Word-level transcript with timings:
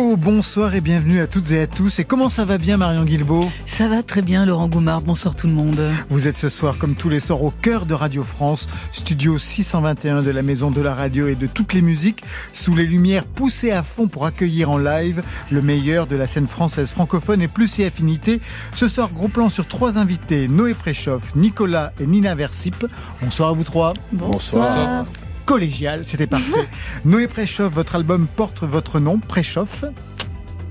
Go, 0.00 0.16
bonsoir 0.16 0.74
et 0.74 0.80
bienvenue 0.80 1.20
à 1.20 1.26
toutes 1.26 1.52
et 1.52 1.60
à 1.60 1.66
tous. 1.66 1.98
Et 1.98 2.04
comment 2.04 2.30
ça 2.30 2.46
va 2.46 2.56
bien 2.56 2.78
Marion 2.78 3.04
Guilbeault? 3.04 3.46
Ça 3.66 3.86
va 3.86 4.02
très 4.02 4.22
bien 4.22 4.46
Laurent 4.46 4.66
Goumard, 4.66 5.02
bonsoir 5.02 5.36
tout 5.36 5.46
le 5.46 5.52
monde. 5.52 5.78
Vous 6.08 6.26
êtes 6.26 6.38
ce 6.38 6.48
soir 6.48 6.78
comme 6.78 6.94
tous 6.94 7.10
les 7.10 7.20
soirs 7.20 7.42
au 7.42 7.50
cœur 7.50 7.84
de 7.84 7.92
Radio 7.92 8.24
France, 8.24 8.66
studio 8.92 9.36
621 9.36 10.22
de 10.22 10.30
la 10.30 10.40
Maison 10.42 10.70
de 10.70 10.80
la 10.80 10.94
Radio 10.94 11.28
et 11.28 11.34
de 11.34 11.46
toutes 11.46 11.74
les 11.74 11.82
musiques, 11.82 12.22
sous 12.54 12.74
les 12.74 12.86
lumières 12.86 13.26
poussées 13.26 13.72
à 13.72 13.82
fond 13.82 14.08
pour 14.08 14.24
accueillir 14.24 14.70
en 14.70 14.78
live 14.78 15.22
le 15.50 15.60
meilleur 15.60 16.06
de 16.06 16.16
la 16.16 16.26
scène 16.26 16.48
française 16.48 16.92
francophone 16.92 17.42
et 17.42 17.48
plus 17.48 17.68
si 17.70 17.84
affinité. 17.84 18.40
Ce 18.74 18.88
soir, 18.88 19.10
gros 19.12 19.28
plan 19.28 19.50
sur 19.50 19.66
trois 19.66 19.98
invités, 19.98 20.48
Noé 20.48 20.72
Préchoff, 20.72 21.34
Nicolas 21.34 21.92
et 22.00 22.06
Nina 22.06 22.34
Versip. 22.34 22.86
Bonsoir 23.20 23.50
à 23.50 23.52
vous 23.52 23.64
trois. 23.64 23.92
Bonsoir 24.12 25.04
collégial, 25.50 26.04
c'était 26.04 26.28
parfait. 26.28 26.68
Noé 27.04 27.26
Préchoff, 27.26 27.72
votre 27.74 27.96
album 27.96 28.28
porte 28.36 28.62
votre 28.62 29.00
nom, 29.00 29.18
Préchoff. 29.18 29.84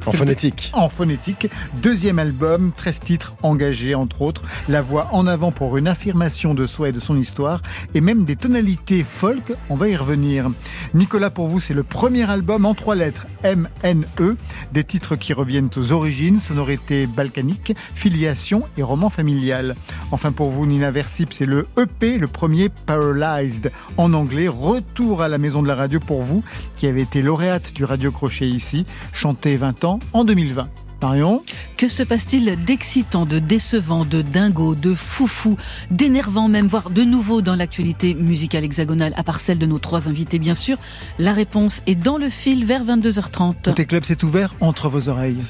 En 0.06 0.12
phonétique. 0.12 0.72
En 0.74 0.90
phonétique. 0.90 1.48
Deuxième 1.84 2.20
album, 2.20 2.72
13 2.72 3.00
titres 3.00 3.34
engagés, 3.44 3.96
entre 3.96 4.22
autres. 4.22 4.44
La 4.68 4.82
voix 4.82 5.10
en 5.12 5.28
avant 5.28 5.52
pour 5.52 5.78
une 5.78 5.88
affirmation 5.88 6.54
de 6.54 6.66
soi 6.66 6.90
et 6.90 6.92
de 6.92 7.00
son 7.00 7.18
histoire. 7.18 7.62
Et 7.94 8.02
même 8.02 8.24
des 8.24 8.36
tonalités 8.36 9.04
folk. 9.04 9.54
On 9.70 9.76
va 9.76 9.90
y 9.90 9.96
revenir. 9.96 10.48
Nicolas, 10.94 11.30
pour 11.30 11.48
vous, 11.48 11.60
c'est 11.60 11.74
le 11.74 11.84
premier 11.84 12.30
album 12.30 12.66
en 12.66 12.74
trois 12.74 12.96
lettres. 12.96 13.28
M-N-E. 13.44 14.38
Des 14.74 14.84
titres 14.84 15.16
qui 15.16 15.34
reviennent 15.34 15.70
aux 15.76 15.92
origines, 15.92 16.40
sonorité 16.40 17.06
balkanique, 17.06 17.74
filiation 17.96 18.64
et 18.78 18.84
roman 18.84 19.10
familial. 19.10 19.76
Enfin, 20.12 20.32
pour 20.32 20.50
vous, 20.50 20.66
Nina 20.66 20.92
Versip, 20.92 21.34
c'est 21.34 21.46
le 21.46 21.68
EP, 21.78 22.18
le 22.18 22.28
premier 22.28 22.70
Paralyzed. 22.70 23.72
En 23.98 24.14
anglais, 24.14 24.48
retour 24.48 25.22
à 25.22 25.28
la 25.28 25.38
maison 25.38 25.62
de 25.62 25.68
la 25.68 25.76
radio 25.76 26.00
pour 26.00 26.24
vous, 26.24 26.44
qui 26.78 26.88
avez 26.88 27.02
été 27.02 27.22
lauréate 27.22 27.74
du 27.74 27.84
Radio 27.84 28.12
Crochet 28.12 28.48
ici, 28.48 28.86
chanté 29.14 29.56
20 29.58 29.84
ans 29.84 29.89
en 30.14 30.24
2020. 30.24 30.70
Marion 31.02 31.44
Que 31.78 31.88
se 31.88 32.04
passe-t-il 32.04 32.64
d'excitant, 32.66 33.26
de 33.26 33.40
décevant, 33.40 34.06
de 34.06 34.22
dingo, 34.22 34.76
de 34.76 34.94
foufou, 34.94 35.58
d'énervant 35.92 36.48
même, 36.48 36.68
voire 36.68 36.90
de 36.90 37.04
nouveau 37.04 37.42
dans 37.42 37.56
l'actualité 37.56 38.14
musicale 38.14 38.64
hexagonale, 38.64 39.14
à 39.16 39.24
part 39.24 39.40
celle 39.40 39.60
de 39.60 39.66
nos 39.66 39.80
trois 39.80 40.08
invités 40.08 40.40
bien 40.40 40.56
sûr? 40.56 40.78
La 41.18 41.34
réponse 41.34 41.82
est 41.88 41.96
dans 41.96 42.18
le 42.18 42.30
fil 42.30 42.66
vers 42.66 42.84
22h30. 42.84 43.64
Côté 43.64 43.86
club, 43.86 44.04
c'est 44.06 44.24
ouvert 44.24 44.54
entre 44.60 44.90
vos 44.90 45.10
oreilles. 45.10 45.42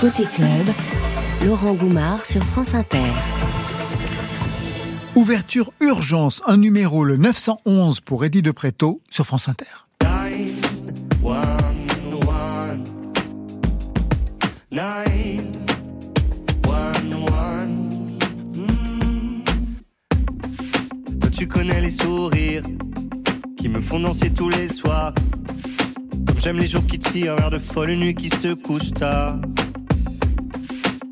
Côté 0.00 0.24
club, 0.34 0.66
Laurent 1.44 1.74
Goumard 1.74 2.24
sur 2.24 2.42
France 2.42 2.74
Inter. 2.74 3.12
Ouverture 5.14 5.72
urgence, 5.80 6.42
un 6.46 6.58
numéro 6.58 7.04
le 7.04 7.16
911 7.16 8.00
pour 8.00 8.24
Eddie 8.24 8.42
de 8.42 8.50
Préto 8.50 9.00
sur 9.08 9.24
France 9.24 9.48
Inter. 9.48 9.85
Nine, 14.76 15.52
one, 16.66 17.14
one. 17.32 18.18
Toi, 21.18 21.30
tu 21.30 21.48
connais 21.48 21.80
les 21.80 21.90
sourires 21.90 22.62
qui 23.56 23.70
me 23.70 23.80
font 23.80 24.00
danser 24.00 24.28
tous 24.34 24.50
les 24.50 24.68
soirs. 24.68 25.14
Comme 26.26 26.38
j'aime 26.38 26.58
les 26.58 26.66
jours 26.66 26.86
qui 26.86 26.98
tirent 26.98 27.36
vers 27.36 27.48
de 27.48 27.58
folles 27.58 27.92
nuits 27.92 28.14
qui 28.14 28.28
se 28.28 28.52
couchent 28.52 28.92
tard. 28.92 29.40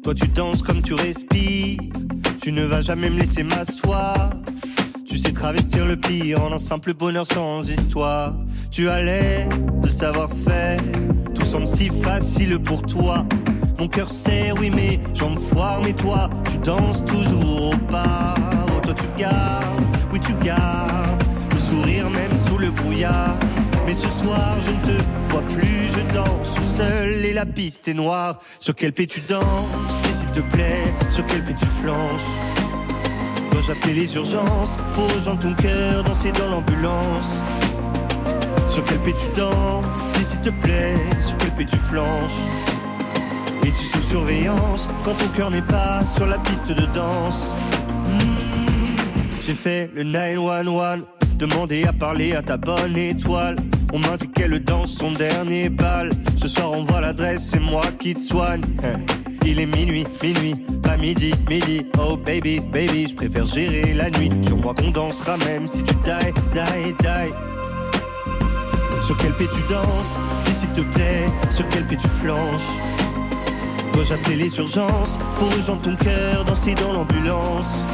Toi, 0.02 0.14
tu 0.14 0.28
danses 0.28 0.60
comme 0.60 0.82
tu 0.82 0.92
respires. 0.92 1.78
Tu 2.42 2.52
ne 2.52 2.64
vas 2.64 2.82
jamais 2.82 3.08
me 3.08 3.18
laisser 3.18 3.44
m'asseoir. 3.44 4.28
Tu 5.06 5.16
sais 5.16 5.32
travestir 5.32 5.86
le 5.86 5.96
pire 5.96 6.44
en 6.44 6.52
un 6.52 6.58
simple 6.58 6.92
bonheur 6.92 7.26
sans 7.26 7.66
histoire. 7.70 8.36
Tu 8.70 8.90
as 8.90 9.02
l'air 9.02 9.48
de 9.80 9.88
savoir-faire. 9.88 10.80
Tout 11.34 11.44
semble 11.46 11.66
si 11.66 11.88
facile 11.88 12.58
pour 12.58 12.82
toi. 12.82 13.24
Mon 13.84 13.88
cœur 13.88 14.08
serre, 14.08 14.54
oui, 14.58 14.70
mais 14.74 14.98
jambes 15.12 15.38
foire, 15.38 15.82
mais 15.84 15.92
toi, 15.92 16.30
tu 16.50 16.56
danses 16.56 17.04
toujours 17.04 17.72
au 17.72 17.76
pas. 17.90 18.34
Oh, 18.68 18.80
toi, 18.80 18.94
tu 18.94 19.06
gardes, 19.18 19.84
oui, 20.10 20.18
tu 20.20 20.32
gardes 20.42 21.22
le 21.52 21.58
sourire 21.58 22.08
même 22.08 22.34
sous 22.34 22.56
le 22.56 22.70
brouillard. 22.70 23.36
Mais 23.84 23.92
ce 23.92 24.08
soir, 24.08 24.56
je 24.64 24.70
ne 24.70 24.96
te 24.96 25.02
vois 25.28 25.42
plus, 25.42 25.90
je 25.92 26.14
danse 26.14 26.54
seul 26.78 27.26
et 27.26 27.34
la 27.34 27.44
piste 27.44 27.86
est 27.86 27.92
noire. 27.92 28.38
Sur 28.58 28.74
quel 28.74 28.94
pied 28.94 29.06
tu 29.06 29.20
danses, 29.20 30.00
et 30.08 30.14
s'il 30.14 30.30
te 30.30 30.40
plaît, 30.40 30.94
sur 31.10 31.26
quel 31.26 31.44
pied 31.44 31.54
tu 31.54 31.66
flanches? 31.66 32.22
Dois-je 33.52 33.72
appeler 33.72 33.92
les 33.92 34.16
urgences 34.16 34.78
pour 34.94 35.14
rejoindre 35.14 35.40
ton 35.40 35.54
cœur, 35.56 36.02
danser 36.04 36.32
dans 36.32 36.48
l'ambulance? 36.48 37.42
Sur 38.70 38.82
quel 38.86 38.98
pied 39.00 39.12
tu 39.12 39.38
danses, 39.38 40.10
s'il 40.24 40.40
te 40.40 40.48
plaît, 40.48 40.96
sur 41.20 41.36
quel 41.36 41.50
pied 41.50 41.66
tu 41.66 41.76
flanches? 41.76 42.40
Et 43.64 43.70
tu 43.70 43.84
sous 43.84 44.02
surveillance 44.02 44.88
quand 45.04 45.14
ton 45.14 45.28
cœur 45.28 45.50
n'est 45.50 45.62
pas 45.62 46.04
sur 46.04 46.26
la 46.26 46.38
piste 46.38 46.70
de 46.70 46.84
danse. 46.94 47.54
J'ai 49.46 49.54
fait 49.54 49.90
le 49.94 50.02
911, 50.02 51.04
demandé 51.38 51.84
à 51.84 51.92
parler 51.92 52.34
à 52.34 52.42
ta 52.42 52.58
bonne 52.58 52.96
étoile. 52.96 53.56
On 53.94 53.98
dit 53.98 54.28
qu'elle 54.34 54.58
danse 54.62 54.94
son 54.94 55.12
dernier 55.12 55.70
bal. 55.70 56.10
Ce 56.36 56.48
soir 56.48 56.72
on 56.72 56.82
voit 56.82 57.00
l'adresse, 57.00 57.48
c'est 57.50 57.60
moi 57.60 57.84
qui 57.98 58.12
te 58.12 58.20
soigne. 58.20 58.62
Il 59.46 59.60
est 59.60 59.66
minuit, 59.66 60.04
minuit, 60.22 60.56
pas 60.82 60.96
midi, 60.96 61.32
midi. 61.48 61.86
Oh 61.98 62.16
baby, 62.16 62.60
baby, 62.60 63.06
je 63.08 63.14
préfère 63.14 63.46
gérer 63.46 63.94
la 63.94 64.10
nuit. 64.10 64.30
Sur 64.46 64.58
moi 64.58 64.74
qu'on 64.74 64.90
dansera 64.90 65.36
même 65.38 65.66
si 65.68 65.82
tu 65.82 65.94
die, 65.94 66.32
die, 66.52 66.94
die. 67.00 67.32
Sur 69.00 69.16
quel 69.18 69.32
pied 69.34 69.48
tu 69.48 69.60
danses, 69.72 70.18
dis 70.46 70.52
s'il 70.52 70.68
te 70.70 70.80
plaît, 70.80 71.26
sur 71.50 71.68
quel 71.68 71.86
pied 71.86 71.96
tu 71.96 72.08
flanches? 72.08 73.03
Dois-je 73.94 74.14
appeler 74.14 74.36
les 74.36 74.58
urgences 74.58 75.18
pour 75.38 75.48
rejoindre 75.54 75.82
ton 75.82 75.94
cœur, 75.94 76.44
danser 76.44 76.74
dans 76.74 76.92
l'ambulance. 76.92 77.84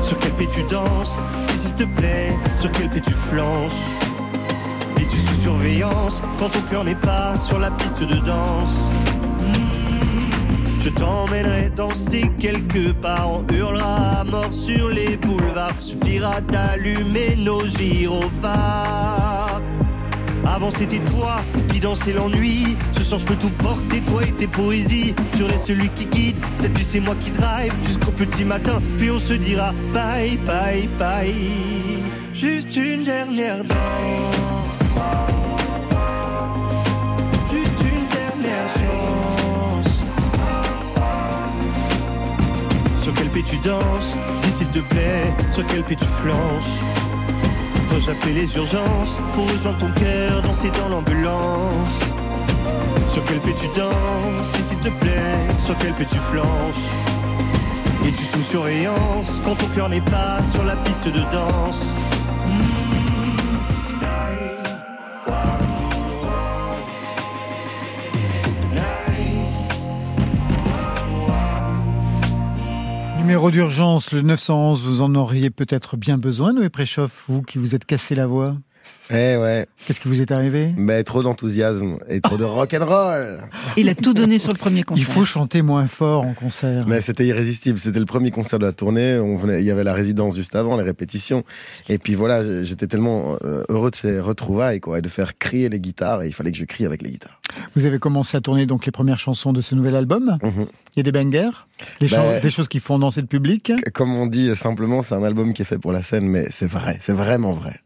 Sur 0.00 0.16
quel 0.20 0.30
pied 0.32 0.48
tu 0.54 0.62
danses? 0.70 1.18
Dis 1.48 1.58
s'il 1.58 1.74
te 1.74 1.82
plaît, 1.82 2.32
sur 2.54 2.70
quel 2.70 2.88
pied 2.88 3.00
tu 3.00 3.12
flanches? 3.12 3.72
Es-tu 4.98 5.16
sous 5.16 5.34
surveillance 5.42 6.22
quand 6.38 6.48
ton 6.50 6.60
cœur 6.70 6.84
n'est 6.84 6.94
pas 6.94 7.36
sur 7.36 7.58
la 7.58 7.72
piste 7.72 8.04
de 8.04 8.14
danse? 8.14 8.84
Je 10.80 10.90
t'emmènerai 10.90 11.70
danser 11.70 12.30
quelque 12.38 12.92
part, 12.92 13.28
on 13.28 13.44
hurlera 13.52 14.20
à 14.20 14.24
mort 14.24 14.52
sur 14.52 14.88
les 14.88 15.16
boulevards, 15.16 15.80
suffira 15.80 16.40
d'allumer 16.42 17.34
nos 17.38 17.66
gyrophares. 17.66 19.35
Avant 20.56 20.70
c'était 20.70 21.00
toi 21.00 21.36
qui 21.68 21.80
dansais 21.80 22.14
l'ennui. 22.14 22.78
Ce 22.92 23.04
soir 23.04 23.20
je 23.20 23.26
peux 23.26 23.36
tout 23.36 23.50
porter, 23.58 24.00
toi 24.00 24.22
et 24.26 24.32
tes 24.32 24.46
poésies. 24.46 25.14
Je 25.38 25.44
celui 25.58 25.90
qui 25.90 26.06
guide. 26.06 26.36
Cette 26.58 26.74
nuit 26.74 26.82
c'est 26.82 27.00
moi 27.00 27.14
qui 27.20 27.30
drive 27.30 27.74
jusqu'au 27.86 28.10
petit 28.12 28.42
matin. 28.42 28.80
Puis 28.96 29.10
on 29.10 29.18
se 29.18 29.34
dira 29.34 29.74
bye 29.92 30.38
bye 30.46 30.88
bye. 30.98 31.34
Juste 32.32 32.74
une 32.74 33.04
dernière 33.04 33.62
danse. 33.64 34.78
Juste 37.52 37.80
une 37.82 38.06
dernière 38.08 38.68
chance. 38.80 39.92
Sur 42.96 43.12
quel 43.12 43.28
pied 43.28 43.42
tu 43.42 43.56
danses 43.58 44.16
Dis 44.42 44.52
s'il 44.52 44.68
te 44.68 44.78
plaît, 44.78 45.34
sur 45.50 45.66
quel 45.66 45.82
pied 45.82 45.96
tu 45.96 46.06
flanches? 46.06 46.95
Dois-je 47.88 48.10
appeler 48.10 48.32
les 48.32 48.56
urgences 48.56 49.20
pour 49.34 49.50
rejoindre 49.50 49.78
ton 49.78 49.90
cœur, 49.92 50.42
danser 50.42 50.70
dans 50.70 50.88
l'ambulance. 50.88 52.00
Sur 53.08 53.24
quel 53.24 53.38
pied 53.40 53.54
tu 53.54 53.68
danses, 53.78 54.68
s'il 54.68 54.78
te 54.78 54.88
plaît, 54.88 55.38
sur 55.58 55.76
quel 55.78 55.92
pied 55.94 56.06
tu 56.06 56.18
flanches? 56.18 56.90
Es-tu 58.06 58.22
sous 58.22 58.42
surveillance 58.42 59.42
quand 59.44 59.56
ton 59.56 59.66
cœur 59.68 59.88
n'est 59.88 60.00
pas 60.00 60.42
sur 60.52 60.64
la 60.64 60.76
piste 60.76 61.08
de 61.08 61.20
danse 61.32 61.86
Numéro 73.26 73.50
d'urgence, 73.50 74.12
le 74.12 74.22
911, 74.22 74.84
vous 74.84 75.02
en 75.02 75.12
auriez 75.16 75.50
peut-être 75.50 75.96
bien 75.96 76.16
besoin, 76.16 76.52
Noé 76.52 76.68
Préchoff, 76.68 77.24
vous 77.26 77.42
qui 77.42 77.58
vous 77.58 77.74
êtes 77.74 77.84
cassé 77.84 78.14
la 78.14 78.28
voix? 78.28 78.54
Eh 79.10 79.36
ouais. 79.36 79.66
Qu'est-ce 79.84 79.98
qui 79.98 80.06
vous 80.06 80.20
est 80.20 80.30
arrivé? 80.30 80.72
Mais 80.76 81.02
trop 81.02 81.24
d'enthousiasme 81.24 81.98
et 82.08 82.20
trop 82.20 82.36
de 82.36 82.44
rock 82.44 82.74
and 82.74 82.86
roll. 82.86 83.40
Il 83.76 83.88
a 83.88 83.96
tout 83.96 84.14
donné 84.14 84.38
sur 84.38 84.52
le 84.52 84.58
premier 84.58 84.84
concert. 84.84 85.04
Il 85.08 85.12
faut 85.12 85.24
chanter 85.24 85.62
moins 85.62 85.88
fort 85.88 86.24
en 86.24 86.34
concert. 86.34 86.86
Mais 86.86 87.00
c'était 87.00 87.26
irrésistible. 87.26 87.80
C'était 87.80 87.98
le 87.98 88.06
premier 88.06 88.30
concert 88.30 88.60
de 88.60 88.66
la 88.66 88.72
tournée. 88.72 89.18
On 89.18 89.36
venait, 89.36 89.60
il 89.60 89.66
y 89.66 89.72
avait 89.72 89.84
la 89.84 89.94
résidence 89.94 90.36
juste 90.36 90.54
avant, 90.54 90.76
les 90.76 90.84
répétitions. 90.84 91.44
Et 91.88 91.98
puis 91.98 92.14
voilà, 92.14 92.62
j'étais 92.62 92.86
tellement 92.86 93.36
euh, 93.44 93.64
heureux 93.68 93.90
de 93.90 93.96
ces 93.96 94.20
retrouvailles, 94.20 94.78
quoi, 94.78 95.00
et 95.00 95.02
de 95.02 95.08
faire 95.08 95.36
crier 95.36 95.68
les 95.68 95.80
guitares. 95.80 96.22
Et 96.22 96.28
il 96.28 96.32
fallait 96.32 96.52
que 96.52 96.58
je 96.58 96.64
crie 96.64 96.86
avec 96.86 97.02
les 97.02 97.10
guitares. 97.10 97.40
Vous 97.76 97.84
avez 97.84 97.98
commencé 97.98 98.36
à 98.38 98.40
tourner 98.40 98.64
donc 98.64 98.86
les 98.86 98.90
premières 98.90 99.18
chansons 99.18 99.52
de 99.52 99.60
ce 99.60 99.74
nouvel 99.74 99.94
album. 99.94 100.38
Mhm. 100.42 100.66
Il 100.94 100.96
y 100.96 101.00
a 101.00 101.02
des 101.02 101.12
bangers, 101.12 101.50
des, 102.00 102.08
Bah, 102.08 102.40
des 102.40 102.48
choses 102.48 102.68
qui 102.68 102.80
font 102.80 102.98
danser 102.98 103.20
le 103.20 103.26
public. 103.26 103.70
Comme 103.92 104.16
on 104.16 104.26
dit 104.26 104.56
simplement, 104.56 105.02
c'est 105.02 105.14
un 105.14 105.22
album 105.22 105.52
qui 105.52 105.60
est 105.60 105.66
fait 105.66 105.78
pour 105.78 105.92
la 105.92 106.02
scène, 106.02 106.26
mais 106.26 106.46
c'est 106.50 106.66
vrai, 106.66 106.96
c'est 107.00 107.12
vraiment 107.12 107.52
vrai. 107.52 107.80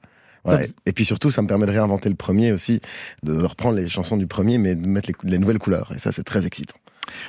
Ouais. 0.45 0.71
Et 0.87 0.93
puis 0.93 1.05
surtout, 1.05 1.31
ça 1.31 1.43
me 1.43 1.49
permet 1.49 1.67
de 1.67 1.73
réinventer 1.73 2.09
le 2.09 2.15
premier 2.15 2.53
aussi, 2.53 2.81
de 3.25 3.37
reprendre 3.37 3.77
les 3.77 3.89
chansons 3.89 4.17
du 4.17 4.29
premier, 4.29 4.59
mais 4.59 4.77
de 4.77 4.87
mettre 4.87 5.11
les, 5.25 5.39
nouvelles 5.39 5.59
couleurs. 5.59 5.93
Et 5.95 5.99
ça, 5.99 6.13
c'est 6.13 6.23
très 6.23 6.47
excitant. 6.47 6.77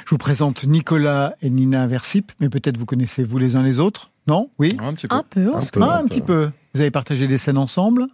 Je 0.06 0.12
vous 0.12 0.19
présente 0.19 0.63
Nicolas 0.63 1.34
et 1.42 1.50
Nina 1.50 1.88
Versip, 1.88 2.31
mais 2.40 2.50
peut-être 2.50 2.78
vous 2.78 2.86
connaissez 2.86 3.24
vous 3.24 3.40
les 3.40 3.56
uns 3.56 3.63
les 3.63 3.80
autres 3.80 4.12
Non? 4.28 4.50
Oui? 4.60 4.78
Un 4.80 4.94
petit 4.94 5.08
peu. 5.08 5.16
Un 5.16 5.24
peu. 5.28 5.48
Un 5.48 5.58
on 5.58 5.62
se 5.62 5.72
peu. 5.72 5.81
Ah, 5.81 5.98
un 5.98 6.06
petit 6.06 6.22
peu. 6.22 6.52
Vous 6.75 6.81
avez 6.81 6.92
partagé 6.92 7.28
des 7.28 7.40
scènes 7.40 7.58
ensemble 7.58 8.08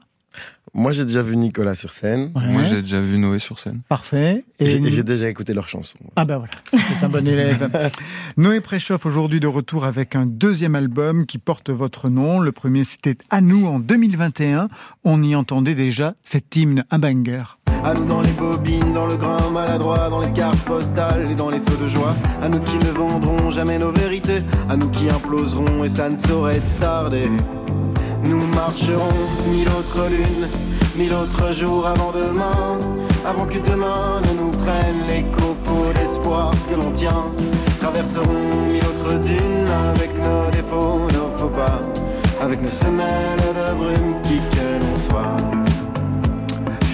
Moi, 0.74 0.91
j'ai 0.91 1.06
déjà 1.06 1.24
vu 1.24 1.38
Nicolas 1.38 1.74
sur 1.74 1.91
scène. 1.91 2.31
Ouais. 2.35 2.45
Moi, 2.47 2.63
j'ai 2.65 2.81
déjà 2.83 3.01
vu 3.01 3.18
Noé 3.18 3.39
sur 3.39 3.57
scène. 3.57 3.81
Parfait. 3.89 4.44
Et 4.59 4.69
j'ai- 4.69 5.03
déjà 5.03 5.27
écouté 5.29 5.53
leurs 5.53 5.69
chansons. 5.69 5.97
Ah 6.15 6.25
ben 6.25 6.38
voilà, 6.38 6.51
c'est 6.71 7.03
un 7.03 7.09
bon 7.09 7.25
élève. 7.27 7.69
Noé 8.38 8.59
Préchoff 8.62 9.06
aujourd'hui 9.06 9.39
de 9.39 9.47
retour 9.47 9.85
avec 9.85 10.15
un 10.15 10.25
deuxième 10.27 10.75
album 10.75 11.25
qui 11.25 11.38
porte 11.39 11.69
votre 11.71 12.09
nom. 12.09 12.39
Le 12.39 12.51
premier 12.51 12.83
c'était 12.83 13.18
À 13.29 13.41
nous 13.41 13.65
en 13.65 13.79
2021. 13.79 14.68
On 15.03 15.24
y 15.24 15.33
entendait 15.35 15.74
déjà 15.75 16.13
cet 16.24 16.56
hymne, 16.56 16.83
un 16.91 17.00
banger. 17.00 17.44
À 17.83 17.94
nous 17.94 18.06
dans 18.06 18.21
les 18.21 18.31
bobines, 18.33 18.94
dans 18.94 19.06
le 19.07 19.15
grain 19.15 19.50
maladroit, 19.51 20.09
dans 20.09 20.19
les 20.19 20.33
cartes 20.33 20.59
postales 20.65 21.31
et 21.31 21.35
dans 21.35 21.50
les 21.50 21.59
feux 21.59 21.77
de 21.81 21.88
joie. 21.88 22.15
À 22.41 22.50
nous 22.50 22.59
qui 22.59 22.75
ne 22.77 22.91
vendrons 22.91 23.50
jamais 23.50 23.79
nos 23.79 23.91
vérités, 23.91 24.39
à 24.69 24.75
nous 24.75 24.89
qui 24.89 25.09
imploserons 25.09 25.83
et 25.83 25.89
ça 25.89 26.09
ne 26.09 26.18
saurait 26.18 26.62
tarder. 26.79 27.29
Nous 28.29 28.45
marcherons 28.47 29.07
mille 29.50 29.69
autres 29.69 30.07
lunes, 30.09 30.50
mille 30.97 31.13
autres 31.13 31.53
jours 31.53 31.88
avant 31.88 32.12
demain, 32.12 32.77
avant 33.25 33.45
que 33.45 33.59
demain 33.59 34.21
ne 34.21 34.41
nous 34.41 34.51
prenne 34.51 35.07
les 35.07 35.24
copeaux 35.24 35.94
d'espoir 35.94 36.51
que 36.69 36.75
l'on 36.75 36.91
tient. 36.91 37.25
Traverserons 37.79 38.68
mille 38.68 38.83
autres 38.83 39.19
dunes 39.19 39.69
avec 39.91 40.12
nos 40.18 40.51
défauts, 40.51 41.07
nos 41.13 41.38
faux 41.38 41.50
pas, 41.50 41.81
avec 42.41 42.62
nos 42.62 42.68
semelles 42.68 43.38
de 43.38 43.74
brume 43.74 44.21
qui 44.24 44.39
que 44.56 44.83
l'on 44.83 44.97
soit. 44.97 45.67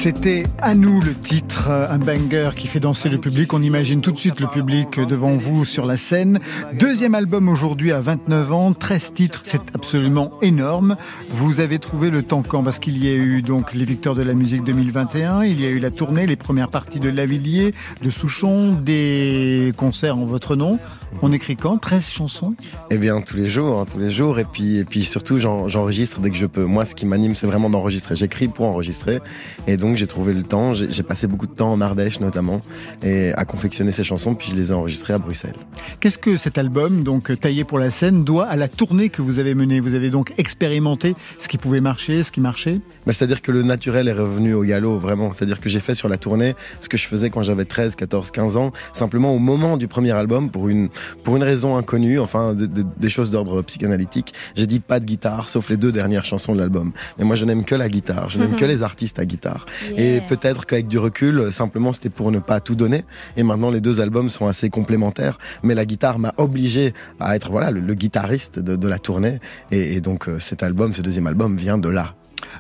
C'était 0.03 0.43
À 0.59 0.75
nous 0.75 0.99
le 0.99 1.13
titre, 1.13 1.71
un 1.71 1.97
banger 1.97 2.49
qui 2.57 2.67
fait 2.67 2.81
danser 2.81 3.07
le 3.07 3.17
public. 3.17 3.53
On 3.53 3.61
imagine 3.61 4.01
tout 4.01 4.11
de 4.11 4.17
suite 4.17 4.41
le 4.41 4.47
public 4.47 4.99
devant 4.99 5.33
vous 5.35 5.63
sur 5.63 5.85
la 5.85 5.95
scène. 5.95 6.41
Deuxième 6.77 7.15
album 7.15 7.47
aujourd'hui 7.47 7.93
à 7.93 8.01
29 8.01 8.51
ans, 8.51 8.73
13 8.73 9.13
titres, 9.13 9.41
c'est 9.45 9.61
absolument 9.73 10.31
énorme. 10.41 10.97
Vous 11.29 11.61
avez 11.61 11.79
trouvé 11.79 12.09
le 12.09 12.21
temps 12.21 12.43
quand? 12.45 12.63
Parce 12.63 12.79
qu'il 12.79 13.01
y 13.01 13.07
a 13.07 13.13
eu 13.13 13.41
donc 13.41 13.73
les 13.73 13.85
Victoires 13.85 14.13
de 14.13 14.23
la 14.23 14.33
musique 14.33 14.65
2021, 14.65 15.45
il 15.45 15.61
y 15.61 15.65
a 15.65 15.69
eu 15.69 15.79
la 15.79 15.89
tournée, 15.89 16.27
les 16.27 16.35
premières 16.35 16.69
parties 16.69 16.99
de 16.99 17.07
Lavillier, 17.07 17.73
de 18.01 18.09
Souchon, 18.09 18.73
des 18.73 19.71
concerts 19.77 20.17
en 20.17 20.25
votre 20.25 20.57
nom. 20.57 20.79
On 21.21 21.31
écrit 21.31 21.55
quand? 21.55 21.77
13 21.77 22.05
chansons? 22.07 22.53
Eh 22.89 22.97
bien, 22.97 23.21
tous 23.21 23.37
les 23.37 23.47
jours, 23.47 23.79
hein, 23.79 23.85
tous 23.91 23.99
les 23.99 24.11
jours. 24.11 24.39
Et 24.39 24.45
puis, 24.45 24.77
et 24.79 24.83
puis 24.83 25.03
surtout, 25.05 25.39
j'en- 25.39 25.69
j'enregistre 25.69 26.19
dès 26.19 26.29
que 26.29 26.35
je 26.37 26.45
peux. 26.45 26.65
Moi, 26.65 26.85
ce 26.85 26.95
qui 26.95 27.05
m'anime, 27.05 27.35
c'est 27.35 27.47
vraiment 27.47 27.69
d'enregistrer. 27.69 28.15
J'écris 28.15 28.47
pour 28.49 28.65
enregistrer. 28.65 29.19
Et 29.67 29.77
donc, 29.77 29.95
j'ai 29.97 30.07
trouvé 30.07 30.33
le 30.33 30.43
temps. 30.43 30.73
J'ai 30.73 30.91
j'ai 30.91 31.03
passé 31.03 31.27
beaucoup 31.27 31.47
de 31.47 31.53
temps 31.53 31.71
en 31.71 31.81
Ardèche, 31.81 32.19
notamment, 32.19 32.61
et 33.03 33.31
à 33.33 33.45
confectionner 33.45 33.91
ces 33.91 34.03
chansons. 34.03 34.35
Puis, 34.35 34.49
je 34.51 34.55
les 34.55 34.71
ai 34.71 34.73
enregistrées 34.73 35.13
à 35.13 35.17
Bruxelles. 35.17 35.55
Qu'est-ce 36.01 36.17
que 36.17 36.35
cet 36.37 36.57
album, 36.57 37.03
donc 37.03 37.39
taillé 37.39 37.63
pour 37.63 37.79
la 37.79 37.89
scène, 37.91 38.23
doit 38.23 38.45
à 38.47 38.55
la 38.55 38.67
tournée 38.67 39.09
que 39.09 39.21
vous 39.21 39.39
avez 39.39 39.55
menée? 39.55 39.79
Vous 39.79 39.93
avez 39.95 40.09
donc 40.09 40.33
expérimenté 40.37 41.15
ce 41.39 41.47
qui 41.47 41.57
pouvait 41.57 41.81
marcher, 41.81 42.23
ce 42.23 42.31
qui 42.31 42.41
marchait? 42.41 42.79
Bah, 43.05 43.13
C'est-à-dire 43.13 43.41
que 43.41 43.51
le 43.51 43.63
naturel 43.63 44.07
est 44.07 44.13
revenu 44.13 44.53
au 44.53 44.63
galop, 44.63 44.99
vraiment. 44.99 45.31
C'est-à-dire 45.31 45.59
que 45.61 45.69
j'ai 45.69 45.79
fait 45.79 45.95
sur 45.95 46.09
la 46.09 46.17
tournée 46.17 46.55
ce 46.81 46.89
que 46.89 46.97
je 46.97 47.07
faisais 47.07 47.29
quand 47.29 47.43
j'avais 47.43 47.65
13, 47.65 47.95
14, 47.95 48.31
15 48.31 48.57
ans, 48.57 48.71
simplement 48.93 49.33
au 49.33 49.39
moment 49.39 49.77
du 49.77 49.87
premier 49.87 50.11
album, 50.11 50.49
pour 50.49 50.69
une, 50.69 50.89
pour 51.23 51.35
une 51.37 51.43
raison 51.43 51.77
inconnue, 51.77 52.19
enfin 52.19 52.53
de- 52.53 52.65
de- 52.65 52.85
des 52.97 53.09
choses 53.09 53.31
d'ordre 53.31 53.61
psychanalytique. 53.61 54.33
J'ai 54.55 54.67
dit 54.67 54.79
pas 54.79 54.99
de 54.99 55.05
guitare, 55.05 55.49
sauf 55.49 55.69
les 55.69 55.77
deux 55.77 55.91
dernières 55.91 56.25
chansons 56.25 56.53
de 56.53 56.59
l'album. 56.59 56.91
Mais 57.17 57.25
moi, 57.25 57.35
je 57.35 57.45
n'aime 57.45 57.65
que 57.65 57.75
la 57.75 57.89
guitare, 57.89 58.29
je 58.29 58.37
n'aime 58.39 58.55
que 58.55 58.65
les 58.65 58.83
artistes 58.83 59.19
à 59.19 59.25
guitare. 59.25 59.65
Et 59.97 60.21
peut-être 60.27 60.65
qu'avec 60.65 60.87
du 60.87 60.97
recul, 60.97 61.51
simplement, 61.51 61.93
c'était 61.93 62.09
pour 62.09 62.31
ne 62.31 62.39
pas 62.39 62.59
tout 62.59 62.75
donner. 62.75 63.05
Et 63.37 63.43
maintenant, 63.43 63.71
les 63.71 63.81
deux 63.81 64.01
albums 64.01 64.29
sont 64.29 64.47
assez 64.47 64.69
complémentaires. 64.69 65.37
Mais 65.63 65.75
la 65.75 65.85
guitare 65.85 66.19
m'a 66.19 66.33
obligé 66.37 66.93
à 67.19 67.35
être 67.35 67.51
voilà 67.51 67.71
le, 67.71 67.79
le 67.79 67.93
guitariste 67.93 68.59
de, 68.59 68.75
de 68.75 68.87
la 68.87 68.99
tournée. 68.99 69.39
Et, 69.71 69.95
et 69.95 70.01
donc, 70.01 70.27
euh, 70.27 70.39
cet 70.39 70.63
album, 70.63 70.93
ce 70.93 71.01
deuxième 71.01 71.27
album, 71.27 71.55
vient 71.57 71.77
de 71.77 71.89
là. 71.89 72.15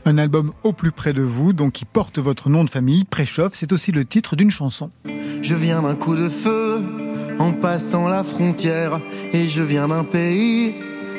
Un 0.05 0.17
album 0.17 0.53
au 0.63 0.73
plus 0.73 0.91
près 0.91 1.13
de 1.13 1.21
vous, 1.21 1.53
donc 1.53 1.73
qui 1.73 1.85
porte 1.85 2.17
votre 2.17 2.49
nom 2.49 2.63
de 2.63 2.69
famille, 2.69 3.03
Préchoff, 3.03 3.51
c'est 3.53 3.71
aussi 3.73 3.91
le 3.91 4.05
titre 4.05 4.35
d'une 4.35 4.49
chanson. 4.51 4.89
Je 5.41 5.55
viens 5.55 5.81
d'un 5.81 5.95
coup 5.95 6.15
de 6.15 6.29
feu 6.29 6.81
en 7.39 7.53
passant 7.53 8.07
la 8.07 8.23
frontière 8.23 8.99
et 9.31 9.47
je 9.47 9.63
viens 9.63 9.87
d'un 9.87 10.03
pays 10.03 10.75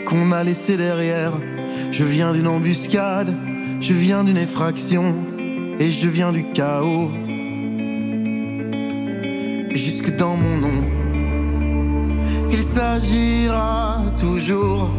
qu'on 0.07 0.33
a 0.33 0.45
laissé 0.45 0.77
derrière. 0.77 1.33
Je 1.91 2.05
viens 2.05 2.33
d'une 2.33 2.47
embuscade, 2.47 3.35
je 3.81 3.93
viens 3.93 4.25
d'une 4.25 4.37
effraction 4.37 5.15
et 5.79 5.91
je 5.91 6.09
viens 6.09 6.33
du 6.33 6.45
chaos. 6.53 7.11
Jusque 9.71 10.15
dans 10.17 10.37
mon 10.37 10.57
nom, 10.59 10.85
il 12.51 12.59
s'agira 12.59 14.03
toujours 14.17 14.91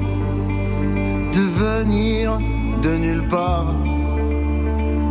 de 1.34 1.42
venir 1.42 2.40
de 2.82 2.98
nulle 2.98 3.28
part. 3.28 3.76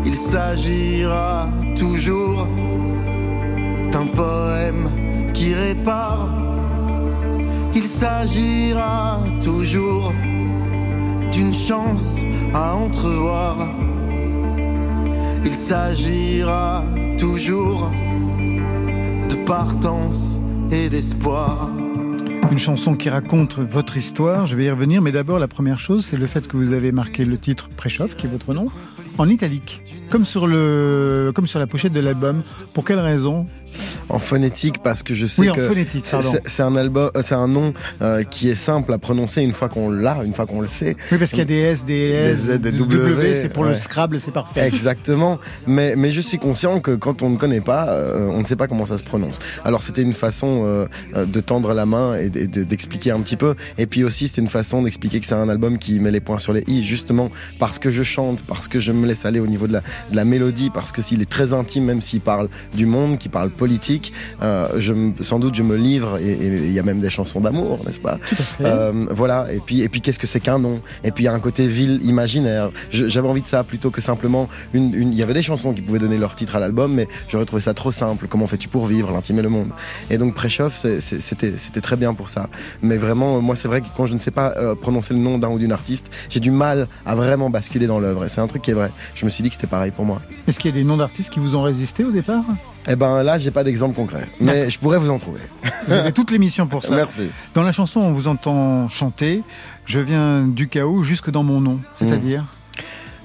Il 0.04 0.14
s'agira 0.14 1.48
toujours 1.74 2.46
d'un 3.94 4.06
poème 4.06 5.30
qui 5.32 5.54
répare. 5.54 6.28
Il 7.76 7.84
s'agira 7.84 9.22
toujours 9.40 10.12
d'une 11.30 11.54
chance 11.54 12.18
à 12.52 12.74
entrevoir. 12.74 13.72
Il 15.44 15.54
s'agira 15.54 16.82
toujours 17.18 17.88
de 19.28 19.36
partance 19.46 20.40
et 20.72 20.88
d'espoir. 20.88 21.70
Une 22.50 22.58
chanson 22.58 22.96
qui 22.96 23.08
raconte 23.08 23.58
votre 23.58 23.96
histoire, 23.96 24.46
je 24.46 24.56
vais 24.56 24.64
y 24.64 24.70
revenir, 24.70 25.02
mais 25.02 25.12
d'abord 25.12 25.38
la 25.38 25.48
première 25.48 25.78
chose, 25.78 26.04
c'est 26.04 26.16
le 26.16 26.26
fait 26.26 26.48
que 26.48 26.56
vous 26.56 26.72
avez 26.72 26.90
marqué 26.90 27.24
le 27.24 27.38
titre 27.38 27.68
Préchoff, 27.76 28.16
qui 28.16 28.26
est 28.26 28.30
votre 28.30 28.54
nom, 28.54 28.66
en 29.18 29.28
italique, 29.28 29.82
comme 30.10 30.24
sur, 30.24 30.46
le, 30.46 31.32
comme 31.34 31.46
sur 31.46 31.58
la 31.58 31.66
pochette 31.66 31.92
de 31.92 32.00
l'album. 32.00 32.42
Pour 32.72 32.84
quelle 32.84 32.98
raison? 32.98 33.46
En 34.08 34.18
phonétique, 34.20 34.82
parce 34.82 35.02
que 35.02 35.14
je 35.14 35.26
sais 35.26 35.42
Oui, 35.42 35.50
en 35.50 35.54
que 35.54 35.66
phonétique, 35.66 36.06
c'est- 36.46 36.62
un 36.62 36.76
album, 36.76 37.10
euh, 37.16 37.22
c'est 37.22 37.34
un 37.34 37.48
nom 37.48 37.74
euh, 38.02 38.22
qui 38.22 38.48
est 38.48 38.54
simple 38.54 38.92
à 38.92 38.98
prononcer 38.98 39.42
une 39.42 39.52
fois 39.52 39.68
qu'on 39.68 39.90
l'a, 39.90 40.18
une 40.24 40.34
fois 40.34 40.46
qu'on 40.46 40.60
le 40.60 40.68
sait. 40.68 40.96
Oui, 41.10 41.18
parce 41.18 41.30
qu'il 41.30 41.40
y 41.40 41.42
a 41.42 41.46
des 41.46 41.58
S, 41.58 41.84
des 41.84 41.94
S, 42.10 42.46
Des 42.46 42.52
Z, 42.54 42.60
des 42.60 42.70
W, 42.72 43.34
c'est 43.34 43.48
pour 43.48 43.64
le. 43.64 43.74
Scrabble, 43.74 44.20
c'est 44.20 44.30
parfait. 44.30 44.64
Exactement, 44.66 45.38
mais, 45.66 45.96
mais 45.96 46.12
je 46.12 46.20
suis 46.20 46.38
conscient 46.38 46.78
que 46.80 46.92
quand 46.94 47.22
on 47.22 47.30
ne 47.30 47.36
connaît 47.36 47.60
pas, 47.62 47.88
euh, 47.88 48.28
on 48.32 48.40
ne 48.42 48.44
sait 48.46 48.54
pas 48.56 48.68
comment 48.68 48.86
ça 48.86 48.98
se 48.98 49.02
prononce. 49.04 49.38
Alors 49.64 49.82
c'était 49.82 50.02
une 50.02 50.12
façon 50.12 50.62
euh, 50.64 51.24
de 51.26 51.40
tendre 51.40 51.72
la 51.74 51.86
main 51.86 52.14
et 52.16 52.28
d'expliquer 52.30 53.10
un 53.10 53.20
petit 53.20 53.36
peu, 53.36 53.54
et 53.78 53.86
puis 53.86 54.04
aussi 54.04 54.28
c'est 54.28 54.40
une 54.40 54.48
façon 54.48 54.82
d'expliquer 54.82 55.18
que 55.18 55.26
c'est 55.26 55.34
un 55.34 55.48
album 55.48 55.78
qui 55.78 55.98
met 55.98 56.12
les 56.12 56.20
points 56.20 56.38
sur 56.38 56.52
les 56.52 56.62
i, 56.68 56.84
justement 56.84 57.30
parce 57.58 57.78
que 57.80 57.90
je 57.90 58.02
chante, 58.04 58.44
parce 58.46 58.68
que 58.68 58.78
je 58.78 58.92
me 58.92 59.03
laisse 59.04 59.24
aller 59.24 59.40
au 59.40 59.46
niveau 59.46 59.66
de 59.66 59.72
la, 59.74 59.80
de 59.80 60.16
la 60.16 60.24
mélodie, 60.24 60.70
parce 60.72 60.92
que 60.92 61.02
s'il 61.02 61.20
est 61.22 61.28
très 61.30 61.52
intime, 61.52 61.84
même 61.84 62.00
s'il 62.00 62.20
parle 62.20 62.48
du 62.74 62.86
monde, 62.86 63.18
qu'il 63.18 63.30
parle 63.30 63.50
politique, 63.50 64.12
euh, 64.42 64.68
je, 64.78 64.92
me- 64.92 65.12
sans 65.22 65.38
doute 65.38 65.54
je 65.54 65.62
me 65.62 65.76
livre, 65.76 66.18
et 66.18 66.32
il 66.46 66.72
y 66.72 66.78
a 66.78 66.82
même 66.82 66.98
des 66.98 67.10
chansons 67.10 67.40
d'amour, 67.40 67.80
n'est-ce 67.86 68.00
pas? 68.00 68.18
Tout 68.28 68.34
à 68.38 68.42
fait. 68.42 68.64
euh, 68.64 68.92
voilà, 69.10 69.46
et 69.52 69.60
puis, 69.60 69.82
et 69.82 69.88
puis 69.88 70.00
qu'est-ce 70.00 70.18
que 70.18 70.26
c'est 70.26 70.40
qu'un 70.40 70.58
nom? 70.58 70.80
Et 71.04 71.10
puis 71.10 71.24
il 71.24 71.26
y 71.26 71.28
a 71.28 71.32
un 71.34 71.40
côté 71.40 71.66
ville 71.66 72.00
imaginaire. 72.02 72.70
J'avais 72.92 73.28
envie 73.28 73.42
de 73.42 73.46
ça 73.48 73.64
plutôt 73.64 73.90
que 73.90 74.00
simplement 74.00 74.48
une, 74.72 74.94
une- 74.94 75.12
Il 75.12 75.18
y 75.18 75.22
avait 75.22 75.34
des 75.34 75.42
chansons 75.42 75.72
qui 75.72 75.80
pouvaient 75.82 75.98
donner 75.98 76.18
leur 76.18 76.34
titre 76.36 76.56
à 76.56 76.60
l'album, 76.60 76.92
mais 76.94 77.06
j'aurais 77.28 77.44
trouvé 77.44 77.62
ça 77.62 77.74
trop 77.74 77.92
simple. 77.92 78.26
Comment 78.28 78.46
fais-tu 78.46 78.68
pour 78.68 78.86
vivre? 78.86 79.12
L'intime 79.12 79.38
et 79.38 79.42
le 79.42 79.48
monde 79.48 79.68
Et 80.10 80.18
donc 80.18 80.34
Préchoff, 80.34 80.74
c'était 80.76 81.80
très 81.80 81.96
bien 81.96 82.14
pour 82.14 82.28
ça. 82.30 82.48
Mais 82.82 82.96
vraiment, 82.96 83.36
euh, 83.36 83.40
moi 83.40 83.56
c'est 83.56 83.68
vrai 83.68 83.80
que 83.80 83.86
quand 83.96 84.06
je 84.06 84.14
ne 84.14 84.18
sais 84.18 84.30
pas 84.30 84.54
euh, 84.56 84.74
prononcer 84.74 85.14
le 85.14 85.20
nom 85.20 85.38
d'un 85.38 85.48
ou 85.48 85.58
d'une 85.58 85.72
artiste, 85.72 86.06
j'ai 86.30 86.40
du 86.40 86.50
mal 86.50 86.88
à 87.06 87.14
vraiment 87.14 87.50
basculer 87.50 87.86
dans 87.86 87.98
l'œuvre. 87.98 88.24
Et 88.24 88.28
c'est 88.28 88.40
un 88.40 88.46
truc 88.46 88.62
qui 88.62 88.70
est 88.70 88.74
vrai. 88.74 88.90
Je 89.14 89.24
me 89.24 89.30
suis 89.30 89.42
dit 89.42 89.48
que 89.48 89.54
c'était 89.54 89.66
pareil 89.66 89.90
pour 89.90 90.04
moi. 90.04 90.20
Est-ce 90.46 90.58
qu'il 90.58 90.74
y 90.74 90.78
a 90.78 90.80
des 90.80 90.84
noms 90.86 90.96
d'artistes 90.96 91.30
qui 91.30 91.38
vous 91.40 91.54
ont 91.56 91.62
résisté 91.62 92.04
au 92.04 92.10
départ 92.10 92.44
Eh 92.88 92.96
ben 92.96 93.22
là, 93.22 93.38
j'ai 93.38 93.50
pas 93.50 93.64
d'exemple 93.64 93.94
concret, 93.94 94.28
mais 94.40 94.70
je 94.70 94.78
pourrais 94.78 94.98
vous 94.98 95.10
en 95.10 95.18
trouver. 95.18 95.40
Vous 95.86 95.92
avez 95.92 96.12
toute 96.12 96.30
l'émission 96.30 96.66
pour 96.66 96.84
ça. 96.84 96.94
Merci. 96.94 97.28
Dans 97.54 97.62
la 97.62 97.72
chanson, 97.72 98.00
on 98.00 98.12
vous 98.12 98.28
entend 98.28 98.88
chanter 98.88 99.42
Je 99.86 100.00
viens 100.00 100.46
du 100.46 100.68
chaos 100.68 101.02
jusque 101.02 101.30
dans 101.30 101.42
mon 101.42 101.60
nom. 101.60 101.78
C'est-à-dire? 101.94 102.44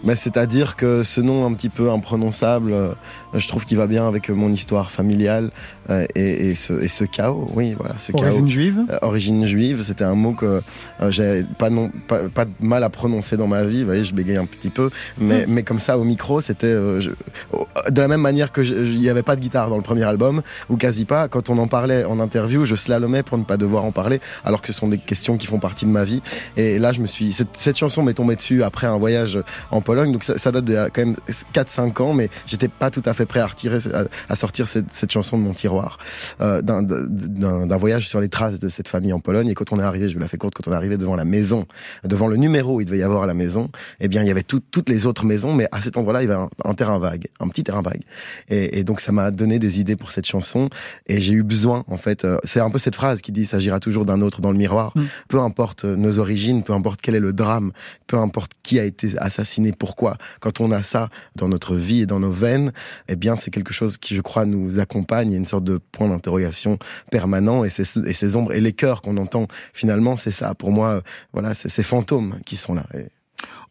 Mais 0.03 0.15
c'est-à-dire 0.15 0.75
que 0.75 1.03
ce 1.03 1.22
nom 1.22 1.46
un 1.46 1.53
petit 1.53 1.70
peu 1.70 1.91
imprononçable, 1.91 2.74
euh, 2.74 2.94
je 3.34 3.48
trouve 3.48 3.65
qu'il 3.65 3.77
va 3.77 3.88
bien 3.88 4.08
avec 4.08 4.29
mon 4.29 4.51
histoire 4.51 4.91
familiale 4.91 5.51
euh, 5.89 6.06
et, 6.15 6.50
et, 6.50 6.56
ce, 6.56 6.74
et, 6.82 6.88
ce, 6.88 7.03
chaos. 7.03 7.50
Oui, 7.53 7.75
voilà, 7.77 7.98
ce 7.98 8.12
origine 8.13 8.50
juive. 8.50 8.79
Euh, 8.89 8.98
origine 9.01 9.46
juive, 9.46 9.82
c'était 9.84 10.03
un 10.03 10.15
mot 10.15 10.34
que 10.34 10.62
j'avais 11.10 11.44
pas, 11.58 11.70
non, 11.70 11.91
pas, 12.08 12.29
pas 12.29 12.46
de 12.46 12.51
mal 12.60 12.84
à 12.84 12.89
prononcer 12.89 13.38
dans 13.38 13.48
ma 13.48 13.63
vie. 13.65 13.79
Vous 13.79 13.88
voyez, 13.88 14.03
je 14.03 14.13
bégaye 14.13 14.38
un 14.38 14.46
petit 14.46 14.70
peu, 14.70 14.89
mais, 15.18 15.46
mm. 15.46 15.50
mais 15.50 15.63
comme 15.63 15.79
ça 15.79 15.98
au 15.98 16.03
micro, 16.03 16.41
c'était 16.41 16.74
de 16.74 18.01
la 18.01 18.08
même 18.08 18.22
manière 18.22 18.51
que 18.51 18.62
il 18.62 19.00
n'y 19.00 19.10
avait 19.10 19.24
pas 19.24 19.36
de 19.36 19.41
guitare 19.41 19.70
dans 19.70 19.77
le 19.77 19.84
premier 19.84 20.03
album 20.03 20.41
ou 20.70 20.77
quasi 20.77 21.06
pas. 21.06 21.27
Quand 21.27 21.50
on 21.50 21.58
en 21.58 21.68
parlait 21.68 22.06
en 22.06 22.20
interview, 22.20 22.65
je 22.65 22.75
slalomais 22.75 23.24
pour 23.24 23.38
ne 23.38 23.44
pas 23.44 23.58
devoir 23.58 23.86
en 23.86 23.91
parler, 23.91 24.22
alors 24.46 24.62
que 24.62 24.68
ce 24.68 24.74
sont 24.74 24.88
des 24.88 24.98
questions 24.98 25.38
qui 25.38 25.48
font 25.48 25.60
partie 25.60 25.86
de 25.86 25.91
ma 25.91 26.03
vie. 26.03 26.22
Et 26.58 26.79
là, 26.79 26.94
je 26.94 27.01
me 27.01 27.08
suis 27.08 27.32
cette, 27.32 27.58
cette 27.58 27.77
chanson 27.77 28.03
m'est 28.03 28.13
tombée 28.13 28.36
dessus 28.36 28.63
après 28.63 28.88
un 28.88 28.98
voyage 28.98 29.39
en 29.72 29.82
Pologne, 29.89 30.12
donc 30.12 30.24
ça, 30.24 30.38
ça 30.38 30.51
date 30.51 30.65
de 30.65 30.75
quand 30.93 31.03
même 31.03 31.15
4-5 31.51 32.00
ans, 32.03 32.13
mais 32.13 32.29
j'étais 32.46 32.67
pas 32.67 32.91
tout 32.91 33.01
à 33.05 33.15
fait 33.15 33.25
prêt 33.25 33.39
à 33.39 33.48
retirer, 33.48 33.79
à, 33.91 34.03
à 34.31 34.36
sortir 34.36 34.67
cette, 34.67 34.93
cette, 34.93 35.12
chanson 35.12 35.36
de 35.36 35.41
mon 35.41 35.55
tiroir 35.55 35.98
euh, 36.41 36.62
d'un 36.62 37.77
voyage 37.77 38.08
sur 38.08 38.22
les 38.22 38.29
traces 38.29 38.60
de 38.60 38.69
cette 38.69 38.88
famille 38.88 39.13
en 39.13 39.19
Pologne. 39.19 39.48
Et 39.48 39.55
quand 39.55 39.74
on 39.74 39.79
est 39.79 39.84
arrivé, 39.84 40.08
je 40.08 40.13
vous 40.13 40.19
la 40.19 40.27
fais 40.27 40.38
courte, 40.38 40.53
quand 40.53 40.67
on 40.67 40.74
est 40.74 40.75
arrivé 40.75 40.96
devant 40.98 41.15
la 41.15 41.25
maison, 41.25 41.65
devant 42.03 42.27
le 42.27 42.36
numéro 42.36 42.75
où 42.75 42.81
il 42.81 42.86
devait 42.86 43.00
y 43.00 43.03
avoir 43.03 43.24
à 43.24 43.25
la 43.25 43.34
maison, 43.34 43.72
eh 44.00 44.08
bien 44.08 44.22
il 44.22 44.27
y 44.27 44.29
avait 44.29 44.43
tout, 44.43 44.60
toutes 44.60 44.89
les 44.89 45.08
autres 45.08 45.25
maisons, 45.25 45.55
mais 45.55 45.67
à 45.72 45.81
cet 45.81 45.98
endroit-là, 45.98 46.22
il 46.22 46.29
y 46.29 46.31
avait 46.31 46.39
un, 46.39 46.50
un, 46.65 46.75
terrain 46.75 47.00
vague, 47.00 47.25
un 47.39 47.48
petit 47.48 47.63
terrain 47.63 47.81
vague. 47.81 48.01
Et, 48.48 48.77
et 48.77 48.84
donc 48.84 49.01
ça 49.01 49.12
m'a 49.12 49.31
donné 49.31 49.58
des 49.58 49.79
idées 49.79 49.96
pour 49.96 50.12
cette 50.12 50.27
chanson. 50.27 50.69
Et 51.08 51.19
j'ai 51.19 51.34
eu 51.34 51.41
besoin, 51.41 51.84
en 51.88 51.98
fait, 51.98 52.25
euh, 52.25 52.38
c'est 52.43 52.60
un 52.60 52.69
peu 52.69 52.77
cette 52.77 52.96
phrase 52.96 53.22
qui 53.22 53.31
dit 53.31 53.46
s'agira 53.46 53.79
toujours 53.79 54.05
d'un 54.05 54.22
autre 54.22 54.39
dans 54.39 54.51
le 54.51 54.58
miroir. 54.58 54.91
Mm. 54.93 55.01
Peu 55.29 55.39
importe 55.39 55.86
nos 55.86 56.19
origines, 56.19 56.62
peu 56.62 56.74
importe 56.74 57.01
quel 57.01 57.15
est 57.15 57.19
le 57.19 57.34
drame, 57.34 57.72
peu 58.05 58.17
importe 58.17 58.51
qui 58.62 58.79
a 58.79 58.84
été 58.84 59.17
assassiné, 59.17 59.72
pourquoi. 59.79 60.17
Quand 60.39 60.62
on 60.62 60.71
a 60.71 60.83
ça 60.83 61.09
dans 61.36 61.48
notre 61.48 61.75
vie 61.75 62.01
et 62.01 62.05
dans 62.05 62.19
nos 62.19 62.31
veines, 62.31 62.71
eh 63.07 63.15
bien, 63.15 63.36
c'est 63.36 63.50
quelque 63.50 63.74
chose 63.74 63.98
qui, 63.98 64.15
je 64.15 64.21
crois, 64.21 64.45
nous 64.45 64.79
accompagne. 64.79 65.29
Il 65.29 65.31
y 65.31 65.36
a 65.36 65.39
une 65.39 65.45
sorte 65.45 65.63
de 65.63 65.79
point 65.91 66.07
d'interrogation 66.09 66.77
permanent 67.09 67.63
et 67.63 67.69
ces, 67.69 67.98
et 68.05 68.13
ces 68.13 68.36
ombres 68.36 68.53
et 68.53 68.62
les 68.62 68.74
cœurs 68.74 69.01
qu'on 69.01 69.17
entend, 69.17 69.48
finalement, 69.74 70.17
c'est 70.17 70.31
ça. 70.31 70.53
Pour 70.53 70.71
moi, 70.71 71.01
voilà, 71.33 71.53
c'est 71.55 71.69
ces 71.69 71.83
fantômes 71.83 72.39
qui 72.45 72.57
sont 72.57 72.75
là. 72.75 72.86
Et... 72.93 73.07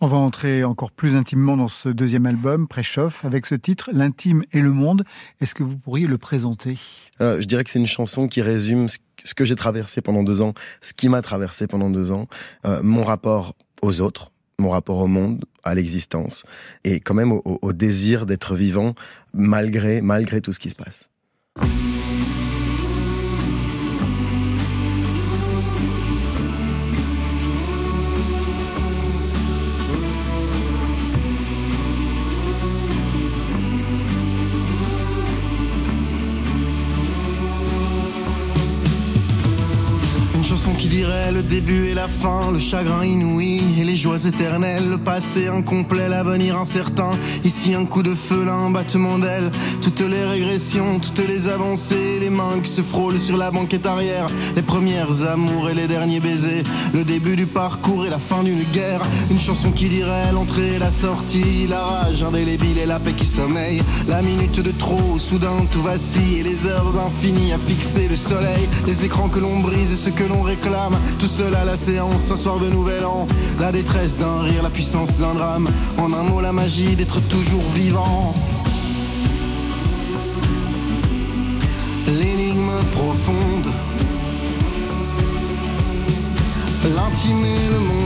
On 0.00 0.06
va 0.06 0.16
entrer 0.16 0.64
encore 0.64 0.92
plus 0.92 1.16
intimement 1.16 1.56
dans 1.56 1.68
ce 1.68 1.88
deuxième 1.88 2.24
album, 2.26 2.68
Préchauffe, 2.68 3.24
avec 3.24 3.46
ce 3.46 3.54
titre, 3.56 3.90
L'intime 3.92 4.44
et 4.52 4.60
le 4.60 4.70
monde. 4.70 5.04
Est-ce 5.40 5.54
que 5.54 5.64
vous 5.64 5.76
pourriez 5.76 6.06
le 6.06 6.18
présenter? 6.18 6.78
Euh, 7.20 7.40
Je 7.40 7.46
dirais 7.46 7.64
que 7.64 7.70
c'est 7.70 7.80
une 7.80 7.86
chanson 7.86 8.28
qui 8.28 8.40
résume 8.40 8.86
ce 8.88 9.34
que 9.34 9.44
j'ai 9.44 9.56
traversé 9.56 10.00
pendant 10.00 10.22
deux 10.22 10.40
ans, 10.40 10.54
ce 10.80 10.92
qui 10.92 11.08
m'a 11.08 11.20
traversé 11.20 11.66
pendant 11.66 11.90
deux 11.90 12.12
ans, 12.12 12.28
euh, 12.64 12.80
mon 12.82 13.04
rapport 13.04 13.54
aux 13.82 14.00
autres, 14.00 14.30
mon 14.58 14.70
rapport 14.70 14.98
au 14.98 15.06
monde, 15.06 15.44
à 15.62 15.74
l'existence, 15.74 16.44
et 16.84 17.00
quand 17.00 17.14
même 17.14 17.32
au, 17.32 17.72
désir 17.72 18.26
d'être 18.26 18.54
vivant 18.54 18.94
malgré, 19.32 20.00
malgré 20.00 20.40
tout 20.40 20.52
ce 20.52 20.58
qui 20.58 20.70
se 20.70 20.74
passe. 20.74 21.08
qui 40.78 40.88
dirait 40.88 41.17
le 41.32 41.42
début 41.42 41.88
et 41.88 41.94
la 41.94 42.08
fin, 42.08 42.50
le 42.52 42.58
chagrin 42.58 43.04
inouï 43.04 43.60
et 43.78 43.84
les 43.84 43.96
joies 43.96 44.24
éternelles, 44.24 44.88
le 44.88 44.98
passé 44.98 45.48
incomplet, 45.48 46.08
l'avenir 46.08 46.56
incertain. 46.56 47.10
Ici 47.44 47.74
un 47.74 47.84
coup 47.84 48.02
de 48.02 48.14
feu, 48.14 48.44
là 48.44 48.54
un 48.54 48.70
battement 48.70 49.18
d'aile, 49.18 49.50
toutes 49.82 50.00
les 50.00 50.24
régressions, 50.24 51.00
toutes 51.00 51.26
les 51.26 51.48
avancées, 51.48 52.18
les 52.20 52.30
mains 52.30 52.60
qui 52.62 52.70
se 52.70 52.82
frôlent 52.82 53.18
sur 53.18 53.36
la 53.36 53.50
banquette 53.50 53.86
arrière, 53.86 54.26
les 54.56 54.62
premières 54.62 55.22
amours 55.28 55.68
et 55.68 55.74
les 55.74 55.86
derniers 55.86 56.20
baisers, 56.20 56.62
le 56.94 57.04
début 57.04 57.36
du 57.36 57.46
parcours 57.46 58.06
et 58.06 58.10
la 58.10 58.18
fin 58.18 58.42
d'une 58.42 58.62
guerre, 58.72 59.02
une 59.30 59.38
chanson 59.38 59.70
qui 59.70 59.88
dirait 59.88 60.32
l'entrée 60.32 60.76
et 60.76 60.78
la 60.78 60.90
sortie, 60.90 61.66
la 61.68 61.82
rage 61.82 62.22
indélébile 62.22 62.78
et 62.78 62.86
la 62.86 63.00
paix 63.00 63.12
qui 63.12 63.26
sommeille, 63.26 63.82
la 64.06 64.22
minute 64.22 64.60
de 64.60 64.70
trop, 64.70 65.18
soudain 65.18 65.66
tout 65.70 65.82
vacille 65.82 66.38
et 66.38 66.42
les 66.42 66.66
heures 66.66 66.98
infinies 66.98 67.52
à 67.52 67.58
fixer 67.58 68.08
le 68.08 68.16
soleil, 68.16 68.68
les 68.86 69.04
écrans 69.04 69.28
que 69.28 69.38
l'on 69.38 69.60
brise 69.60 69.92
et 69.92 69.96
ce 69.96 70.10
que 70.10 70.24
l'on 70.24 70.42
réclame 70.42 70.96
tout 71.18 71.26
seul 71.26 71.54
à 71.56 71.64
la 71.64 71.76
séance, 71.76 72.30
un 72.30 72.36
soir 72.36 72.60
de 72.60 72.68
nouvel 72.68 73.04
an. 73.04 73.26
La 73.58 73.72
détresse 73.72 74.16
d'un 74.16 74.42
rire, 74.42 74.62
la 74.62 74.70
puissance 74.70 75.18
d'un 75.18 75.34
drame. 75.34 75.68
En 75.96 76.12
un 76.12 76.22
mot, 76.22 76.40
la 76.40 76.52
magie 76.52 76.94
d'être 76.94 77.20
toujours 77.28 77.64
vivant. 77.74 78.34
L'énigme 82.06 82.70
profonde. 82.92 83.72
L'intime 86.84 87.42
le 87.72 87.78
monde. 87.80 87.97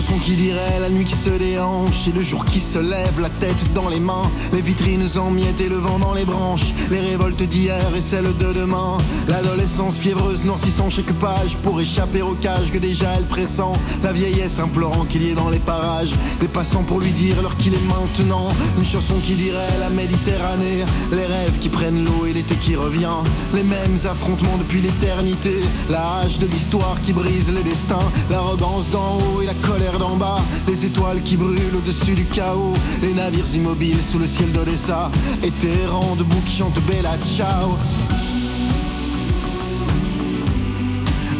Chanson 0.00 0.18
qui 0.18 0.34
dirait 0.34 0.80
la 0.80 0.88
nuit 0.88 1.04
qui 1.04 1.14
se 1.14 1.28
déhanche 1.28 2.08
et 2.08 2.12
le 2.12 2.22
jour 2.22 2.44
qui 2.46 2.58
se 2.58 2.78
lève, 2.78 3.20
la 3.20 3.28
tête 3.28 3.72
dans 3.74 3.88
les 3.88 4.00
mains, 4.00 4.22
les 4.52 4.62
vitrines 4.62 5.06
en 5.16 5.30
miettes 5.30 5.60
et 5.60 5.68
le 5.68 5.76
vent 5.76 5.98
dans 5.98 6.14
les 6.14 6.24
branches, 6.24 6.72
les 6.90 7.00
révoltes 7.00 7.42
d'hier 7.42 7.94
et 7.94 8.00
celles 8.00 8.34
de 8.38 8.52
demain, 8.52 8.96
l'adolescence 9.28 9.98
fiévreuse 9.98 10.42
noircissant 10.42 10.88
chaque 10.88 11.12
page 11.14 11.56
pour 11.62 11.80
échapper 11.80 12.22
au 12.22 12.34
cage 12.34 12.70
que 12.72 12.78
déjà 12.78 13.12
elle 13.16 13.26
pressent, 13.26 13.72
la 14.02 14.12
vieillesse 14.12 14.58
implorant 14.58 15.04
qu'il 15.04 15.22
y 15.22 15.30
ait 15.30 15.34
dans 15.34 15.50
les 15.50 15.58
parages, 15.58 16.12
des 16.40 16.48
passants 16.48 16.84
pour 16.84 17.00
lui 17.00 17.10
dire 17.10 17.36
l'heure 17.42 17.56
qu'il 17.56 17.74
est 17.74 17.88
maintenant, 17.88 18.48
une 18.78 18.84
chanson 18.84 19.16
qui 19.22 19.34
dirait 19.34 19.78
la 19.80 19.90
Méditerranée, 19.90 20.84
les 21.12 21.26
rêves 21.26 21.58
qui 21.58 21.68
prennent 21.68 22.04
l'eau 22.04 22.24
et 22.26 22.32
l'été 22.32 22.54
qui 22.54 22.74
revient, 22.74 23.20
les 23.52 23.64
mêmes 23.64 23.96
affrontements 24.10 24.56
depuis 24.56 24.80
l'éternité, 24.80 25.60
la 25.90 26.20
hache 26.20 26.38
de 26.38 26.46
l'histoire 26.46 26.96
qui 27.02 27.12
brise 27.12 27.52
les 27.52 27.62
destins, 27.62 27.98
l'arrogance 28.30 28.88
d'en 28.88 29.18
haut 29.18 29.42
et 29.42 29.46
la 29.46 29.54
colère 29.54 29.89
d'en 29.98 30.16
bas, 30.16 30.40
les 30.66 30.84
étoiles 30.84 31.22
qui 31.22 31.36
brûlent 31.36 31.76
au-dessus 31.76 32.14
du 32.14 32.24
chaos, 32.24 32.72
les 33.02 33.12
navires 33.12 33.54
immobiles 33.54 34.00
sous 34.00 34.18
le 34.18 34.26
ciel 34.26 34.52
d'Odessa, 34.52 35.10
et 35.42 35.52
errants 35.66 36.16
debout 36.16 36.40
qui 36.46 36.56
chantent 36.56 36.80
Bella 36.86 37.16
Ciao. 37.24 37.76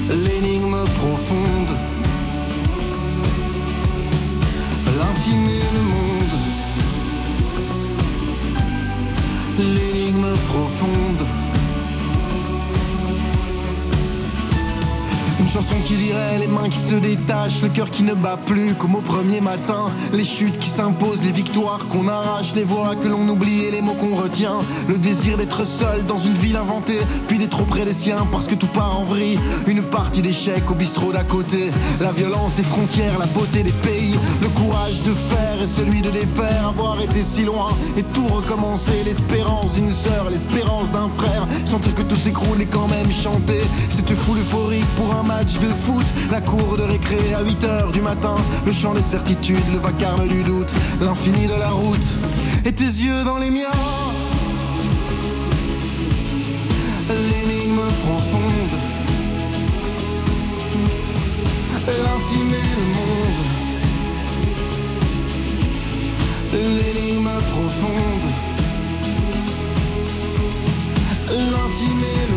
L'énigme 0.09 0.85
profonde, 0.97 1.77
l'intime 4.99 5.49
et 5.49 5.75
le 5.75 5.83
monde. 5.83 6.01
Chanson 15.51 15.75
qui 15.85 15.95
dirait 15.95 16.39
les 16.39 16.47
mains 16.47 16.69
qui 16.69 16.79
se 16.79 16.95
détachent, 16.95 17.63
le 17.63 17.71
cœur 17.71 17.91
qui 17.91 18.05
ne 18.05 18.15
bat 18.15 18.37
plus 18.37 18.75
comme 18.75 18.95
au 18.95 19.01
premier 19.01 19.41
matin, 19.41 19.87
les 20.13 20.23
chutes 20.23 20.59
qui 20.61 20.71
s'imposent, 20.71 21.25
les 21.25 21.33
victoires 21.33 21.89
qu'on 21.89 22.07
arrache, 22.07 22.55
les 22.55 22.63
voix 22.63 22.95
que 22.95 23.09
l'on 23.09 23.29
oublie 23.29 23.65
et 23.65 23.71
les 23.73 23.81
mots 23.81 23.95
qu'on 23.95 24.15
retient, 24.15 24.59
le 24.87 24.97
désir 24.97 25.37
d'être 25.37 25.65
seul 25.65 26.05
dans 26.07 26.19
une 26.19 26.35
ville 26.35 26.57
inventée, 26.57 27.01
puis 27.27 27.39
d'être 27.39 27.61
auprès 27.61 27.85
des 27.85 27.93
siens 27.93 28.29
parce 28.31 28.47
que 28.47 28.55
tout 28.55 28.69
part 28.69 29.01
en 29.01 29.03
vrille, 29.03 29.41
une 29.67 29.83
partie 29.83 30.23
d'échec 30.23 30.71
au 30.71 30.75
bistrot 30.75 31.13
d'à 31.13 31.25
côté, 31.25 31.71
la 32.01 32.13
violence 32.13 32.55
des 32.55 32.63
frontières, 32.63 33.19
la 33.19 33.27
beauté 33.27 33.65
des 33.65 33.73
pays, 33.73 34.15
le 34.43 34.49
courage 34.51 35.03
de 35.03 35.13
faire 35.13 35.63
et 35.63 35.67
celui 35.67 36.01
de 36.01 36.11
défaire, 36.11 36.69
avoir 36.69 37.01
été 37.01 37.23
si 37.23 37.43
loin 37.43 37.69
et 37.97 38.05
tout 38.05 38.27
recommencer, 38.29 39.03
l'espérance 39.05 39.75
d'une 39.75 39.91
sœur, 39.91 40.31
l'espérance 40.31 40.93
d'un 40.93 41.09
frère, 41.09 41.49
sentir 41.65 41.95
que 41.97 42.03
tout 42.03 42.17
s'écroule 42.17 42.63
et 42.63 42.67
quand 42.67 42.87
même 42.89 43.11
chanter, 43.11 43.63
cette 43.89 44.15
foule 44.15 44.39
euphorique 44.39 44.87
pour 44.97 45.13
un 45.13 45.25
de 45.45 45.73
foot, 45.73 46.05
la 46.31 46.43
cour 46.43 46.77
de 46.77 46.83
récré 46.83 47.17
à 47.35 47.41
8 47.43 47.65
heures 47.65 47.93
du 47.93 48.03
matin, 48.03 48.35
le 48.67 48.73
chant 48.73 48.93
des 48.93 49.01
certitudes, 49.01 49.57
le 49.73 49.79
vacarme 49.79 50.29
du 50.29 50.43
doute, 50.43 50.71
l'infini 51.01 51.47
de 51.47 51.55
la 51.59 51.71
route, 51.71 52.07
et 52.67 52.73
tes 52.73 52.85
yeux 52.85 53.25
dans 53.25 53.39
les 53.39 53.51
miens. 53.51 53.71
L'énigme 57.09 57.81
profonde, 58.05 58.75
l'intime 61.87 62.53
et 62.53 62.69
le 62.77 62.85
monde. 62.97 63.41
L'énigme 66.53 67.31
profonde, 67.53 68.31
l'intime 71.29 72.01
le 72.01 72.29
monde. 72.29 72.30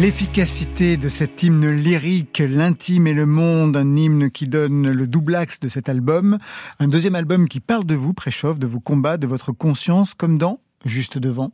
L'efficacité 0.00 0.96
de 0.96 1.10
cet 1.10 1.42
hymne 1.42 1.70
lyrique, 1.70 2.38
l'intime 2.38 3.06
et 3.06 3.12
le 3.12 3.26
monde, 3.26 3.76
un 3.76 3.96
hymne 3.96 4.30
qui 4.30 4.48
donne 4.48 4.90
le 4.90 5.06
double 5.06 5.34
axe 5.34 5.60
de 5.60 5.68
cet 5.68 5.90
album, 5.90 6.38
un 6.78 6.88
deuxième 6.88 7.14
album 7.14 7.48
qui 7.48 7.60
parle 7.60 7.84
de 7.84 7.94
vous, 7.94 8.14
préchauffe, 8.14 8.58
de 8.58 8.66
vos 8.66 8.80
combats, 8.80 9.18
de 9.18 9.26
votre 9.26 9.52
conscience, 9.52 10.14
comme 10.14 10.38
dans 10.38 10.58
Juste 10.86 11.18
devant. 11.18 11.52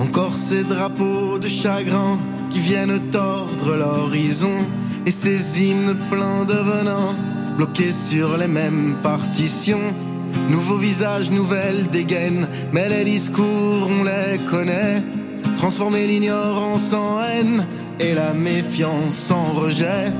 Encore 0.00 0.34
ces 0.34 0.64
drapeaux 0.64 1.38
de 1.38 1.46
chagrin 1.46 2.18
qui 2.50 2.58
viennent 2.58 2.98
tordre 3.12 3.76
l'horizon 3.76 4.66
et 5.06 5.12
ces 5.12 5.62
hymnes 5.62 5.96
pleins 6.10 6.44
de 6.44 6.54
venin 6.54 7.14
bloqués 7.56 7.92
sur 7.92 8.36
les 8.36 8.48
mêmes 8.48 8.96
partitions. 9.00 9.94
Nouveaux 10.50 10.76
visages, 10.76 11.30
nouvelles 11.30 11.86
dégaines, 11.86 12.48
mais 12.72 12.88
les 12.88 13.04
discours 13.04 13.88
on 13.88 14.02
les 14.02 14.38
connaît. 14.50 15.17
Transformer 15.58 16.06
l'ignorance 16.06 16.92
en 16.92 17.20
haine 17.20 17.66
et 17.98 18.14
la 18.14 18.32
méfiance 18.32 19.28
en 19.32 19.54
rejet. 19.54 20.12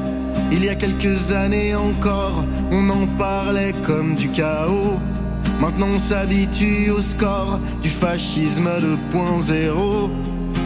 Il 0.50 0.64
y 0.64 0.68
a 0.68 0.74
quelques 0.74 1.30
années 1.30 1.76
encore, 1.76 2.44
on 2.72 2.90
en 2.90 3.06
parlait 3.06 3.72
comme 3.84 4.16
du 4.16 4.30
chaos. 4.30 4.98
Maintenant 5.60 5.90
on 5.94 5.98
s'habitue 6.00 6.90
au 6.90 7.00
score 7.00 7.60
du 7.80 7.88
fascisme 7.88 8.68
2.0. 9.14 10.10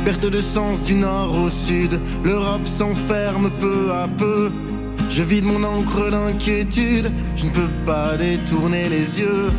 Perte 0.06 0.24
de 0.24 0.40
sens 0.40 0.82
du 0.84 0.94
nord 0.94 1.38
au 1.38 1.50
sud, 1.50 2.00
l'Europe 2.24 2.66
s'enferme 2.66 3.50
peu 3.60 3.92
à 3.92 4.08
peu. 4.08 4.50
Je 5.10 5.22
vide 5.22 5.44
mon 5.44 5.62
encre 5.64 6.10
d'inquiétude, 6.10 7.12
je 7.36 7.44
ne 7.44 7.50
peux 7.50 7.70
pas 7.84 8.16
détourner 8.16 8.88
les 8.88 9.20
yeux. 9.20 9.50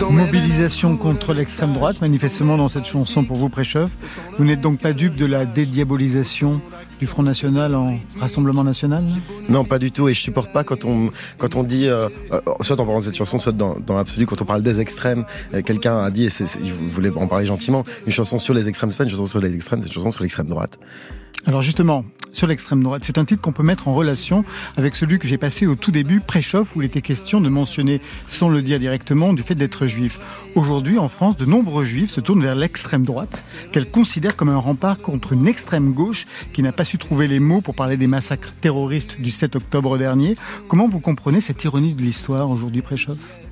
Mobilisation 0.00 0.96
contre 0.96 1.34
l'extrême 1.34 1.72
droite, 1.72 2.00
manifestement 2.00 2.56
dans 2.56 2.68
cette 2.68 2.84
chanson 2.84 3.24
pour 3.24 3.36
vous 3.36 3.48
préchauffe. 3.48 3.90
Vous 4.38 4.44
n'êtes 4.44 4.60
donc 4.60 4.78
pas 4.78 4.92
dupe 4.92 5.16
de 5.16 5.26
la 5.26 5.44
dédiabolisation 5.44 6.60
du 7.00 7.06
Front 7.06 7.22
National 7.22 7.74
en 7.74 7.98
Rassemblement 8.18 8.64
National? 8.64 9.04
Non, 9.48 9.64
pas 9.64 9.78
du 9.78 9.90
tout. 9.90 10.08
Et 10.08 10.14
je 10.14 10.20
supporte 10.20 10.52
pas 10.52 10.62
quand 10.62 10.84
on, 10.84 11.10
quand 11.38 11.56
on 11.56 11.62
dit, 11.62 11.88
euh, 11.88 12.08
euh, 12.32 12.40
soit 12.62 12.80
en 12.80 12.84
parlant 12.84 13.00
de 13.00 13.04
cette 13.04 13.16
chanson, 13.16 13.38
soit 13.38 13.52
dans, 13.52 13.76
dans 13.78 13.96
l'absolu, 13.96 14.26
quand 14.26 14.40
on 14.40 14.44
parle 14.44 14.62
des 14.62 14.80
extrêmes. 14.80 15.24
Euh, 15.52 15.62
quelqu'un 15.62 15.98
a 15.98 16.10
dit, 16.10 16.24
et 16.24 16.30
c'est, 16.30 16.44
vous 16.58 16.90
voulez 16.90 17.10
en 17.10 17.26
parler 17.26 17.46
gentiment, 17.46 17.84
une 18.06 18.12
chanson 18.12 18.38
sur 18.38 18.54
les 18.54 18.68
extrêmes, 18.68 18.90
c'est 18.90 18.98
pas 18.98 19.04
une 19.04 19.10
chanson 19.10 19.26
sur 19.26 19.40
les 19.40 19.54
extrêmes, 19.54 19.80
c'est 19.82 19.88
une 19.88 19.94
chanson 19.94 20.10
sur 20.10 20.22
l'extrême 20.22 20.46
droite. 20.46 20.78
Alors 21.46 21.60
justement, 21.60 22.06
sur 22.32 22.46
l'extrême 22.46 22.82
droite, 22.82 23.02
c'est 23.04 23.18
un 23.18 23.26
titre 23.26 23.42
qu'on 23.42 23.52
peut 23.52 23.62
mettre 23.62 23.86
en 23.86 23.94
relation 23.94 24.44
avec 24.78 24.96
celui 24.96 25.18
que 25.18 25.28
j'ai 25.28 25.36
passé 25.36 25.66
au 25.66 25.76
tout 25.76 25.90
début, 25.90 26.20
Préchauffe, 26.20 26.74
où 26.74 26.80
il 26.80 26.86
était 26.86 27.02
question 27.02 27.40
de 27.40 27.50
mentionner, 27.50 28.00
sans 28.28 28.48
le 28.48 28.62
dire 28.62 28.80
directement, 28.80 29.34
du 29.34 29.42
fait 29.42 29.54
d'être 29.54 29.86
juif. 29.86 30.18
Aujourd'hui, 30.54 30.98
en 30.98 31.08
France, 31.08 31.36
de 31.36 31.44
nombreux 31.44 31.84
juifs 31.84 32.10
se 32.10 32.22
tournent 32.22 32.42
vers 32.42 32.54
l'extrême 32.54 33.04
droite, 33.04 33.44
qu'elle 33.72 33.90
considère 33.90 34.36
comme 34.36 34.48
un 34.48 34.56
rempart 34.56 34.98
contre 34.98 35.34
une 35.34 35.46
extrême 35.46 35.92
gauche 35.92 36.26
qui 36.54 36.62
n'a 36.62 36.72
pas 36.72 36.84
su 36.84 36.96
trouver 36.96 37.28
les 37.28 37.40
mots 37.40 37.60
pour 37.60 37.74
parler 37.74 37.98
des 37.98 38.06
massacres 38.06 38.54
terroristes 38.62 39.20
du 39.20 39.30
7 39.30 39.56
octobre 39.56 39.98
dernier. 39.98 40.36
Comment 40.66 40.88
vous 40.88 41.00
comprenez 41.00 41.42
cette 41.42 41.62
ironie 41.62 41.92
de 41.92 42.00
l'histoire 42.00 42.48
aujourd'hui, 42.48 42.80
Préchauffe 42.80 43.43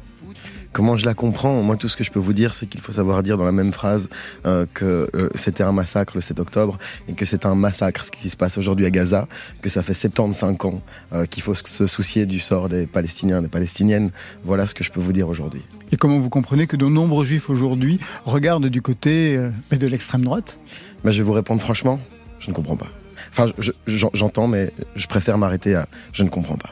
Comment 0.73 0.97
je 0.97 1.05
la 1.05 1.13
comprends? 1.13 1.63
Moi, 1.63 1.77
tout 1.77 1.89
ce 1.89 1.99
que 1.99 2.05
je 2.05 2.11
peux 2.11 2.19
vous 2.19 2.33
dire, 2.33 2.55
c'est 2.55 2.67
qu'il 2.67 2.81
faut 2.81 2.93
savoir 2.93 3.23
dire 3.23 3.37
dans 3.37 3.45
la 3.45 3.53
même 3.53 3.73
phrase 3.73 4.09
euh, 4.47 4.65
que 4.73 5.07
euh, 5.15 5.29
c'était 5.35 5.63
un 5.63 5.73
massacre 5.73 6.13
le 6.15 6.23
7 6.23 6.41
octobre 6.41 6.79
et 7.09 7.13
que 7.13 7.27
c'est 7.27 7.45
un 7.45 7.55
massacre 7.55 8.05
ce 8.05 8.11
qui 8.11 8.31
se 8.31 8.39
passe 8.39 8.57
aujourd'hui 8.57 8.87
à 8.87 8.91
Gaza, 8.91 9.29
que 9.61 9.69
ça 9.69 9.83
fait 9.83 9.93
75 9.93 10.57
ans 10.65 10.81
euh, 11.13 11.27
qu'il 11.27 11.43
faut 11.43 11.55
se 11.55 11.87
soucier 11.87 12.25
du 12.25 12.41
sort 12.41 12.71
des 12.71 12.87
Palestiniens, 12.87 13.43
des 13.43 13.49
Palestiniennes. 13.49 14.13
Voilà 14.45 14.67
ce 14.67 14.75
que 14.75 14.83
je 14.83 14.91
peux 14.91 15.01
vous 15.01 15.13
dire 15.13 15.29
aujourd'hui. 15.29 15.63
Et 15.93 15.99
comment 15.99 16.19
vous 16.19 16.31
comprenez 16.31 16.67
que 16.67 16.77
de 16.77 16.87
nombreux 16.87 17.27
juifs 17.27 17.51
aujourd'hui 17.51 18.01
regardent 18.25 18.69
du 18.69 18.81
côté 18.81 19.37
de 19.71 19.87
l'extrême 19.87 20.25
droite? 20.25 20.59
Ben, 21.05 21.11
Je 21.11 21.19
vais 21.19 21.25
vous 21.25 21.33
répondre 21.33 21.61
franchement, 21.61 22.01
je 22.41 22.49
ne 22.49 22.55
comprends 22.55 22.77
pas. 22.77 22.89
Enfin, 23.31 23.47
j'entends, 23.87 24.49
mais 24.49 24.71
je 24.97 25.07
préfère 25.07 25.37
m'arrêter 25.37 25.75
à 25.75 25.87
je 26.13 26.23
ne 26.23 26.31
comprends 26.31 26.57
pas. 26.57 26.71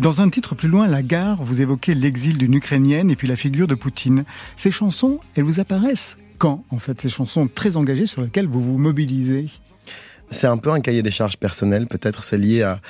Dans 0.00 0.20
un 0.20 0.28
titre 0.28 0.54
plus 0.54 0.68
loin, 0.68 0.86
La 0.86 1.02
gare, 1.02 1.42
vous 1.42 1.60
évoquez 1.60 1.94
l'exil 1.94 2.38
d'une 2.38 2.54
Ukrainienne 2.54 3.10
et 3.10 3.16
puis 3.16 3.28
la 3.28 3.36
figure 3.36 3.66
de 3.66 3.74
Poutine. 3.74 4.24
Ces 4.56 4.70
chansons, 4.70 5.20
elles 5.36 5.44
vous 5.44 5.60
apparaissent 5.60 6.16
quand, 6.38 6.64
en 6.70 6.78
fait, 6.78 7.00
ces 7.00 7.08
chansons 7.08 7.48
très 7.52 7.76
engagées 7.76 8.06
sur 8.06 8.22
lesquelles 8.22 8.48
vous 8.48 8.62
vous 8.62 8.78
mobilisez? 8.78 9.48
C'est 10.30 10.46
un 10.46 10.56
peu 10.56 10.70
un 10.70 10.80
cahier 10.80 11.02
des 11.02 11.10
charges 11.10 11.36
personnel. 11.36 11.86
Peut-être 11.86 12.22
c'est 12.22 12.38
lié 12.38 12.62
à, 12.62 12.80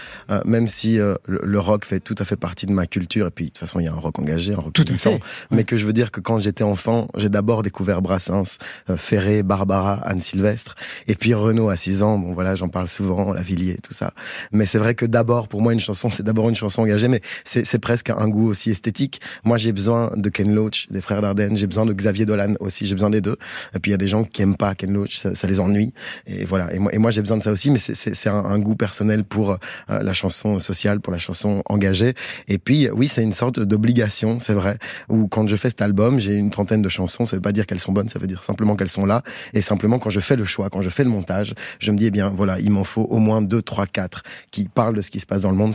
même 0.45 0.69
si 0.69 0.99
euh, 0.99 1.15
le, 1.27 1.59
rock 1.59 1.85
fait 1.85 2.01
tout 2.01 2.15
à 2.19 2.25
fait 2.25 2.37
partie 2.37 2.67
de 2.67 2.73
ma 2.73 2.87
culture. 2.87 3.27
Et 3.27 3.31
puis 3.31 3.47
de 3.47 3.51
toute 3.51 3.59
façon, 3.59 3.81
il 3.81 3.85
y 3.85 3.89
a 3.89 3.93
un 3.93 3.97
rock 3.97 4.19
engagé, 4.19 4.53
un 4.55 4.57
rock 4.57 4.73
tout 4.73 4.85
à 4.89 4.95
fait. 4.95 5.21
Mais 5.51 5.65
que 5.65 5.77
je 5.77 5.87
veux 5.87 5.93
dire 5.93 6.11
que 6.11 6.21
quand 6.21 6.41
j'étais 6.41 6.65
enfant, 6.65 7.09
j'ai 7.17 7.29
d'abord 7.29 7.63
découvert 7.63 8.03
Brassens, 8.03 8.59
euh, 8.91 8.97
Ferré, 8.97 9.43
Barbara, 9.43 9.95
Anne 10.05 10.21
Sylvestre, 10.21 10.75
et 11.09 11.15
puis 11.15 11.35
Renaud 11.35 11.69
à 11.69 11.77
6 11.77 12.03
ans. 12.03 12.19
Bon 12.19 12.33
voilà, 12.33 12.57
j'en 12.57 12.69
parle 12.69 12.89
souvent, 12.89 13.33
Lavillier, 13.33 13.79
tout 13.83 13.95
ça. 13.95 14.13
Mais 14.53 14.67
c'est 14.67 14.79
vrai 14.79 14.95
que 14.95 15.07
d'abord, 15.07 15.49
pour 15.49 15.61
moi, 15.61 15.73
une 15.73 15.81
chanson, 15.81 16.11
c'est 16.11 16.23
d'abord 16.23 16.49
une 16.49 16.57
chanson 16.57 16.83
engagée, 16.83 17.09
mais 17.09 17.23
c'est 17.45 17.79
presque 17.79 18.11
un 18.11 18.29
goût 18.29 18.49
aussi 18.49 18.71
esthétique. 18.71 19.21
Moi, 19.45 19.57
j'ai 19.57 19.73
besoin 19.73 20.13
de 20.17 20.29
Ken 20.29 20.55
Loach, 20.55 20.89
des 20.91 21.01
frères 21.01 21.23
Dardenne. 21.23 21.57
J'ai 21.57 21.67
besoin 21.67 21.87
de 21.87 21.93
Xavier 21.93 22.27
Dolan 22.27 22.55
aussi. 22.61 22.87
J'ai 22.87 22.95
besoin 22.95 23.11
des 23.11 23.21
deux. 23.21 23.37
Et 23.75 23.79
puis 23.79 23.91
il 23.91 23.93
y 23.93 23.95
a 23.95 23.99
des 23.99 24.09
gens 24.09 24.25
qui 24.25 24.43
aiment 24.43 24.57
pas 24.57 24.75
Ken 24.75 24.93
Loach, 24.93 25.19
ça, 25.19 25.35
ça 25.35 25.47
les 25.47 25.61
ennuie. 25.61 25.93
Et 26.27 26.45
voilà. 26.45 26.73
Et 26.75 26.79
moi, 26.79 26.95
et 26.95 26.99
moi 26.99 27.11
j'ai 27.11 27.21
besoin 27.21 27.32
de 27.37 27.43
ça 27.43 27.53
aussi, 27.53 27.71
mais 27.71 27.79
c'est 27.79 28.29
un, 28.29 28.45
un, 28.45 28.59
goût 28.59 28.75
personnel 28.75 29.25
pour 29.25 29.53
euh, 29.53 29.57
la 29.89 30.13
chanson 30.13 30.59
sociale, 30.59 31.01
pour 31.01 31.13
la 31.13 31.19
chanson 31.19 31.63
engagée. 31.67 32.15
Et 32.49 32.59
puis, 32.59 32.89
oui, 32.91 33.09
c'est 33.09 33.23
une 33.23 33.33
sorte 33.33 33.61
d'obligation, 33.61 34.39
c'est 34.41 34.55
vrai. 34.55 34.79
Où 35.09 35.29
quand 35.29 35.49
je 35.49 35.57
fais 35.57 35.69
cet 35.69 35.83
album, 35.83 36.19
j'ai 36.19 36.35
une 36.35 36.51
trentaine 36.51 36.83
de 36.83 36.89
chansons. 36.89 37.27
Ça 37.27 37.37
veut 37.37 37.43
pas 37.43 37.53
dire 37.53 37.67
qu'elles 37.67 37.81
sont 37.81 37.93
bonnes, 37.93 38.09
ça 38.09 38.19
veut 38.19 38.27
dire 38.27 38.45
simplement 38.45 38.77
qu'elles 38.77 38.89
sont 38.89 39.07
là. 39.07 39.23
Et 39.55 39.63
simplement, 39.63 39.99
quand 39.99 40.11
je 40.11 40.21
fais 40.21 40.37
le 40.37 40.45
choix, 40.45 40.71
quand 40.71 40.83
je 40.83 40.91
fais 40.91 41.05
le 41.05 41.11
montage, 41.11 41.55
je 41.79 41.91
me 41.91 41.97
dis, 41.97 42.07
eh 42.07 42.11
bien, 42.11 42.31
voilà, 42.31 42.59
il 42.61 42.71
m'en 42.71 42.85
faut 42.85 43.03
au 43.03 43.19
moins 43.19 43.43
deux, 43.43 43.63
trois, 43.63 43.87
quatre 43.87 44.23
qui 44.51 44.69
parlent 44.69 44.95
de 44.95 45.03
ce 45.03 45.11
qui 45.11 45.21
se 45.21 45.27
passe 45.27 45.43
dans 45.43 45.51
le 45.51 45.57
monde, 45.57 45.75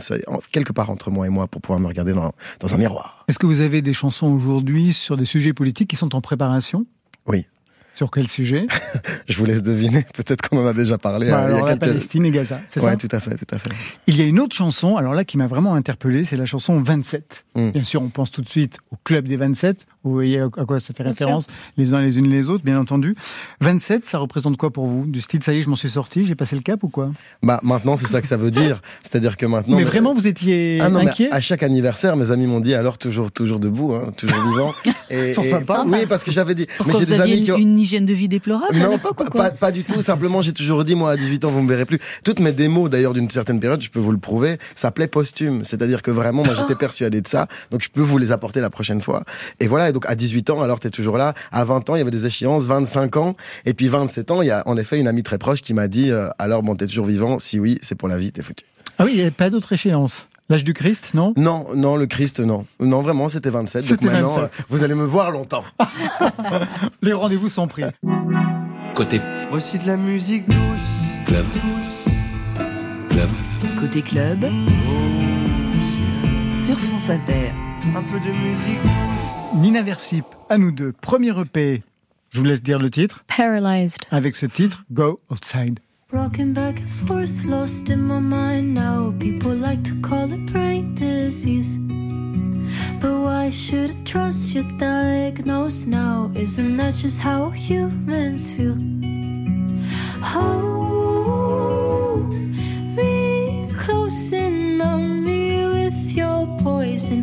quelque 0.52 0.72
part 0.72 0.90
entre 0.90 1.10
moi 1.10 1.26
et 1.26 1.30
moi, 1.30 1.46
pour 1.46 1.60
pouvoir 1.60 1.80
me 1.80 1.86
regarder 1.86 2.12
dans, 2.12 2.32
dans 2.60 2.74
un 2.74 2.78
miroir. 2.78 3.24
Est-ce 3.28 3.38
que 3.38 3.46
vous 3.46 3.60
avez 3.60 3.82
des 3.82 3.92
chansons 3.92 4.28
aujourd'hui 4.28 4.92
sur 4.92 5.16
des 5.16 5.24
sujets 5.24 5.52
politiques 5.52 5.90
qui 5.90 5.96
sont 5.96 6.14
en 6.14 6.20
préparation? 6.20 6.86
Oui. 7.26 7.46
Sur 7.98 8.12
quel 8.12 8.28
sujet 8.28 8.68
Je 9.28 9.36
vous 9.38 9.44
laisse 9.44 9.60
deviner. 9.60 10.06
Peut-être 10.14 10.48
qu'on 10.48 10.62
en 10.62 10.68
a 10.68 10.72
déjà 10.72 10.98
parlé. 10.98 11.28
Bah, 11.28 11.40
alors, 11.40 11.66
la 11.66 11.76
Palestine 11.76 12.24
et 12.26 12.30
Gaza, 12.30 12.60
c'est 12.68 12.78
ouais, 12.80 12.96
tout 12.96 13.08
à 13.10 13.18
fait, 13.18 13.36
tout 13.36 13.52
à 13.52 13.58
fait. 13.58 13.70
Il 14.06 14.16
y 14.16 14.22
a 14.22 14.24
une 14.24 14.38
autre 14.38 14.54
chanson, 14.54 14.96
alors 14.96 15.14
là, 15.14 15.24
qui 15.24 15.36
m'a 15.36 15.48
vraiment 15.48 15.74
interpellé, 15.74 16.22
c'est 16.22 16.36
la 16.36 16.46
chanson 16.46 16.78
27. 16.78 17.44
Hmm. 17.56 17.70
Bien 17.72 17.82
sûr, 17.82 18.00
on 18.00 18.08
pense 18.08 18.30
tout 18.30 18.40
de 18.40 18.48
suite 18.48 18.78
au 18.92 18.96
club 19.02 19.26
des 19.26 19.36
27. 19.36 19.84
Vous 20.04 20.12
voyez 20.12 20.38
à 20.38 20.48
quoi 20.48 20.78
ça 20.78 20.94
fait 20.94 21.02
référence, 21.02 21.48
les 21.76 21.92
uns 21.92 22.00
les 22.00 22.18
unes 22.18 22.30
les 22.30 22.48
autres, 22.48 22.64
bien 22.64 22.78
entendu. 22.78 23.16
27, 23.60 24.06
ça 24.06 24.18
représente 24.18 24.56
quoi 24.56 24.70
pour 24.72 24.86
vous? 24.86 25.04
Du 25.04 25.20
style, 25.20 25.42
ça 25.42 25.52
y 25.52 25.58
est, 25.58 25.62
je 25.62 25.68
m'en 25.68 25.76
suis 25.76 25.90
sorti, 25.90 26.24
j'ai 26.24 26.36
passé 26.36 26.54
le 26.54 26.62
cap 26.62 26.82
ou 26.84 26.88
quoi? 26.88 27.10
Bah 27.42 27.58
maintenant, 27.64 27.96
c'est 27.96 28.06
ça 28.06 28.20
que 28.20 28.28
ça 28.28 28.36
veut 28.36 28.52
dire. 28.52 28.80
C'est-à-dire 29.02 29.36
que 29.36 29.44
maintenant. 29.44 29.76
Mais 29.76 29.82
vraiment, 29.82 30.14
vous 30.14 30.28
étiez 30.28 30.78
ah 30.80 30.86
inquiet? 30.86 31.30
À 31.32 31.40
chaque 31.40 31.64
anniversaire, 31.64 32.16
mes 32.16 32.30
amis 32.30 32.46
m'ont 32.46 32.60
dit 32.60 32.74
alors 32.74 32.96
toujours, 32.96 33.32
toujours 33.32 33.58
debout, 33.58 33.92
hein, 33.92 34.12
toujours 34.16 34.40
vivant. 34.50 34.72
Et, 35.10 35.34
Sans 35.34 35.42
sympa. 35.42 35.84
Oui, 35.86 36.06
parce 36.08 36.22
que 36.22 36.30
j'avais 36.30 36.54
dit. 36.54 36.66
mais 36.86 36.94
j'ai 36.96 37.06
des 37.06 37.20
amis 37.20 37.42
qui 37.42 37.50
ont... 37.50 37.58
hygiène 37.88 38.06
de 38.06 38.12
vie 38.12 38.28
déplorable 38.28 38.76
non, 38.76 38.98
pas, 38.98 39.50
pas, 39.50 39.72
du 39.72 39.82
tout. 39.82 40.02
Simplement, 40.02 40.42
j'ai 40.42 40.52
toujours 40.52 40.84
dit, 40.84 40.94
moi, 40.94 41.12
à 41.12 41.16
18 41.16 41.46
ans, 41.46 41.50
vous 41.50 41.62
me 41.62 41.68
verrez 41.68 41.86
plus. 41.86 41.98
Toutes 42.22 42.38
mes 42.38 42.52
démos, 42.52 42.90
d'ailleurs, 42.90 43.14
d'une 43.14 43.30
certaine 43.30 43.60
période, 43.60 43.80
je 43.80 43.88
peux 43.88 43.98
vous 43.98 44.12
le 44.12 44.18
prouver, 44.18 44.58
s'appelaient 44.74 45.08
posthume. 45.08 45.64
C'est-à-dire 45.64 46.02
que 46.02 46.10
vraiment, 46.10 46.44
moi, 46.44 46.54
j'étais 46.54 46.74
persuadé 46.74 47.20
de 47.22 47.28
ça. 47.28 47.48
Donc, 47.70 47.82
je 47.82 47.88
peux 47.88 48.02
vous 48.02 48.18
les 48.18 48.30
apporter 48.30 48.60
la 48.60 48.70
prochaine 48.70 49.00
fois. 49.00 49.24
Et 49.60 49.66
voilà. 49.66 49.88
Et 49.88 49.92
donc, 49.92 50.04
à 50.06 50.14
18 50.14 50.50
ans, 50.50 50.60
alors, 50.60 50.80
t'es 50.80 50.90
toujours 50.90 51.16
là. 51.16 51.32
À 51.50 51.64
20 51.64 51.88
ans, 51.88 51.96
il 51.96 51.98
y 51.98 52.02
avait 52.02 52.10
des 52.10 52.26
échéances. 52.26 52.64
25 52.64 53.16
ans. 53.16 53.36
Et 53.64 53.72
puis, 53.72 53.88
27 53.88 54.30
ans, 54.30 54.42
il 54.42 54.48
y 54.48 54.50
a, 54.50 54.62
en 54.66 54.76
effet, 54.76 55.00
une 55.00 55.08
amie 55.08 55.22
très 55.22 55.38
proche 55.38 55.62
qui 55.62 55.72
m'a 55.72 55.88
dit, 55.88 56.10
euh, 56.10 56.28
alors, 56.38 56.62
bon, 56.62 56.76
t'es 56.76 56.86
toujours 56.86 57.06
vivant. 57.06 57.38
Si 57.38 57.58
oui, 57.58 57.78
c'est 57.80 57.94
pour 57.94 58.08
la 58.08 58.18
vie, 58.18 58.32
t'es 58.32 58.42
foutu. 58.42 58.64
Ah 58.98 59.04
oui, 59.04 59.12
il 59.12 59.16
n'y 59.16 59.22
avait 59.22 59.30
pas 59.30 59.48
d'autre 59.48 59.72
échéance. 59.72 60.26
L'âge 60.50 60.64
du 60.64 60.72
Christ, 60.72 61.12
non? 61.12 61.34
Non, 61.36 61.66
non, 61.76 61.96
le 61.96 62.06
Christ, 62.06 62.40
non. 62.40 62.64
Non, 62.80 63.02
vraiment, 63.02 63.28
c'était 63.28 63.50
27. 63.50 63.86
Donc 63.86 64.00
maintenant, 64.00 64.28
27. 64.30 64.60
Euh, 64.60 64.62
vous 64.70 64.82
allez 64.82 64.94
me 64.94 65.04
voir 65.04 65.30
longtemps. 65.30 65.62
Les 67.02 67.12
rendez-vous 67.12 67.50
sont 67.50 67.68
pris. 67.68 67.84
Côté. 68.94 69.20
Voici 69.50 69.78
de 69.78 69.86
la 69.86 69.98
musique 69.98 70.48
douce. 70.48 70.56
Club. 71.26 71.44
Club. 73.10 73.28
Côté 73.78 74.00
club. 74.00 74.46
Sur 76.54 76.78
France 76.80 77.10
Inter. 77.10 77.52
Un 77.94 78.02
peu 78.04 78.18
de 78.18 78.32
musique 78.32 78.80
douce. 78.82 79.60
Nina 79.60 79.82
Versip, 79.82 80.24
à 80.48 80.56
nous 80.56 80.72
deux. 80.72 80.92
Premier 80.92 81.38
EP. 81.38 81.82
Je 82.30 82.38
vous 82.38 82.44
laisse 82.46 82.62
dire 82.62 82.78
le 82.78 82.90
titre. 82.90 83.22
Paralyzed. 83.36 84.00
Avec 84.10 84.34
ce 84.34 84.46
titre, 84.46 84.84
Go 84.90 85.20
Outside. 85.30 85.78
Rocking 86.10 86.54
back 86.54 86.78
and 86.80 86.88
forth, 86.88 87.44
lost 87.44 87.90
in 87.90 88.00
my 88.00 88.18
mind 88.18 88.72
now. 88.72 89.12
People 89.20 89.54
like 89.54 89.84
to 89.84 89.94
call 90.00 90.32
it 90.32 90.46
brain 90.46 90.94
disease. 90.94 91.76
But 92.98 93.12
why 93.20 93.50
should 93.50 93.90
I 93.90 94.04
trust 94.04 94.54
your 94.54 94.64
diagnosis 94.78 95.84
now? 95.84 96.30
Isn't 96.34 96.78
that 96.78 96.94
just 96.94 97.20
how 97.20 97.50
humans 97.50 98.50
feel? 98.54 98.78
Hold 100.22 101.52
me 102.96 103.70
close 103.76 104.32
and 104.32 104.78
numb 104.78 105.24
me 105.24 105.66
with 105.66 106.16
your 106.16 106.46
poison. 106.62 107.22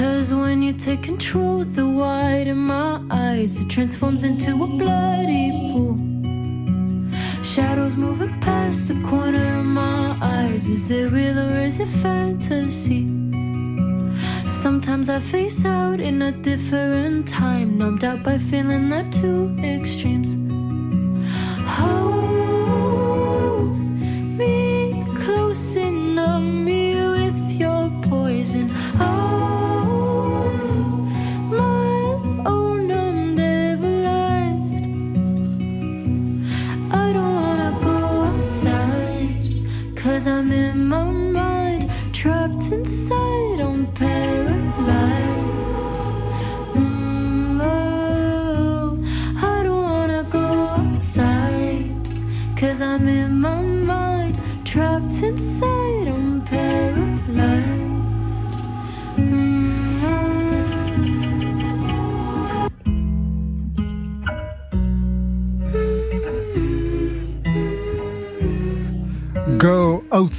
Cause 0.00 0.32
when 0.32 0.62
you 0.62 0.72
take 0.72 1.02
control, 1.02 1.62
the 1.62 1.86
white 1.86 2.46
in 2.46 2.56
my 2.56 3.02
eyes, 3.10 3.60
it 3.60 3.68
transforms 3.68 4.22
into 4.24 4.50
a 4.52 4.66
bloody 4.66 5.50
pool. 5.50 5.98
Shadows 7.44 7.96
moving 7.96 8.40
past 8.40 8.88
the 8.88 8.98
corner 9.06 9.58
of 9.58 9.66
my 9.66 10.16
eyes. 10.22 10.66
Is 10.68 10.90
it 10.90 11.12
real 11.12 11.38
or 11.38 11.60
is 11.60 11.80
it 11.80 11.88
fantasy? 12.00 13.02
Sometimes 14.48 15.10
I 15.10 15.20
face 15.20 15.66
out 15.66 16.00
in 16.00 16.22
a 16.22 16.32
different 16.32 17.28
time, 17.28 17.76
numbed 17.76 18.02
out 18.02 18.22
by 18.22 18.38
feeling 18.38 18.88
that 18.88 19.12
two 19.12 19.54
extremes. 19.62 20.32
Hold 21.76 22.39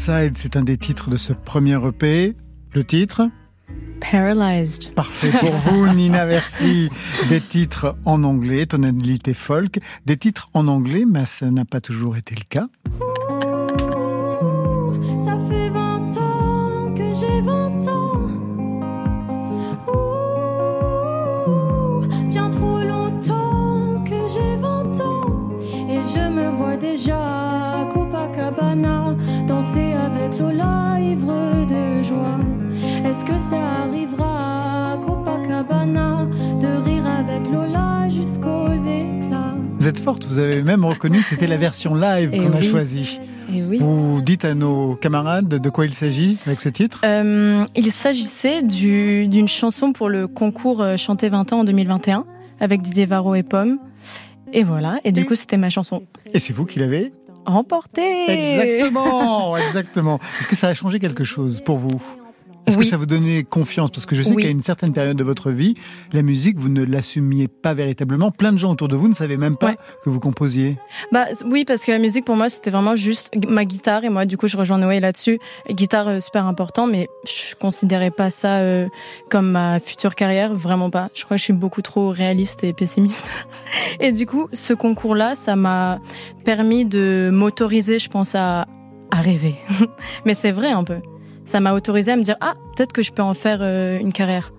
C'est 0.03 0.55
un 0.55 0.63
des 0.63 0.79
titres 0.79 1.11
de 1.11 1.17
ce 1.17 1.31
premier 1.31 1.77
EP. 1.85 2.35
Le 2.73 2.83
titre 2.83 3.29
Paralyzed. 3.99 4.95
Parfait 4.95 5.31
pour 5.39 5.51
vous, 5.51 5.87
Nina 5.93 6.25
Versi. 6.25 6.89
Des 7.29 7.39
titres 7.39 7.95
en 8.03 8.23
anglais, 8.23 8.65
tonalité 8.65 9.35
folk. 9.35 9.77
Des 10.07 10.17
titres 10.17 10.49
en 10.55 10.67
anglais, 10.67 11.05
mais 11.07 11.27
ça 11.27 11.51
n'a 11.51 11.65
pas 11.65 11.81
toujours 11.81 12.17
été 12.17 12.33
le 12.33 12.45
cas. 12.49 12.65
Est-ce 33.11 33.25
que 33.25 33.37
ça 33.37 33.57
arrivera 33.83 34.93
à 34.93 34.97
Copacabana 34.97 36.27
de 36.61 36.67
rire 36.81 37.05
avec 37.05 37.45
Lola 37.51 38.07
jusqu'aux 38.09 38.71
éclats? 38.71 39.53
Vous 39.79 39.87
êtes 39.89 39.99
forte, 39.99 40.25
vous 40.27 40.39
avez 40.39 40.61
même 40.61 40.85
reconnu 40.85 41.19
que 41.19 41.25
c'était 41.25 41.47
la 41.47 41.57
version 41.57 41.93
live 41.93 42.29
Eh 42.31 42.39
qu'on 42.39 42.53
a 42.53 42.61
choisie. 42.61 43.19
Oui. 43.49 43.79
Vous 43.79 44.21
dites 44.21 44.45
à 44.45 44.53
nos 44.53 44.95
camarades 44.95 45.49
de 45.49 45.69
quoi 45.69 45.85
il 45.85 45.93
s'agit 45.93 46.39
avec 46.45 46.61
ce 46.61 46.69
titre? 46.69 47.01
Euh, 47.03 47.65
il 47.75 47.91
s'agissait 47.91 48.61
du- 48.61 49.27
d'une 49.27 49.49
chanson 49.49 49.91
pour 49.91 50.07
le 50.07 50.27
concours 50.29 50.81
euh, 50.81 50.95
Chanter 50.95 51.27
20 51.27 51.51
ans 51.51 51.59
en 51.59 51.63
2021 51.65 52.23
avec 52.61 52.81
Didier 52.81 53.05
Varro 53.05 53.35
et 53.35 53.43
Pomme. 53.43 53.77
Et 54.53 54.63
voilà. 54.63 54.99
Et 55.03 55.11
du 55.11 55.21
Et- 55.21 55.25
coup, 55.25 55.35
c'était 55.35 55.57
ma 55.57 55.69
chanson. 55.69 56.03
Et 56.33 56.39
c'est 56.39 56.53
vous 56.53 56.65
qui 56.65 56.79
l'avez 56.79 57.11
Remportée 57.45 58.29
Exactement, 58.29 59.57
exactement. 59.57 60.19
Est-ce 60.39 60.47
que 60.47 60.55
ça 60.55 60.67
a 60.69 60.73
changé 60.73 60.99
quelque 60.99 61.23
chose 61.25 61.59
pour 61.59 61.77
vous? 61.77 62.01
Est-ce 62.71 62.77
que 62.79 62.85
ça 62.85 62.97
vous 62.97 63.05
donnait 63.05 63.43
confiance? 63.43 63.91
Parce 63.91 64.05
que 64.05 64.15
je 64.15 64.23
sais 64.23 64.33
Oui. 64.33 64.43
qu'à 64.43 64.49
une 64.49 64.61
certaine 64.61 64.93
période 64.93 65.17
de 65.17 65.23
votre 65.23 65.51
vie, 65.51 65.75
la 66.13 66.21
musique, 66.21 66.57
vous 66.57 66.69
ne 66.69 66.83
l'assumiez 66.83 67.47
pas 67.47 67.73
véritablement. 67.73 68.31
Plein 68.31 68.51
de 68.53 68.57
gens 68.57 68.71
autour 68.71 68.87
de 68.87 68.95
vous 68.95 69.07
ne 69.07 69.13
savaient 69.13 69.37
même 69.37 69.57
pas 69.57 69.67
Ouais. 69.71 69.77
que 70.03 70.09
vous 70.09 70.19
composiez. 70.19 70.77
Bah 71.11 71.25
oui, 71.45 71.63
parce 71.65 71.85
que 71.85 71.91
la 71.91 71.99
musique 71.99 72.25
pour 72.25 72.35
moi 72.35 72.49
c'était 72.49 72.69
vraiment 72.71 72.95
juste 72.95 73.29
ma 73.47 73.65
guitare 73.65 74.03
et 74.03 74.09
moi 74.09 74.25
du 74.25 74.37
coup 74.37 74.47
je 74.47 74.57
rejoins 74.57 74.77
Noé 74.77 74.99
là-dessus. 74.99 75.39
Guitare 75.69 76.07
euh, 76.07 76.19
super 76.19 76.45
important, 76.45 76.87
mais 76.87 77.07
je 77.25 77.55
considérais 77.55 78.11
pas 78.11 78.29
ça 78.29 78.57
euh, 78.59 78.87
comme 79.29 79.51
ma 79.51 79.79
future 79.79 80.15
carrière, 80.15 80.53
vraiment 80.53 80.89
pas. 80.89 81.09
Je 81.13 81.23
crois 81.25 81.35
que 81.35 81.39
je 81.39 81.45
suis 81.45 81.53
beaucoup 81.53 81.81
trop 81.81 82.09
réaliste 82.09 82.63
et 82.63 82.73
pessimiste. 82.73 83.29
et 83.99 84.11
du 84.11 84.25
coup, 84.25 84.47
ce 84.53 84.73
concours-là, 84.73 85.35
ça 85.35 85.55
m'a 85.55 85.99
permis 86.45 86.85
de 86.85 87.29
m'autoriser, 87.31 87.99
je 87.99 88.09
pense, 88.09 88.35
à, 88.35 88.67
à 89.11 89.21
rêver. 89.21 89.55
mais 90.25 90.33
c'est 90.33 90.51
vrai 90.51 90.71
un 90.71 90.83
peu. 90.83 90.97
Ça 91.51 91.59
m'a 91.59 91.73
autorisé 91.73 92.13
à 92.13 92.15
me 92.15 92.23
dire 92.23 92.37
ah 92.39 92.53
peut-être 92.77 92.93
que 92.93 93.01
je 93.01 93.11
peux 93.11 93.21
en 93.21 93.33
faire 93.33 93.57
euh, 93.59 93.99
une 93.99 94.13
carrière. 94.13 94.53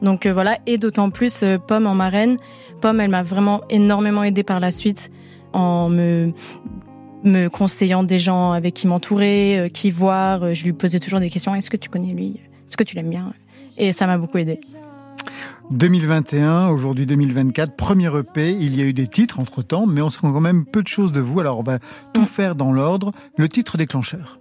Donc 0.00 0.26
euh, 0.26 0.32
voilà, 0.32 0.58
et 0.66 0.78
d'autant 0.78 1.10
plus 1.10 1.42
euh, 1.42 1.58
Pomme 1.58 1.88
en 1.88 1.94
marraine. 1.96 2.36
Pomme, 2.80 3.00
elle 3.00 3.10
m'a 3.10 3.24
vraiment 3.24 3.62
énormément 3.68 4.22
aidée 4.22 4.44
par 4.44 4.60
la 4.60 4.70
suite 4.70 5.10
en 5.52 5.88
me 5.88 6.32
me 7.24 7.48
conseillant 7.48 8.04
des 8.04 8.20
gens 8.20 8.52
avec 8.52 8.74
qui 8.74 8.86
m'entourer, 8.86 9.72
qui 9.74 9.90
voir. 9.90 10.54
Je 10.54 10.62
lui 10.62 10.72
posais 10.72 11.00
toujours 11.00 11.18
des 11.18 11.30
questions. 11.30 11.52
Est-ce 11.52 11.68
que 11.68 11.76
tu 11.76 11.88
connais 11.88 12.12
lui? 12.12 12.40
Est-ce 12.68 12.76
que 12.76 12.84
tu 12.84 12.94
l'aimes 12.94 13.10
bien? 13.10 13.32
Et 13.76 13.90
ça 13.90 14.06
m'a 14.06 14.16
beaucoup 14.16 14.38
aidé. 14.38 14.60
2021, 15.70 16.68
aujourd'hui 16.68 17.06
2024, 17.06 17.74
premier 17.74 18.06
EP, 18.16 18.50
il 18.50 18.76
y 18.76 18.82
a 18.82 18.84
eu 18.84 18.92
des 18.92 19.08
titres 19.08 19.40
entre-temps, 19.40 19.86
mais 19.86 20.00
on 20.00 20.10
se 20.10 20.20
rend 20.20 20.32
quand 20.32 20.40
même 20.40 20.64
peu 20.64 20.82
de 20.82 20.88
choses 20.88 21.12
de 21.12 21.20
vous, 21.20 21.40
alors 21.40 21.58
on 21.58 21.62
va 21.62 21.78
tout 22.12 22.24
faire 22.24 22.54
dans 22.54 22.72
l'ordre. 22.72 23.12
Le 23.36 23.48
titre 23.48 23.76
déclencheur. 23.76 24.38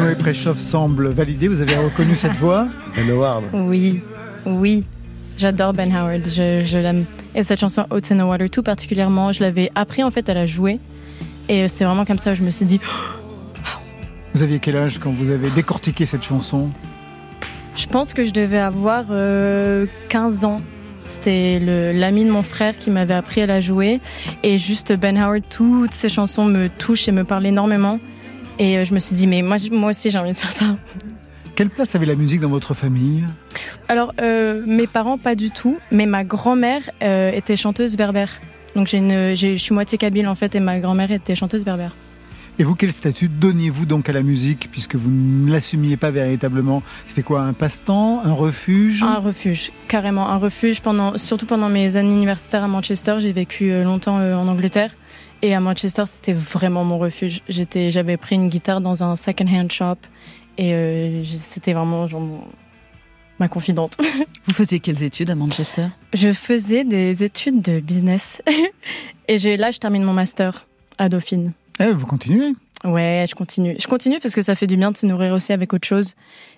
Noé 0.00 0.14
Préchoff 0.14 0.58
semble 0.58 1.08
validé, 1.08 1.46
vous 1.46 1.60
avez 1.60 1.76
reconnu 1.76 2.16
cette 2.16 2.36
voix? 2.36 2.66
Ben 2.96 3.10
Howard. 3.10 3.44
Oui, 3.52 4.00
oui. 4.46 4.86
J'adore 5.36 5.74
Ben 5.74 5.94
Howard, 5.94 6.26
je, 6.26 6.62
je 6.64 6.78
l'aime. 6.78 7.04
Et 7.34 7.42
cette 7.42 7.60
chanson 7.60 7.84
Out 7.92 8.10
in 8.10 8.16
the 8.16 8.22
Water 8.22 8.48
tout 8.48 8.62
particulièrement, 8.62 9.32
je 9.32 9.42
l'avais 9.42 9.70
appris 9.74 10.02
en 10.02 10.10
fait 10.10 10.30
à 10.30 10.34
la 10.34 10.46
jouer. 10.46 10.80
Et 11.50 11.68
c'est 11.68 11.84
vraiment 11.84 12.06
comme 12.06 12.16
ça 12.18 12.30
que 12.30 12.38
je 12.38 12.42
me 12.42 12.50
suis 12.50 12.64
dit, 12.64 12.80
Vous 14.34 14.42
aviez 14.42 14.58
quel 14.58 14.76
âge 14.76 14.98
quand 14.98 15.12
vous 15.12 15.28
avez 15.28 15.50
décortiqué 15.50 16.06
cette 16.06 16.22
chanson? 16.22 16.70
Je 17.76 17.86
pense 17.86 18.14
que 18.14 18.24
je 18.24 18.30
devais 18.30 18.58
avoir 18.58 19.04
euh, 19.10 19.84
15 20.08 20.44
ans. 20.46 20.62
C'était 21.04 21.58
l'ami 21.92 22.24
de 22.24 22.30
mon 22.30 22.42
frère 22.42 22.78
qui 22.78 22.90
m'avait 22.90 23.14
appris 23.14 23.42
à 23.42 23.46
la 23.46 23.60
jouer. 23.60 24.00
Et 24.42 24.56
juste 24.56 24.94
Ben 24.94 25.18
Howard, 25.18 25.42
toutes 25.50 25.92
ses 25.92 26.08
chansons 26.08 26.46
me 26.46 26.68
touchent 26.68 27.06
et 27.06 27.12
me 27.12 27.24
parlent 27.24 27.46
énormément. 27.46 28.00
Et 28.58 28.76
euh, 28.76 28.84
je 28.84 28.92
me 28.92 28.98
suis 28.98 29.14
dit, 29.14 29.26
mais 29.26 29.42
moi, 29.42 29.56
moi 29.70 29.90
aussi 29.90 30.10
j'ai 30.10 30.18
envie 30.18 30.32
de 30.32 30.36
faire 30.36 30.52
ça. 30.52 30.76
Quelle 31.54 31.70
place 31.70 31.94
avait 31.94 32.06
la 32.06 32.14
musique 32.14 32.40
dans 32.40 32.48
votre 32.48 32.74
famille? 32.74 33.24
Alors, 33.88 34.14
euh, 34.20 34.62
mes 34.66 34.86
parents, 34.86 35.18
pas 35.18 35.34
du 35.34 35.50
tout, 35.50 35.78
mais 35.90 36.06
ma 36.06 36.24
grand-mère 36.24 36.82
euh, 37.02 37.32
était 37.32 37.56
chanteuse 37.56 37.96
berbère. 37.96 38.40
Donc, 38.76 38.86
j'ai 38.86 38.98
une, 38.98 39.34
je 39.34 39.56
suis 39.56 39.74
moitié 39.74 39.98
kabyle 39.98 40.28
en 40.28 40.34
fait, 40.34 40.54
et 40.54 40.60
ma 40.60 40.78
grand-mère 40.78 41.10
était 41.10 41.34
chanteuse 41.34 41.64
berbère. 41.64 41.94
Et 42.58 42.62
vous, 42.62 42.74
quel 42.74 42.92
statut 42.92 43.28
donniez-vous 43.28 43.86
donc 43.86 44.08
à 44.08 44.12
la 44.12 44.22
musique, 44.22 44.68
puisque 44.70 44.94
vous 44.94 45.10
ne 45.10 45.50
l'assumiez 45.50 45.96
pas 45.96 46.10
véritablement? 46.10 46.82
C'était 47.06 47.22
quoi, 47.22 47.42
un 47.42 47.54
passe-temps, 47.54 48.20
un 48.22 48.32
refuge? 48.32 49.02
Un 49.02 49.18
refuge, 49.18 49.72
carrément 49.88 50.28
un 50.28 50.36
refuge. 50.36 50.80
Pendant, 50.80 51.16
surtout 51.16 51.46
pendant 51.46 51.70
mes 51.70 51.96
années 51.96 52.14
universitaires 52.14 52.62
à 52.64 52.68
Manchester, 52.68 53.16
j'ai 53.18 53.32
vécu 53.32 53.82
longtemps 53.82 54.16
en 54.16 54.46
Angleterre. 54.46 54.90
Et 55.42 55.54
à 55.54 55.60
Manchester, 55.60 56.04
c'était 56.06 56.32
vraiment 56.34 56.84
mon 56.84 56.98
refuge. 56.98 57.42
J'étais, 57.48 57.90
j'avais 57.90 58.16
pris 58.16 58.34
une 58.36 58.48
guitare 58.48 58.80
dans 58.80 59.02
un 59.02 59.16
second-hand 59.16 59.70
shop. 59.72 59.96
Et 60.58 60.74
euh, 60.74 61.24
c'était 61.24 61.72
vraiment 61.72 62.06
genre 62.06 62.20
mon- 62.20 62.44
ma 63.38 63.48
confidente. 63.48 63.96
Vous 64.44 64.52
faisiez 64.52 64.80
quelles 64.80 65.02
études 65.02 65.30
à 65.30 65.34
Manchester? 65.34 65.86
Je 66.12 66.32
faisais 66.34 66.84
des 66.84 67.24
études 67.24 67.62
de 67.62 67.80
business. 67.80 68.42
Et 69.28 69.38
j'ai, 69.38 69.56
là, 69.56 69.70
je 69.70 69.78
termine 69.78 70.02
mon 70.02 70.12
master 70.12 70.66
à 70.98 71.08
Dauphine. 71.08 71.52
Eh, 71.78 71.92
vous 71.92 72.06
continuez? 72.06 72.52
Ouais, 72.84 73.24
je 73.28 73.34
continue. 73.34 73.76
Je 73.78 73.86
continue 73.86 74.18
parce 74.20 74.34
que 74.34 74.42
ça 74.42 74.54
fait 74.54 74.66
du 74.66 74.76
bien 74.76 74.90
de 74.90 74.96
se 74.98 75.06
nourrir 75.06 75.32
aussi 75.32 75.52
avec 75.54 75.72
autre 75.72 75.86
chose. 75.88 76.14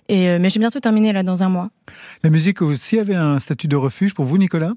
Et 0.09 0.29
euh, 0.29 0.38
mais 0.40 0.51
j'ai 0.51 0.59
bientôt 0.59 0.81
terminé 0.81 1.12
là 1.12 1.23
dans 1.23 1.42
un 1.45 1.49
mois. 1.49 1.71
La 2.25 2.31
musique 2.31 2.62
aussi 2.62 2.99
avait 2.99 3.14
un 3.14 3.38
statut 3.38 3.68
de 3.68 3.77
refuge 3.77 4.14
pour 4.14 4.25
vous, 4.25 4.38
Nicolas? 4.38 4.73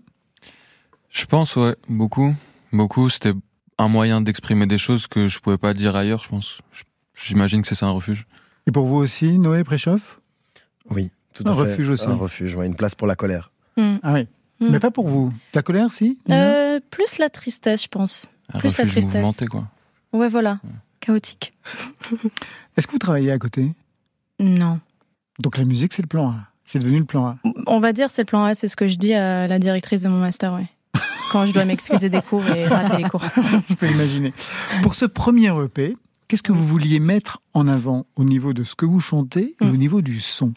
Je 1.10 1.26
pense, 1.26 1.56
ouais, 1.56 1.76
beaucoup. 1.88 2.36
Beaucoup, 2.72 3.10
c'était 3.10 3.32
un 3.78 3.88
moyen 3.88 4.22
d'exprimer 4.22 4.66
des 4.68 4.78
choses 4.78 5.08
que 5.08 5.28
je 5.28 5.40
pouvais 5.40 5.58
pas 5.58 5.74
dire 5.74 5.96
ailleurs, 5.96 6.24
je 6.24 6.30
pense. 6.30 6.60
J'imagine 7.14 7.62
que 7.62 7.68
c'est 7.68 7.76
ça 7.76 7.86
un 7.88 7.92
refuge. 7.92 8.26
Et 8.68 8.72
pour 8.72 8.86
vous 8.86 8.96
aussi, 8.96 9.38
Noé 9.38 9.64
Préchoff? 9.64 10.20
Oui, 10.90 11.12
tout 11.34 11.44
Un 11.46 11.52
à 11.52 11.56
fait. 11.56 11.62
refuge 11.62 11.90
aussi. 11.90 12.06
Un 12.06 12.16
refuge, 12.16 12.56
ouais, 12.56 12.66
une 12.66 12.76
place 12.76 12.96
pour 12.96 13.08
la 13.08 13.16
colère. 13.16 13.52
Hmm. 13.78 13.98
Ah 14.04 14.14
oui. 14.14 14.28
Hmm. 14.60 14.70
Mais 14.72 14.80
pas 14.80 14.92
pour 14.92 15.08
vous. 15.08 15.34
La 15.54 15.62
colère, 15.62 15.92
si 15.92 16.18
Euh, 16.32 16.80
plus 16.90 17.18
la 17.18 17.30
tristesse, 17.30 17.84
je 17.84 17.88
pense. 17.88 18.28
Un 18.54 18.60
Plus 18.60 18.78
la 18.78 18.86
tristesse. 18.86 19.14
mouvementé, 19.16 19.48
quoi. 19.48 19.68
Ouais, 20.14 20.30
voilà. 20.30 20.60
Chaotique. 21.02 21.54
Est-ce 22.78 22.88
que 22.88 22.92
vous 22.94 23.00
travaillez 23.00 23.32
à 23.32 23.38
côté? 23.40 23.72
Non. 24.40 24.80
Donc 25.40 25.58
la 25.58 25.66
musique, 25.66 25.94
c'est 25.94 26.02
le 26.02 26.08
plan 26.08 26.30
A. 26.32 26.36
C'est 26.66 26.80
devenu 26.80 27.00
le 27.00 27.06
plan 27.06 27.26
A. 27.28 27.38
On 27.68 27.80
va 27.80 27.94
dire 27.94 28.10
c'est 28.10 28.24
le 28.24 28.26
plan 28.28 28.44
A, 28.46 28.56
c'est 28.56 28.68
ce 28.68 28.76
que 28.76 28.88
je 28.88 28.96
dis 28.96 29.14
à 29.14 29.48
la 29.48 29.60
directrice 29.60 30.02
de 30.02 30.10
mon 30.10 30.20
master, 30.20 30.54
ouais. 30.54 30.68
Quand 31.31 31.45
je 31.45 31.53
dois 31.53 31.65
m'excuser 31.65 32.10
des 32.10 32.21
cours 32.21 32.45
et 32.47 32.67
rater 32.67 33.03
les 33.03 33.10
cours. 33.10 33.23
Je 33.69 33.73
peux 33.75 33.88
l'imaginer. 33.88 34.34
Pour 34.84 34.95
ce 34.95 35.05
premier 35.05 35.47
EP, 35.63 35.97
qu'est-ce 36.27 36.43
que 36.43 36.51
vous 36.51 36.65
vouliez 36.65 36.99
mettre 36.99 37.41
en 37.53 37.67
avant 37.67 38.05
au 38.15 38.23
niveau 38.23 38.53
de 38.53 38.63
ce 38.63 38.75
que 38.75 38.86
vous 38.86 38.99
chantez 38.99 39.55
et 39.62 39.65
au 39.65 39.75
niveau 39.77 40.01
du 40.01 40.19
son? 40.19 40.53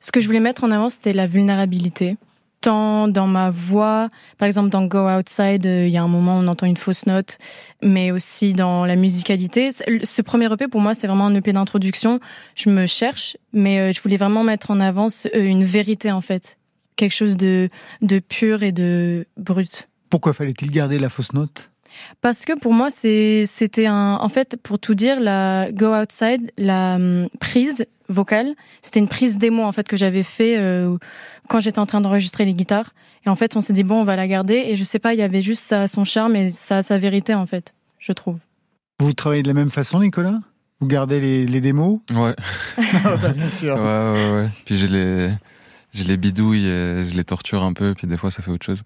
Ce 0.00 0.12
que 0.12 0.20
je 0.20 0.26
voulais 0.26 0.40
mettre 0.40 0.64
en 0.64 0.70
avant, 0.70 0.90
c'était 0.90 1.12
la 1.12 1.26
vulnérabilité. 1.26 2.16
Tant 2.62 3.06
dans 3.06 3.26
ma 3.26 3.50
voix, 3.50 4.08
par 4.38 4.46
exemple 4.46 4.70
dans 4.70 4.84
Go 4.86 5.08
Outside, 5.08 5.66
euh, 5.66 5.86
il 5.86 5.92
y 5.92 5.98
a 5.98 6.02
un 6.02 6.08
moment 6.08 6.38
où 6.38 6.42
on 6.42 6.46
entend 6.48 6.66
une 6.66 6.76
fausse 6.76 7.06
note, 7.06 7.38
mais 7.82 8.10
aussi 8.10 8.54
dans 8.54 8.84
la 8.86 8.96
musicalité. 8.96 9.70
Ce- 9.72 10.22
premier 10.22 10.46
EP, 10.52 10.66
pour 10.66 10.80
moi, 10.80 10.94
c'est 10.94 11.06
vraiment 11.06 11.26
un 11.26 11.34
EP 11.34 11.52
d'introduction. 11.52 12.18
Je 12.54 12.70
me 12.70 12.86
cherche, 12.86 13.36
mais 13.52 13.78
euh, 13.78 13.92
je 13.92 14.00
voulais 14.00 14.16
vraiment 14.16 14.42
mettre 14.42 14.70
en 14.70 14.80
avant 14.80 15.06
euh, 15.34 15.46
une 15.46 15.64
vérité, 15.64 16.10
en 16.10 16.22
fait. 16.22 16.56
Quelque 16.96 17.12
chose 17.14 17.36
de, 17.36 17.68
de 18.02 18.18
pur 18.18 18.62
et 18.62 18.72
de 18.72 19.26
brut. 19.36 19.88
Pourquoi 20.10 20.32
fallait-il 20.32 20.70
garder 20.70 20.98
la 20.98 21.08
fausse 21.08 21.32
note? 21.32 21.70
Parce 22.20 22.44
que 22.44 22.58
pour 22.58 22.72
moi, 22.72 22.90
c'est, 22.90 23.44
c'était 23.46 23.86
un, 23.86 24.18
en 24.20 24.28
fait, 24.28 24.56
pour 24.62 24.78
tout 24.78 24.94
dire, 24.94 25.18
la 25.20 25.70
Go 25.72 25.94
Outside, 25.94 26.50
la 26.58 26.96
hum, 26.96 27.28
prise 27.40 27.86
vocale, 28.08 28.54
c'était 28.82 29.00
une 29.00 29.08
prise 29.08 29.38
démo, 29.38 29.62
en 29.64 29.72
fait, 29.72 29.88
que 29.88 29.96
j'avais 29.96 30.22
fait 30.22 30.56
euh, 30.58 30.96
quand 31.48 31.60
j'étais 31.60 31.78
en 31.78 31.86
train 31.86 32.00
d'enregistrer 32.00 32.44
les 32.44 32.54
guitares. 32.54 32.92
Et 33.24 33.28
en 33.28 33.34
fait, 33.36 33.56
on 33.56 33.60
s'est 33.60 33.72
dit, 33.72 33.82
bon, 33.82 34.00
on 34.00 34.04
va 34.04 34.14
la 34.16 34.26
garder. 34.28 34.64
Et 34.66 34.76
je 34.76 34.84
sais 34.84 34.98
pas, 34.98 35.14
il 35.14 35.18
y 35.18 35.22
avait 35.22 35.40
juste 35.40 35.66
ça, 35.66 35.88
son 35.88 36.04
charme 36.04 36.36
et 36.36 36.50
ça, 36.50 36.82
sa 36.82 36.98
vérité, 36.98 37.34
en 37.34 37.46
fait, 37.46 37.74
je 37.98 38.12
trouve. 38.12 38.38
Vous 39.00 39.12
travaillez 39.12 39.42
de 39.42 39.48
la 39.48 39.54
même 39.54 39.70
façon, 39.70 40.00
Nicolas? 40.00 40.38
Vous 40.80 40.86
gardez 40.86 41.20
les, 41.20 41.46
les 41.46 41.60
démos? 41.60 42.00
Ouais, 42.14 42.34
Ah, 43.04 43.16
bah, 43.16 43.28
Bien 43.30 43.48
sûr. 43.48 43.74
ouais, 43.74 43.82
ouais, 43.82 44.32
ouais. 44.34 44.48
Puis 44.66 44.76
j'ai 44.76 44.88
les, 44.88 45.30
j'ai 45.92 46.04
les 46.04 46.16
bidouilles 46.16 46.66
et 46.66 47.04
je 47.04 47.16
les 47.16 47.24
torture 47.24 47.62
un 47.62 47.72
peu, 47.72 47.94
puis 47.94 48.06
des 48.06 48.16
fois 48.16 48.30
ça 48.30 48.42
fait 48.42 48.50
autre 48.50 48.66
chose. 48.66 48.82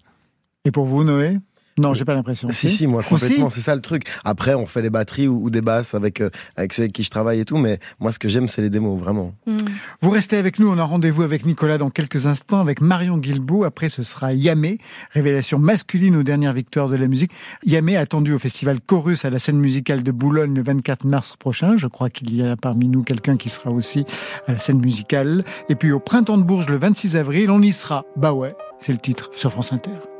Et 0.65 0.71
pour 0.71 0.85
vous, 0.85 1.03
Noé? 1.03 1.39
Non, 1.81 1.93
j'ai 1.93 2.05
pas 2.05 2.13
l'impression. 2.13 2.49
Si, 2.51 2.69
si, 2.69 2.87
moi, 2.87 3.03
complètement, 3.03 3.49
c'est 3.49 3.61
ça 3.61 3.75
le 3.75 3.81
truc. 3.81 4.03
Après, 4.23 4.53
on 4.53 4.65
fait 4.65 4.81
des 4.81 4.89
batteries 4.89 5.27
ou, 5.27 5.43
ou 5.43 5.49
des 5.49 5.61
basses 5.61 5.95
avec, 5.95 6.21
euh, 6.21 6.29
avec 6.55 6.73
ceux 6.73 6.83
avec 6.83 6.93
qui 6.93 7.03
je 7.03 7.09
travaille 7.09 7.39
et 7.39 7.45
tout, 7.45 7.57
mais 7.57 7.79
moi, 7.99 8.11
ce 8.11 8.19
que 8.19 8.29
j'aime, 8.29 8.47
c'est 8.47 8.61
les 8.61 8.69
démos, 8.69 8.99
vraiment. 8.99 9.33
Hum. 9.47 9.57
Vous 10.01 10.09
restez 10.09 10.37
avec 10.37 10.59
nous, 10.59 10.69
on 10.69 10.77
a 10.77 10.83
rendez-vous 10.83 11.23
avec 11.23 11.45
Nicolas 11.45 11.77
dans 11.77 11.89
quelques 11.89 12.27
instants, 12.27 12.59
avec 12.59 12.81
Marion 12.81 13.17
Guilbault. 13.17 13.63
Après, 13.63 13.89
ce 13.89 14.03
sera 14.03 14.33
Yamé, 14.33 14.77
révélation 15.11 15.59
masculine 15.59 16.15
aux 16.15 16.23
dernières 16.23 16.53
victoires 16.53 16.89
de 16.89 16.95
la 16.95 17.07
musique. 17.07 17.31
Yamé 17.65 17.97
attendu 17.97 18.33
au 18.33 18.39
festival 18.39 18.79
Chorus 18.79 19.25
à 19.25 19.29
la 19.29 19.39
scène 19.39 19.57
musicale 19.57 20.03
de 20.03 20.11
Boulogne 20.11 20.53
le 20.53 20.63
24 20.63 21.05
mars 21.05 21.35
prochain. 21.37 21.75
Je 21.77 21.87
crois 21.87 22.09
qu'il 22.09 22.35
y 22.35 22.43
a 22.43 22.55
parmi 22.55 22.87
nous 22.87 23.03
quelqu'un 23.03 23.37
qui 23.37 23.49
sera 23.49 23.71
aussi 23.71 24.05
à 24.47 24.53
la 24.53 24.59
scène 24.59 24.79
musicale. 24.79 25.43
Et 25.69 25.75
puis 25.75 25.91
au 25.91 25.99
printemps 25.99 26.37
de 26.37 26.43
Bourges 26.43 26.67
le 26.67 26.77
26 26.77 27.15
avril, 27.15 27.49
on 27.49 27.61
y 27.61 27.71
sera. 27.71 28.05
Bah 28.15 28.33
ouais, 28.33 28.55
c'est 28.79 28.91
le 28.91 28.99
titre 28.99 29.31
sur 29.35 29.51
France 29.51 29.73
Inter. 29.73 30.10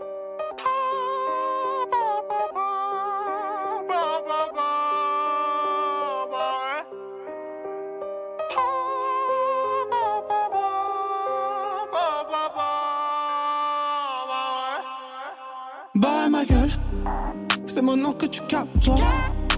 Toi. 18.83 18.97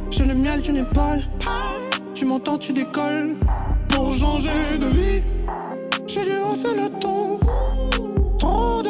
J'ai 0.09 0.25
le 0.25 0.35
miel 0.35 0.61
d'une 0.61 0.77
épaule. 0.77 1.23
Tu 2.13 2.25
m'entends, 2.25 2.57
tu 2.57 2.73
décolles. 2.73 3.35
Pour 3.89 4.13
changer 4.13 4.77
de 4.79 4.85
vie, 4.87 5.21
j'ai 6.07 6.23
dû 6.23 6.37
hausser 6.49 6.75
le 6.75 6.89
ton. 6.99 7.39
Trop 8.37 8.81
de 8.83 8.89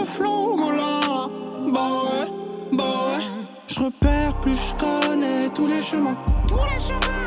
mon 0.58 0.72
là. 0.72 1.30
Bah 1.74 1.90
ouais, 2.04 2.28
bah 2.74 2.84
ouais. 2.84 3.24
Je 3.68 3.80
repère 3.80 4.34
plus, 4.42 4.56
je 4.56 4.74
connais 4.76 5.50
tous 5.50 5.68
les 5.68 5.82
chemins. 5.82 6.18
Toi, 6.48 6.68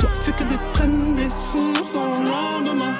tu 0.01 0.23
fais 0.23 0.33
que 0.33 0.45
des 0.45 0.59
traînes, 0.73 1.15
des 1.15 1.31
sons 1.31 1.75
sans 1.93 2.07
lendemain. 2.07 2.95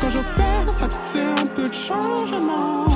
Quand 0.00 0.10
j'opère, 0.10 0.62
ça 0.70 0.86
te 0.88 0.94
fait 0.94 1.42
un 1.42 1.46
peu 1.46 1.68
de 1.68 1.74
changement. 1.74 2.86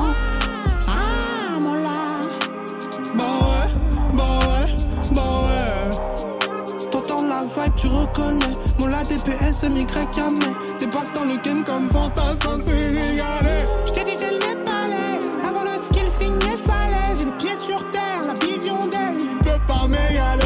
La 7.42 7.64
vibe, 7.64 7.74
tu 7.76 7.86
reconnais. 7.88 8.52
Mon 8.78 8.86
la 8.86 9.02
DPS, 9.02 9.64
MY, 9.68 9.86
Yamé. 10.16 10.38
Débarque 10.78 11.14
dans 11.14 11.24
le 11.24 11.36
game 11.42 11.64
comme 11.64 11.90
fantassin 11.90 12.54
sénégalais. 12.64 13.64
J't'ai 13.86 14.04
dit, 14.04 14.12
j'ai 14.18 14.30
les 14.30 14.56
palais. 14.64 15.18
Avant 15.46 15.62
le 15.62 15.78
skill 15.80 16.08
signé, 16.08 16.56
fallait. 16.66 17.16
J'ai 17.18 17.24
les 17.24 17.32
pieds 17.32 17.56
sur 17.56 17.78
terre, 17.90 18.22
la 18.26 18.46
vision 18.46 18.86
d'elle. 18.86 19.20
Ils 19.20 19.38
peuvent 19.38 19.66
pas 19.66 19.86
m'égaler. 19.88 20.41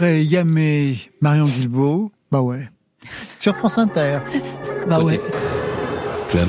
Après 0.00 0.24
Yamé, 0.24 0.96
Marion 1.20 1.44
Guilbault, 1.44 2.10
bah 2.32 2.40
ouais. 2.40 2.70
Sur 3.38 3.54
France 3.54 3.76
Inter. 3.76 4.20
Bah 4.88 5.02
ouais. 5.02 5.20
Club. 6.30 6.48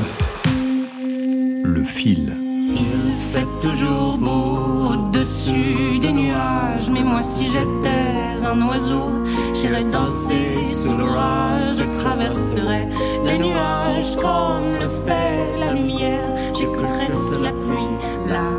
Le 1.61 1.83
fil. 1.83 2.31
Il 2.31 3.11
fait 3.33 3.45
toujours 3.61 4.17
beau 4.17 4.93
au-dessus 4.93 5.99
des 5.99 6.13
nuages. 6.13 6.89
Mais 6.93 7.03
moi, 7.03 7.19
si 7.19 7.47
j'étais 7.47 8.41
un 8.45 8.61
oiseau, 8.69 9.21
j'irais 9.53 9.83
danser 9.83 10.63
sous 10.63 10.95
l'orage. 10.95 11.75
Je 11.75 11.83
traverserais 11.91 12.87
les 13.25 13.37
nuages 13.37 14.15
comme 14.15 14.79
le 14.79 14.87
fait 14.87 15.59
la 15.59 15.73
lumière. 15.73 16.37
J'écouterais 16.57 17.09
sous 17.09 17.41
la 17.41 17.51
pluie 17.51 18.29
la 18.29 18.49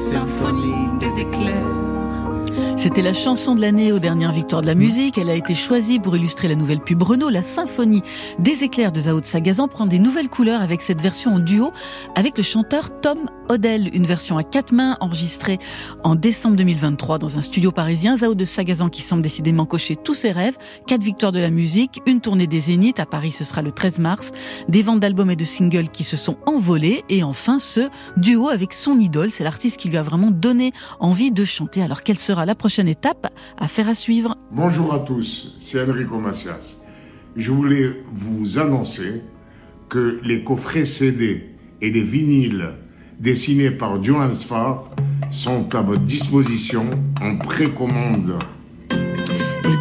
symphonie 0.00 0.98
des 0.98 1.20
éclairs. 1.20 1.91
C'était 2.82 3.00
la 3.00 3.12
chanson 3.12 3.54
de 3.54 3.60
l'année 3.60 3.92
aux 3.92 4.00
dernières 4.00 4.32
victoires 4.32 4.60
de 4.60 4.66
la 4.66 4.74
musique. 4.74 5.16
Elle 5.16 5.30
a 5.30 5.36
été 5.36 5.54
choisie 5.54 6.00
pour 6.00 6.16
illustrer 6.16 6.48
la 6.48 6.56
nouvelle 6.56 6.80
pub 6.80 7.00
Renault. 7.00 7.28
La 7.28 7.44
symphonie 7.44 8.02
des 8.40 8.64
éclairs 8.64 8.90
de 8.90 9.02
Zao 9.02 9.20
de 9.20 9.24
Sagazan 9.24 9.68
prend 9.68 9.86
des 9.86 10.00
nouvelles 10.00 10.28
couleurs 10.28 10.60
avec 10.60 10.82
cette 10.82 11.00
version 11.00 11.34
en 11.34 11.38
duo 11.38 11.70
avec 12.16 12.36
le 12.36 12.42
chanteur 12.42 12.90
Tom 13.00 13.30
Odell. 13.48 13.88
Une 13.94 14.04
version 14.04 14.36
à 14.36 14.42
quatre 14.42 14.72
mains 14.72 14.96
enregistrée 14.98 15.60
en 16.02 16.16
décembre 16.16 16.56
2023 16.56 17.20
dans 17.20 17.38
un 17.38 17.40
studio 17.40 17.70
parisien. 17.70 18.16
Zao 18.16 18.34
de 18.34 18.44
Sagazan 18.44 18.88
qui 18.88 19.02
semble 19.02 19.22
décidément 19.22 19.64
cocher 19.64 19.94
tous 19.94 20.14
ses 20.14 20.32
rêves. 20.32 20.58
Quatre 20.88 21.04
victoires 21.04 21.30
de 21.30 21.38
la 21.38 21.50
musique, 21.50 22.00
une 22.04 22.20
tournée 22.20 22.48
des 22.48 22.62
Zéniths. 22.62 22.98
À 22.98 23.06
Paris, 23.06 23.30
ce 23.30 23.44
sera 23.44 23.62
le 23.62 23.70
13 23.70 24.00
mars. 24.00 24.32
Des 24.68 24.82
ventes 24.82 24.98
d'albums 24.98 25.30
et 25.30 25.36
de 25.36 25.44
singles 25.44 25.88
qui 25.88 26.02
se 26.02 26.16
sont 26.16 26.36
envolées. 26.46 27.04
Et 27.08 27.22
enfin, 27.22 27.60
ce 27.60 27.88
duo 28.16 28.48
avec 28.48 28.74
son 28.74 28.98
idole. 28.98 29.30
C'est 29.30 29.44
l'artiste 29.44 29.76
qui 29.76 29.88
lui 29.88 29.98
a 29.98 30.02
vraiment 30.02 30.32
donné 30.32 30.72
envie 30.98 31.30
de 31.30 31.44
chanter. 31.44 31.80
Alors, 31.80 32.02
quelle 32.02 32.18
sera 32.18 32.44
la 32.44 32.56
prochaine 32.56 32.71
à 33.88 33.94
suivre. 33.94 34.36
Bonjour 34.50 34.94
à 34.94 35.00
tous, 35.00 35.56
c'est 35.60 35.82
Enrico 35.82 36.18
Macias. 36.18 36.82
Je 37.36 37.50
voulais 37.50 38.02
vous 38.14 38.58
annoncer 38.58 39.20
que 39.88 40.20
les 40.24 40.42
coffrets 40.42 40.86
CD 40.86 41.50
et 41.82 41.90
les 41.90 42.02
vinyles 42.02 42.70
dessinés 43.18 43.72
par 43.72 44.02
Johannes 44.02 44.34
Farr 44.34 44.90
sont 45.30 45.74
à 45.74 45.82
votre 45.82 46.02
disposition 46.02 46.88
en 47.20 47.36
précommande. 47.36 48.38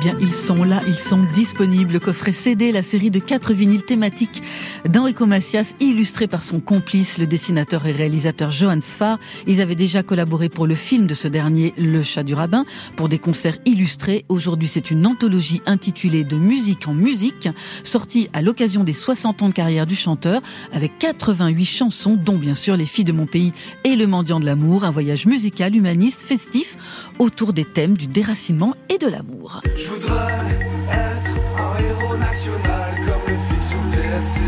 Bien, 0.02 0.18
ils 0.20 0.34
sont 0.34 0.64
là, 0.64 0.82
ils 0.88 0.98
sont 0.98 1.28
disponibles. 1.32 1.94
Le 1.94 2.00
coffret 2.00 2.32
CD, 2.32 2.72
la 2.72 2.82
série 2.82 3.12
de 3.12 3.20
quatre 3.20 3.54
vinyles 3.54 3.84
thématiques 3.84 4.42
d'Enrico 4.90 5.28
Macias, 5.28 5.76
illustré 5.80 6.26
par 6.26 6.42
son 6.42 6.60
complice, 6.60 7.20
le 7.20 7.28
dessinateur 7.28 7.86
et 7.86 7.92
réalisateur 7.92 8.50
Johann 8.50 8.82
Sfar. 8.82 9.20
Ils 9.46 9.62
avaient 9.62 9.76
déjà 9.76 10.02
collaboré 10.02 10.50
pour 10.50 10.66
le 10.66 10.74
film 10.74 11.06
de 11.06 11.14
ce 11.14 11.28
dernier, 11.28 11.76
Le 11.78 12.02
Chat 12.02 12.24
du 12.24 12.34
Rabbin, 12.34 12.66
pour 12.96 13.10
des 13.10 13.20
concerts 13.20 13.60
illustrés. 13.66 14.26
Aujourd'hui, 14.28 14.68
c'est 14.68 14.90
une 14.90 15.06
anthologie 15.06 15.62
intitulée 15.68 16.24
De 16.24 16.36
musique 16.36 16.88
en 16.88 16.96
musique, 16.96 17.48
sortie 17.84 18.28
à 18.34 18.42
l'occasion 18.42 18.84
des 18.84 18.94
60 18.94 19.44
ans 19.44 19.50
de 19.50 19.54
carrière 19.54 19.86
du 19.86 19.96
chanteur, 19.96 20.42
avec 20.74 20.98
88 20.98 21.64
chansons, 21.64 22.16
dont 22.16 22.38
bien 22.38 22.56
sûr 22.56 22.76
Les 22.76 22.88
filles 22.88 23.06
de 23.06 23.12
mon 23.12 23.28
pays 23.28 23.54
et 23.84 23.96
Le 23.96 24.08
mendiant 24.08 24.40
de 24.40 24.48
l'amour, 24.48 24.84
un 24.84 24.90
voyage 24.90 25.28
musical, 25.28 25.76
humaniste, 25.76 26.24
festif, 26.24 27.12
autour 27.20 27.54
des 27.54 27.66
thèmes 27.66 27.96
du 27.96 28.08
déracinement 28.08 28.74
et 28.90 28.98
de 28.98 29.06
l'amour. 29.06 29.62
Voudrais 29.91 30.58
être 30.89 31.32
un 31.58 31.77
héros 31.84 32.15
national 32.15 33.01
comme 33.06 33.27
le 33.27 33.38
flic 33.38 33.62
sur 33.62 33.77
TLC. 33.88 34.39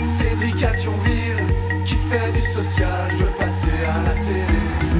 Cédric 0.00 0.62
à 0.62 0.70
Thionville 0.70 1.44
qui 1.84 1.94
fait 1.94 2.30
du 2.32 2.40
social, 2.40 3.10
je 3.10 3.24
veux 3.24 3.30
passer 3.36 3.66
à 3.88 4.04
la 4.04 4.14
télé. 4.20 4.44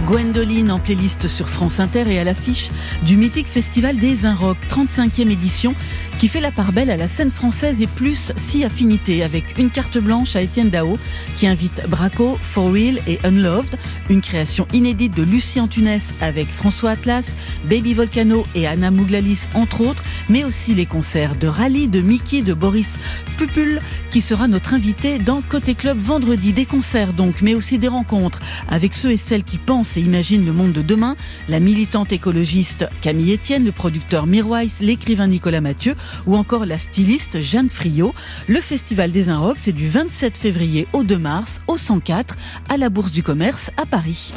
Gwendoline 0.04 0.72
en 0.72 0.80
playlist 0.80 1.28
sur 1.28 1.48
France 1.48 1.78
Inter 1.78 2.12
et 2.12 2.18
à 2.18 2.24
l'affiche 2.24 2.70
du 3.02 3.16
mythique 3.16 3.46
festival 3.46 3.96
des 3.96 4.26
Inrock, 4.26 4.56
35e 4.68 5.30
édition, 5.30 5.76
qui 6.18 6.26
fait 6.26 6.40
la 6.40 6.50
part 6.50 6.72
belle 6.72 6.90
à 6.90 6.96
la 6.96 7.06
scène 7.06 7.30
française 7.30 7.80
et 7.80 7.86
plus 7.86 8.32
si 8.36 8.64
affinité, 8.64 9.22
avec 9.22 9.56
une 9.56 9.70
carte 9.70 9.98
blanche 9.98 10.34
à 10.34 10.40
Étienne 10.40 10.68
Dao, 10.68 10.98
qui 11.36 11.46
invite 11.46 11.88
Braco, 11.88 12.36
For 12.42 12.72
Real 12.72 12.98
et 13.06 13.20
Unloved, 13.24 13.78
une 14.10 14.20
création 14.20 14.66
inédite 14.72 15.16
de 15.16 15.22
Lucie 15.22 15.60
Antunes 15.60 16.00
avec 16.20 16.48
François 16.48 16.90
Atlas, 16.90 17.36
Baby 17.64 17.94
Volcano 17.94 18.44
et 18.56 18.66
Anna 18.66 18.90
Mouglalis, 18.90 19.46
entre 19.54 19.82
autres, 19.82 20.02
mais 20.28 20.44
aussi 20.44 20.74
les 20.74 20.86
concerts 20.86 21.36
de 21.36 21.46
Rally, 21.46 21.86
de 21.86 22.00
Mickey, 22.00 22.42
de 22.42 22.52
Boris 22.52 22.98
Pupul, 23.36 23.80
qui 24.10 24.20
sera 24.20 24.48
notre 24.48 24.74
invité 24.74 25.18
dans 25.18 25.40
Côté 25.40 25.76
Club 25.76 25.98
vendredi. 25.98 26.52
Des 26.52 26.66
concerts 26.66 27.12
donc, 27.12 27.42
mais 27.42 27.54
aussi 27.54 27.78
des 27.78 27.88
rencontres 27.88 28.40
avec 28.68 28.94
ceux 28.94 29.12
et 29.12 29.16
celles 29.16 29.44
qui 29.44 29.58
pensent 29.58 29.96
et 29.96 30.00
imaginent 30.00 30.44
le 30.44 30.52
monde 30.52 30.72
de 30.72 30.82
demain, 30.82 31.16
la 31.48 31.60
militante 31.60 32.12
écologiste 32.12 32.86
Camille 33.02 33.34
Etienne, 33.34 33.64
le 33.64 33.72
producteur 33.72 34.26
Mirwais, 34.26 34.66
l'écrivain 34.80 35.28
Nicolas 35.28 35.60
Mathieu, 35.60 35.94
ou 36.26 36.36
encore 36.36 36.66
la 36.66 36.78
styliste 36.78 37.40
Jeanne 37.40 37.68
Friot. 37.68 38.14
Le 38.46 38.60
Festival 38.60 39.12
des 39.12 39.28
Inrocks, 39.28 39.58
c'est 39.60 39.72
du 39.72 39.88
27 39.88 40.36
février 40.36 40.86
au 40.92 41.02
2 41.02 41.18
mars, 41.18 41.60
au 41.66 41.76
104, 41.76 42.36
à 42.68 42.76
la 42.76 42.88
Bourse 42.90 43.12
du 43.12 43.22
Commerce 43.22 43.70
à 43.76 43.86
Paris. 43.86 44.32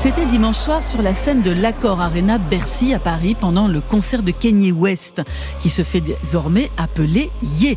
C'était 0.00 0.26
dimanche 0.26 0.56
soir 0.56 0.84
sur 0.84 1.02
la 1.02 1.12
scène 1.12 1.42
de 1.42 1.50
l'Accord 1.50 2.00
Arena 2.00 2.38
Bercy 2.38 2.94
à 2.94 2.98
Paris 2.98 3.36
pendant 3.38 3.68
le 3.68 3.80
concert 3.80 4.22
de 4.22 4.30
Kanye 4.30 4.72
West, 4.72 5.22
qui 5.60 5.70
se 5.70 5.82
fait 5.82 6.00
désormais 6.00 6.70
appeler 6.78 7.30
Ye. 7.42 7.76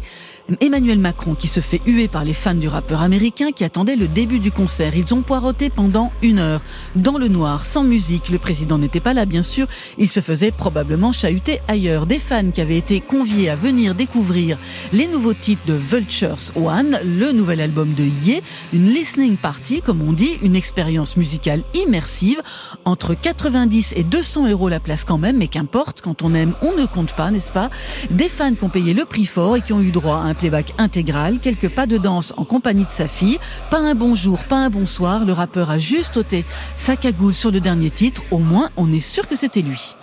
Emmanuel 0.60 1.00
Macron 1.00 1.36
qui 1.36 1.48
se 1.48 1.60
fait 1.60 1.82
huer 1.86 2.08
par 2.08 2.26
les 2.26 2.34
fans 2.34 2.54
du 2.54 2.68
rappeur 2.68 3.02
américain 3.02 3.52
qui 3.52 3.64
attendaient 3.64 3.96
le 3.96 4.08
début 4.08 4.40
du 4.40 4.52
concert. 4.52 4.96
Ils 4.96 5.14
ont 5.14 5.22
poireauté 5.22 5.70
pendant 5.70 6.12
une 6.22 6.40
heure, 6.40 6.62
dans 6.96 7.18
le 7.18 7.28
noir, 7.28 7.64
sans 7.64 7.84
musique. 7.84 8.30
Le 8.30 8.38
président 8.38 8.78
n'était 8.78 9.00
pas 9.00 9.14
là, 9.14 9.26
bien 9.26 9.44
sûr. 9.44 9.68
Il 9.98 10.10
se 10.10 10.20
faisait 10.20 10.52
probablement 10.52 11.12
chahuter 11.12 11.60
ailleurs. 11.68 12.06
Des 12.06 12.20
fans 12.20 12.52
qui 12.52 12.62
avaient 12.62 12.78
été 12.78 13.00
conviés 13.00 13.50
à 13.50 13.56
venir 13.56 13.96
découvrir 13.96 14.58
les 14.92 15.08
nouveaux 15.08 15.34
titres 15.34 15.66
de 15.66 15.74
Vultures 15.74 16.38
One, 16.56 17.00
le 17.04 17.32
nouvel 17.32 17.62
album 17.62 17.94
de 17.94 18.04
Ye, 18.04 18.42
une 18.74 18.88
listening 18.88 19.38
party, 19.38 19.82
comme 19.82 20.02
on 20.02 20.12
dit, 20.12 20.38
une 20.42 20.56
expérience 20.56 21.18
musicale 21.18 21.64
immersive, 21.74 22.42
entre 22.86 23.14
90 23.14 23.94
et 23.96 24.04
200 24.04 24.50
euros 24.50 24.70
la 24.70 24.80
place 24.80 25.04
quand 25.04 25.18
même, 25.18 25.38
mais 25.38 25.48
qu'importe, 25.48 26.02
quand 26.02 26.24
on 26.24 26.34
aime, 26.34 26.54
on 26.62 26.80
ne 26.80 26.86
compte 26.86 27.14
pas, 27.14 27.32
n'est-ce 27.32 27.52
pas? 27.52 27.70
Des 28.10 28.30
fans 28.30 28.54
qui 28.54 28.64
ont 28.64 28.70
payé 28.70 28.94
le 28.94 29.06
prix 29.06 29.26
fort 29.26 29.56
et 29.56 29.62
qui 29.62 29.74
ont 29.74 29.82
eu 29.82 29.92
droit 29.92 30.18
à 30.18 30.22
un 30.22 30.34
playback 30.42 30.74
intégral, 30.80 31.38
quelques 31.38 31.70
pas 31.70 31.86
de 31.86 32.00
danse 32.00 32.34
en 32.36 32.46
compagnie 32.46 32.86
de 32.86 32.90
sa 32.90 33.08
fille, 33.08 33.38
pas 33.70 33.78
un 33.78 33.94
bonjour, 33.94 34.40
pas 34.40 34.56
un 34.56 34.72
bonsoir, 34.72 35.24
le 35.24 35.34
rappeur 35.34 35.70
a 35.70 35.78
juste 35.78 36.18
ôté 36.18 36.46
sa 36.76 36.96
cagoule 36.96 37.36
sur 37.36 37.52
le 37.52 37.60
dernier 37.60 37.92
titre, 37.92 38.24
au 38.32 38.40
moins 38.40 38.72
on 38.76 38.92
est 38.92 39.00
sûr 39.00 39.28
que 39.28 39.36
c'était 39.36 39.62
lui. 39.62 39.94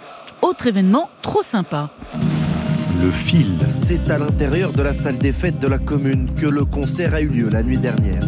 Autre 0.41 0.69
événement 0.69 1.11
trop 1.23 1.43
sympa. 1.43 1.91
Le 3.01 3.13
fil. 3.13 3.47
C'est 3.69 4.11
à 4.11 4.19
l'intérieur 4.19 4.73
de 4.73 4.83
la 4.83 4.93
salle 4.93 5.19
des 5.19 5.33
fêtes 5.33 5.61
de 5.61 5.69
la 5.69 5.79
commune 5.79 6.31
que 6.35 6.47
le 6.47 6.65
concert 6.65 7.15
a 7.15 7.21
eu 7.21 7.29
lieu 7.29 7.49
la 7.49 7.63
nuit 7.63 7.79
dernière. 7.79 8.23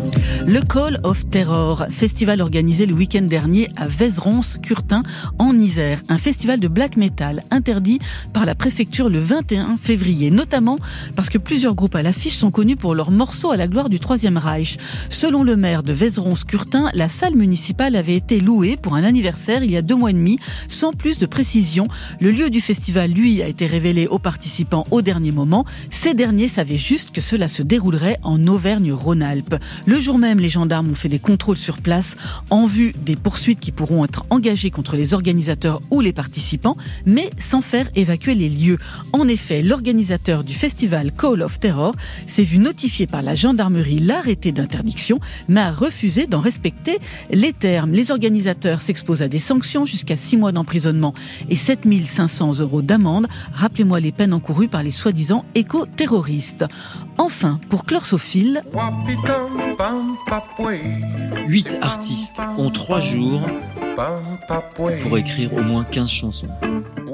Le 0.46 0.61
Call 0.61 1.00
of 1.02 1.28
Terror, 1.28 1.87
festival 1.90 2.40
organisé 2.40 2.87
le 2.87 2.94
week-end 2.94 3.22
dernier 3.22 3.68
à 3.76 3.88
Vézeronce-Curtin 3.88 5.02
en 5.38 5.59
Isère. 5.59 6.02
Un 6.09 6.18
festival 6.18 6.61
de 6.61 6.68
black 6.68 6.96
metal 6.96 7.42
interdit 7.50 7.98
par 8.33 8.46
la 8.46 8.54
préfecture 8.54 9.09
le 9.09 9.18
21 9.18 9.76
février, 9.76 10.30
notamment 10.30 10.78
parce 11.16 11.30
que 11.30 11.38
plusieurs 11.38 11.74
groupes 11.74 11.96
à 11.96 12.02
l'affiche 12.02 12.37
sont 12.37 12.52
connus 12.52 12.76
pour 12.76 12.94
leurs 12.94 13.11
morceaux 13.11 13.50
à 13.50 13.56
la 13.56 13.66
gloire 13.66 13.88
du 13.88 13.98
Troisième 13.98 14.38
Reich. 14.38 14.76
Selon 15.09 15.42
le 15.42 15.56
maire 15.56 15.83
de 15.83 15.92
Vézeronce-Curtin, 15.92 16.90
la 16.94 17.08
salle 17.08 17.35
municipale 17.35 17.96
avait 17.96 18.16
été 18.16 18.38
louée 18.38 18.77
pour 18.77 18.94
un 18.94 19.02
anniversaire 19.02 19.64
il 19.64 19.73
y 19.73 19.77
a 19.77 19.83
deux 19.83 19.96
mois 19.96 20.10
et 20.10 20.14
demi, 20.14 20.38
sans 20.68 20.92
plus 20.92 21.18
de 21.18 21.27
précision. 21.27 21.88
Le 22.21 22.31
lieu 22.31 22.50
du 22.50 22.60
festival, 22.60 23.10
lui, 23.10 23.42
a 23.42 23.48
été 23.48 23.66
révélé 23.66 24.06
aux 24.06 24.21
participants 24.21 24.60
au 24.90 25.02
dernier 25.02 25.33
moment. 25.33 25.65
Ces 25.90 26.15
derniers 26.15 26.48
savaient 26.48 26.77
juste 26.77 27.11
que 27.11 27.21
cela 27.21 27.48
se 27.48 27.63
déroulerait 27.63 28.19
en 28.23 28.46
Auvergne-Rhône-Alpes. 28.46 29.56
Le 29.87 30.00
jour 30.00 30.19
même, 30.19 30.38
les 30.40 30.50
gendarmes 30.50 30.90
ont 30.90 30.94
fait 30.94 31.08
des 31.08 31.19
contrôles 31.19 31.56
sur 31.56 31.79
place 31.79 32.17
en 32.50 32.67
vue 32.67 32.92
des 33.04 33.17
poursuites 33.17 33.61
qui 33.61 33.73
pourront 33.73 34.04
être 34.04 34.25
engagées 34.31 34.71
contre 34.71 34.96
les 34.96 35.15
organisateurs 35.15 35.83
ou 35.90 36.00
les 36.00 36.13
participants, 36.13 36.77
mais 37.06 37.31
sans 37.38 37.63
faire 37.63 37.88
évacuer 37.94 38.35
les 38.35 38.48
lieux. 38.48 38.79
En 39.13 39.29
effet, 39.29 39.63
l'organisateur 39.63 40.44
du 40.44 40.54
festival 40.54 41.13
Call 41.13 41.42
of 41.42 41.61
Terror 41.61 41.94
s'est 42.27 42.44
vu 42.44 42.58
notifier 42.58 43.06
par 43.06 43.23
la 43.23 43.35
gendarmerie 43.35 43.98
l'arrêté 43.98 44.52
d'interdiction, 44.52 45.21
mais 45.48 45.61
a 45.61 45.71
refusé 45.71 46.27
d'en 46.27 46.40
respecter 46.40 46.98
les 47.31 47.52
termes. 47.52 47.92
Les 47.92 48.11
organisateurs 48.11 48.81
s'exposent 48.81 49.23
à 49.23 49.29
des 49.29 49.38
sanctions 49.38 49.85
jusqu'à 49.85 50.17
6 50.17 50.37
mois 50.37 50.52
d'emprisonnement 50.52 51.15
et 51.48 51.56
7500 51.56 52.61
euros 52.61 52.83
d'amende. 52.83 53.27
Rappelez-moi 53.52 54.00
les 54.00 54.13
peines 54.13 54.33
en 54.33 54.40
cours 54.40 54.50
par 54.71 54.83
les 54.83 54.90
soi-disant 54.90 55.44
éco-terroristes. 55.55 56.65
Enfin, 57.19 57.61
pour 57.69 57.85
Chlorsophile... 57.85 58.63
Huit 61.46 61.79
artistes 61.81 62.40
ont 62.59 62.71
trois 62.71 63.01
jours 63.01 63.42
pour 65.05 65.19
écrire 65.19 65.55
au 65.55 65.63
moins 65.63 65.85
15 65.85 66.09
chansons. 66.09 66.48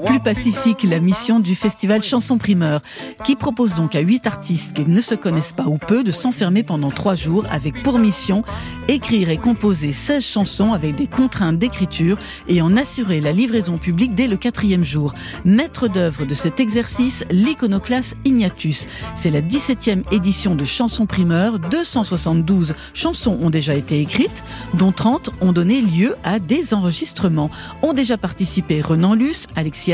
Plus 0.05 0.19
pacifique 0.19 0.83
la 0.83 0.99
mission 0.99 1.39
du 1.39 1.55
festival 1.55 2.01
Chanson 2.01 2.37
Primeur, 2.37 2.81
qui 3.23 3.35
propose 3.35 3.73
donc 3.73 3.95
à 3.95 3.99
huit 3.99 4.27
artistes 4.27 4.73
qui 4.73 4.85
ne 4.85 5.01
se 5.01 5.15
connaissent 5.15 5.53
pas 5.53 5.65
ou 5.65 5.77
peu 5.77 6.03
de 6.03 6.11
s'enfermer 6.11 6.63
pendant 6.63 6.89
trois 6.89 7.15
jours 7.15 7.45
avec 7.51 7.83
pour 7.83 7.99
mission 7.99 8.43
écrire 8.87 9.29
et 9.29 9.37
composer 9.37 9.91
16 9.91 10.23
chansons 10.23 10.73
avec 10.73 10.95
des 10.95 11.07
contraintes 11.07 11.57
d'écriture 11.57 12.17
et 12.47 12.61
en 12.61 12.77
assurer 12.77 13.19
la 13.21 13.31
livraison 13.31 13.77
publique 13.77 14.15
dès 14.15 14.27
le 14.27 14.37
quatrième 14.37 14.83
jour. 14.83 15.13
Maître 15.45 15.87
d'œuvre 15.87 16.25
de 16.25 16.33
cet 16.33 16.59
exercice, 16.59 17.23
l'iconoclaste 17.29 18.15
Ignatus. 18.25 18.85
C'est 19.15 19.31
la 19.31 19.41
17e 19.41 20.03
édition 20.11 20.55
de 20.55 20.65
Chanson 20.65 21.05
Primeur. 21.05 21.59
272 21.59 22.73
chansons 22.93 23.37
ont 23.41 23.49
déjà 23.49 23.75
été 23.75 23.99
écrites, 23.99 24.43
dont 24.73 24.91
30 24.91 25.31
ont 25.41 25.51
donné 25.51 25.81
lieu 25.81 26.15
à 26.23 26.39
des 26.39 26.73
enregistrements. 26.73 27.49
Ont 27.81 27.93
déjà 27.93 28.17
participé 28.17 28.81
Renan 28.81 29.13
Luce, 29.13 29.47
Alexis 29.55 29.86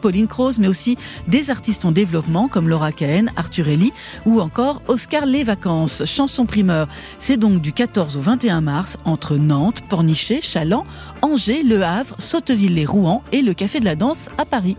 Pauline 0.00 0.28
Croze, 0.28 0.58
mais 0.58 0.68
aussi 0.68 0.96
des 1.26 1.50
artistes 1.50 1.84
en 1.84 1.92
développement 1.92 2.48
comme 2.48 2.68
Laura 2.68 2.92
Cahen, 2.92 3.30
Arthur 3.36 3.68
Ellie 3.68 3.92
ou 4.24 4.40
encore 4.40 4.82
Oscar 4.86 5.26
Les 5.26 5.42
Vacances. 5.42 6.04
Chanson 6.04 6.46
primeur, 6.46 6.88
c'est 7.18 7.36
donc 7.36 7.60
du 7.60 7.72
14 7.72 8.16
au 8.16 8.20
21 8.20 8.60
mars 8.60 8.98
entre 9.04 9.36
Nantes, 9.36 9.80
Pornichet, 9.88 10.40
Chaland, 10.40 10.84
Angers, 11.22 11.64
Le 11.64 11.82
Havre, 11.82 12.14
Sotteville-les-Rouen 12.18 13.22
et 13.32 13.42
le 13.42 13.52
Café 13.52 13.80
de 13.80 13.84
la 13.84 13.96
Danse 13.96 14.28
à 14.38 14.44
Paris. 14.44 14.76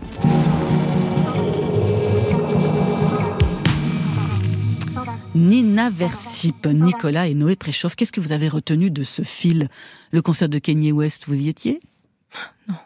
Nina 5.34 5.90
Versip, 5.90 6.66
Nicolas 6.66 7.26
et 7.26 7.34
Noé 7.34 7.56
Préchauffe, 7.56 7.96
qu'est-ce 7.96 8.12
que 8.12 8.20
vous 8.20 8.32
avez 8.32 8.48
retenu 8.48 8.90
de 8.90 9.02
ce 9.02 9.22
fil? 9.22 9.68
Le 10.10 10.22
concert 10.22 10.48
de 10.48 10.58
Kanye 10.58 10.92
West, 10.92 11.24
vous 11.26 11.34
y 11.34 11.48
étiez? 11.48 11.80
Non. 12.68 12.76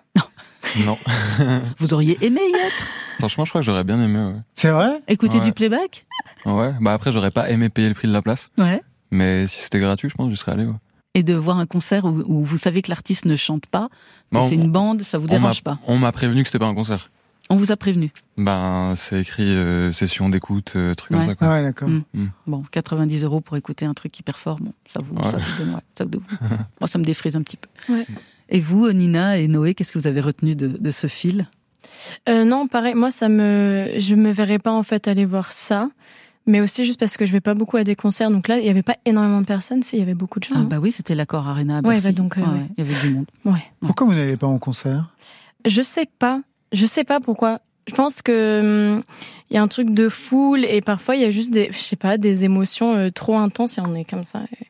Non. 0.85 0.99
Vous 1.79 1.95
auriez 1.95 2.19
aimé 2.25 2.41
y 2.45 2.55
être 2.57 2.87
Franchement, 3.19 3.45
je 3.45 3.51
crois 3.51 3.61
que 3.61 3.65
j'aurais 3.67 3.85
bien 3.85 4.01
aimé. 4.03 4.19
Ouais. 4.19 4.41
C'est 4.55 4.71
vrai 4.71 5.01
Écouter 5.09 5.39
Ouais. 5.39 5.45
du 5.45 5.53
playback 5.53 6.07
Ouais. 6.47 6.73
Bah 6.81 6.93
après, 6.93 7.13
j'aurais 7.13 7.31
pas 7.33 7.51
aimé 7.51 7.69
payer 7.69 7.89
le 7.89 7.95
prix 7.95 8.07
de 8.09 8.13
la 8.13 8.23
place. 8.23 8.49
Ouais. 8.59 8.81
Mais 9.11 9.47
si 9.47 9.61
c'était 9.61 9.81
gratuit, 9.81 10.09
je 10.09 10.15
pense 10.15 10.27
que 10.27 10.31
j'y 10.31 10.37
serais 10.37 10.53
allé. 10.53 10.65
Ouais. 10.67 10.75
Et 11.15 11.23
de 11.23 11.35
voir 11.35 11.59
un 11.59 11.67
concert 11.67 12.05
où, 12.05 12.23
où 12.27 12.45
vous 12.45 12.59
savez 12.59 12.81
que 12.83 12.91
l'artiste 12.91 13.25
ne 13.25 13.35
chante 13.35 13.67
pas, 13.67 13.89
Bah, 14.31 14.43
c'est 14.49 14.55
une 14.55 14.71
bande, 14.71 15.03
ça 15.03 15.19
vous 15.19 15.27
dérange 15.27 15.63
pas 15.65 15.79
On 15.87 15.99
m'a 15.99 16.13
prévenu 16.13 16.43
que 16.43 16.49
c'était 16.49 16.59
pas 16.61 16.67
un 16.67 16.75
concert. 16.75 17.11
On 17.51 17.57
vous 17.57 17.73
a 17.73 17.77
prévenu 17.77 18.13
Ben, 18.37 18.93
c'est 18.95 19.23
écrit 19.23 19.43
euh, 19.49 19.91
session 19.91 20.29
d'écoute, 20.29 20.75
euh, 20.77 20.95
truc 20.95 21.13
Ouais. 21.13 21.17
comme 21.17 21.29
ça. 21.31 21.35
Quoi. 21.35 21.47
Ah 21.49 21.51
ouais, 21.55 21.63
d'accord. 21.63 21.89
Mm. 21.89 22.03
Mm. 22.13 22.27
Bon, 22.47 22.63
90 22.71 23.25
euros 23.25 23.41
pour 23.41 23.57
écouter 23.57 23.87
un 23.87 23.95
truc 23.95 24.13
qui 24.13 24.23
performe, 24.23 24.65
bon, 24.67 24.73
ça 24.93 25.01
vous, 25.03 25.15
Ouais. 25.17 25.31
ça 25.31 25.39
vous 25.39 25.65
donne, 25.65 25.75
ouais, 25.75 25.81
ça 25.97 26.05
vous- 26.05 26.23
Moi, 26.81 26.89
ça 26.89 26.99
me 26.99 27.05
défrise 27.05 27.35
un 27.37 27.43
petit 27.43 27.57
peu. 27.57 27.69
Ouais. 27.93 28.07
Et 28.49 28.61
vous, 28.61 28.91
Nina 28.93 29.39
et 29.39 29.49
Noé, 29.49 29.75
qu'est-ce 29.75 29.93
que 29.93 29.99
vous 29.99 30.07
avez 30.07 30.21
retenu 30.21 30.55
de, 30.57 30.69
de 30.69 30.91
ce 30.91 31.07
fil? 31.07 31.47
Euh, 32.29 32.45
non, 32.45 32.67
pareil. 32.69 32.95
Moi, 32.95 33.11
ça 33.11 33.29
me, 33.29 33.91
je 33.99 34.15
me 34.15 34.31
verrais 34.31 34.59
pas 34.59 34.73
en 34.73 34.83
fait 34.83 35.09
aller 35.09 35.25
voir 35.27 35.53
ça, 35.53 35.91
mais 36.47 36.61
aussi 36.61 36.85
juste 36.85 36.99
parce 36.99 37.17
que 37.17 37.27
je 37.27 37.33
vais 37.33 37.41
pas 37.41 37.55
beaucoup 37.55 37.77
à 37.77 37.85
des 37.85 37.95
concerts. 37.97 38.31
Donc 38.31 38.49
là, 38.49 38.59
il 38.59 38.65
y 38.65 38.71
avait 38.71 38.83
pas 38.83 38.97
énormément 39.05 39.41
de 39.41 39.47
personnes. 39.47 39.83
Si, 39.83 39.97
il 39.97 39.99
y 39.99 40.03
avait 40.03 40.15
beaucoup 40.15 40.39
de 40.41 40.45
gens. 40.45 40.55
Ah 40.57 40.61
hein. 40.61 40.65
bah 40.71 40.79
oui, 40.81 40.93
c'était 40.93 41.15
l'accord 41.15 41.47
Arena 41.47 41.79
à 41.79 41.81
Ouais, 41.87 42.01
bah 42.01 42.13
donc, 42.13 42.39
euh, 42.39 42.41
ouais. 42.43 42.67
il 42.79 42.85
y 42.85 42.89
avait 42.91 43.01
du 43.09 43.15
monde. 43.15 43.27
Ouais. 43.45 43.63
Pourquoi 43.81 44.07
vous 44.07 44.15
n'allez 44.15 44.37
pas 44.37 44.47
en 44.47 44.59
concert? 44.59 45.15
Je 45.67 45.83
sais 45.83 46.07
pas. 46.19 46.41
Je 46.73 46.87
sais 46.87 47.05
pas 47.05 47.21
pourquoi. 47.21 47.61
Je 47.87 47.95
pense 47.95 48.23
que 48.23 48.97
hum, 48.97 49.03
il 49.51 49.55
y 49.55 49.57
a 49.57 49.63
un 49.63 49.69
truc 49.69 49.91
de 49.91 50.09
foule 50.09 50.65
et 50.65 50.81
parfois 50.83 51.17
il 51.17 51.23
y 51.23 51.25
a 51.25 51.31
juste 51.31 51.51
des, 51.51 51.71
je 51.73 51.79
sais 51.79 51.97
pas, 51.97 52.17
des 52.19 52.45
émotions 52.45 52.95
euh, 52.95 53.11
trop 53.11 53.37
intenses 53.39 53.79
et 53.79 53.81
on 53.81 53.95
est 53.95 54.05
comme 54.05 54.25
ça. 54.25 54.41
euh, 54.41 54.65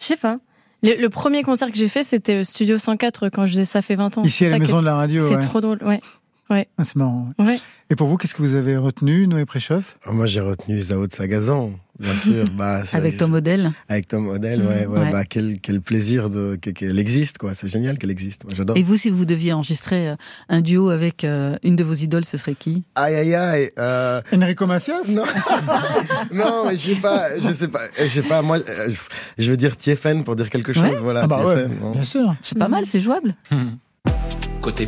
Je 0.00 0.04
sais 0.04 0.16
pas. 0.16 0.38
Le, 0.84 1.00
le 1.00 1.08
premier 1.08 1.42
concert 1.42 1.70
que 1.70 1.76
j'ai 1.76 1.88
fait, 1.88 2.02
c'était 2.02 2.40
au 2.40 2.44
Studio 2.44 2.78
104 2.78 3.28
quand 3.30 3.46
je 3.46 3.52
faisais 3.52 3.64
ça 3.64 3.82
fait 3.82 3.96
20 3.96 4.18
ans. 4.18 4.22
Ici 4.22 4.44
à 4.44 4.48
C'est 4.48 4.52
la 4.52 4.58
maison 4.58 4.80
de 4.80 4.86
la 4.86 4.94
radio. 4.96 5.26
C'est 5.28 5.34
ouais. 5.36 5.40
trop 5.40 5.60
drôle. 5.60 5.78
Ouais. 5.82 6.00
Ouais. 6.50 6.68
Ah, 6.78 6.84
c'est 6.84 6.96
marrant. 6.96 7.28
ouais. 7.38 7.44
Ouais. 7.46 7.60
Et 7.90 7.96
pour 7.96 8.06
vous, 8.08 8.16
qu'est-ce 8.16 8.34
que 8.34 8.42
vous 8.42 8.54
avez 8.54 8.76
retenu, 8.76 9.26
Noé 9.26 9.44
Préchoff? 9.44 9.96
Oh, 10.06 10.12
Moi, 10.12 10.26
j'ai 10.26 10.40
retenu 10.40 10.80
Zao 10.80 11.06
de 11.06 11.12
Sagazan, 11.12 11.72
bien 11.98 12.14
sûr. 12.14 12.44
Bah, 12.56 12.84
ça- 12.84 12.96
Avec 12.96 13.18
ton 13.18 13.28
modèle 13.28 13.72
Avec 13.90 14.08
ton 14.08 14.20
modèle, 14.20 14.60
ouais, 14.62 14.86
Mhm. 14.86 14.92
ouais, 14.92 14.98
Ouais. 15.00 15.10
Bah, 15.10 15.24
quel, 15.24 15.60
quel 15.60 15.80
plaisir 15.82 16.30
de, 16.30 16.56
que- 16.60 16.70
qu'elle 16.70 16.98
existe, 16.98 17.36
quoi. 17.38 17.52
C'est 17.54 17.68
génial 17.68 17.98
qu'elle 17.98 18.10
existe. 18.10 18.44
Moi, 18.44 18.52
j'adore. 18.56 18.76
Et 18.76 18.82
vous, 18.82 18.96
si 18.96 19.10
vous 19.10 19.24
deviez 19.26 19.52
enregistrer 19.52 20.08
euh, 20.08 20.16
un 20.48 20.60
duo 20.62 20.88
avec 20.88 21.24
euh, 21.24 21.56
une 21.62 21.76
de 21.76 21.84
vos 21.84 21.92
idoles, 21.94 22.24
ce 22.24 22.36
serait 22.38 22.54
qui? 22.54 22.82
Aïe, 22.94 23.14
aïe, 23.14 23.34
aïe. 23.34 23.70
Euh... 23.78 24.20
Enrico 24.34 24.66
Macias? 24.66 25.02
Non, 25.08 25.24
non, 26.32 26.64
mais 26.66 26.76
je 26.76 26.94
sais 26.94 26.96
pas, 26.96 27.38
je 27.40 27.52
sais 27.52 27.68
pas, 27.68 27.80
je 27.98 28.06
sais 28.08 28.22
pas. 28.22 28.40
Moi, 28.42 28.58
euh, 28.58 28.90
je 29.38 29.50
veux 29.50 29.56
dire 29.58 29.76
Tiefen 29.76 30.24
pour 30.24 30.36
dire 30.36 30.48
quelque 30.50 30.72
chose. 30.72 30.82
Ouais. 30.82 30.94
Voilà, 30.96 31.22
Ah 31.24 31.26
bah 31.26 31.44
ouais, 31.46 31.54
Tiefen, 31.64 31.78
bon. 31.80 31.90
bien 31.92 32.02
sûr. 32.02 32.34
C'est 32.42 32.58
pas 32.58 32.68
mal, 32.68 32.84
c'est 32.86 33.00
jouable. 33.00 33.34
Côté 34.62 34.86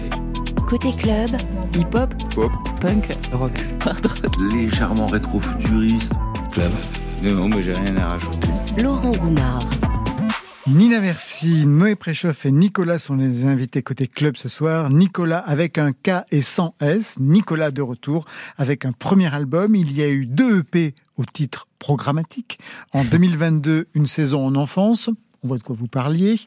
Côté 0.66 0.90
club, 0.92 1.30
Hip-hop, 1.76 2.12
pop, 2.34 2.50
punk, 2.80 3.08
rock, 3.32 3.52
hard 3.86 4.06
rock. 4.06 4.36
légèrement 4.52 5.06
rétro-futuriste. 5.06 6.12
Club. 6.52 6.72
Non, 7.22 7.48
mais 7.48 7.62
j'ai 7.62 7.72
rien 7.72 7.96
à 7.98 8.08
rajouter. 8.08 8.48
Laurent 8.82 9.12
Goumard. 9.12 9.62
Nina 10.66 11.00
Merci, 11.00 11.66
Noé 11.66 11.94
Préchoff 11.94 12.44
et 12.46 12.50
Nicolas 12.50 12.98
sont 12.98 13.14
les 13.14 13.44
invités 13.44 13.82
côté 13.82 14.08
club 14.08 14.36
ce 14.36 14.48
soir. 14.48 14.90
Nicolas 14.90 15.38
avec 15.38 15.78
un 15.78 15.92
K 15.92 16.24
et 16.32 16.42
sans 16.42 16.74
S. 16.80 17.16
Nicolas 17.20 17.70
de 17.70 17.82
retour 17.82 18.24
avec 18.58 18.84
un 18.84 18.92
premier 18.92 19.32
album. 19.32 19.76
Il 19.76 19.92
y 19.96 20.02
a 20.02 20.08
eu 20.08 20.26
deux 20.26 20.58
EP 20.60 20.94
au 21.16 21.24
titre 21.24 21.68
programmatique. 21.78 22.58
En 22.92 23.04
2022, 23.10 23.86
une 23.94 24.08
saison 24.08 24.44
en 24.46 24.56
enfance. 24.56 25.10
On 25.44 25.48
voit 25.48 25.58
de 25.58 25.62
quoi 25.62 25.76
vous 25.78 25.86
parliez. 25.86 26.40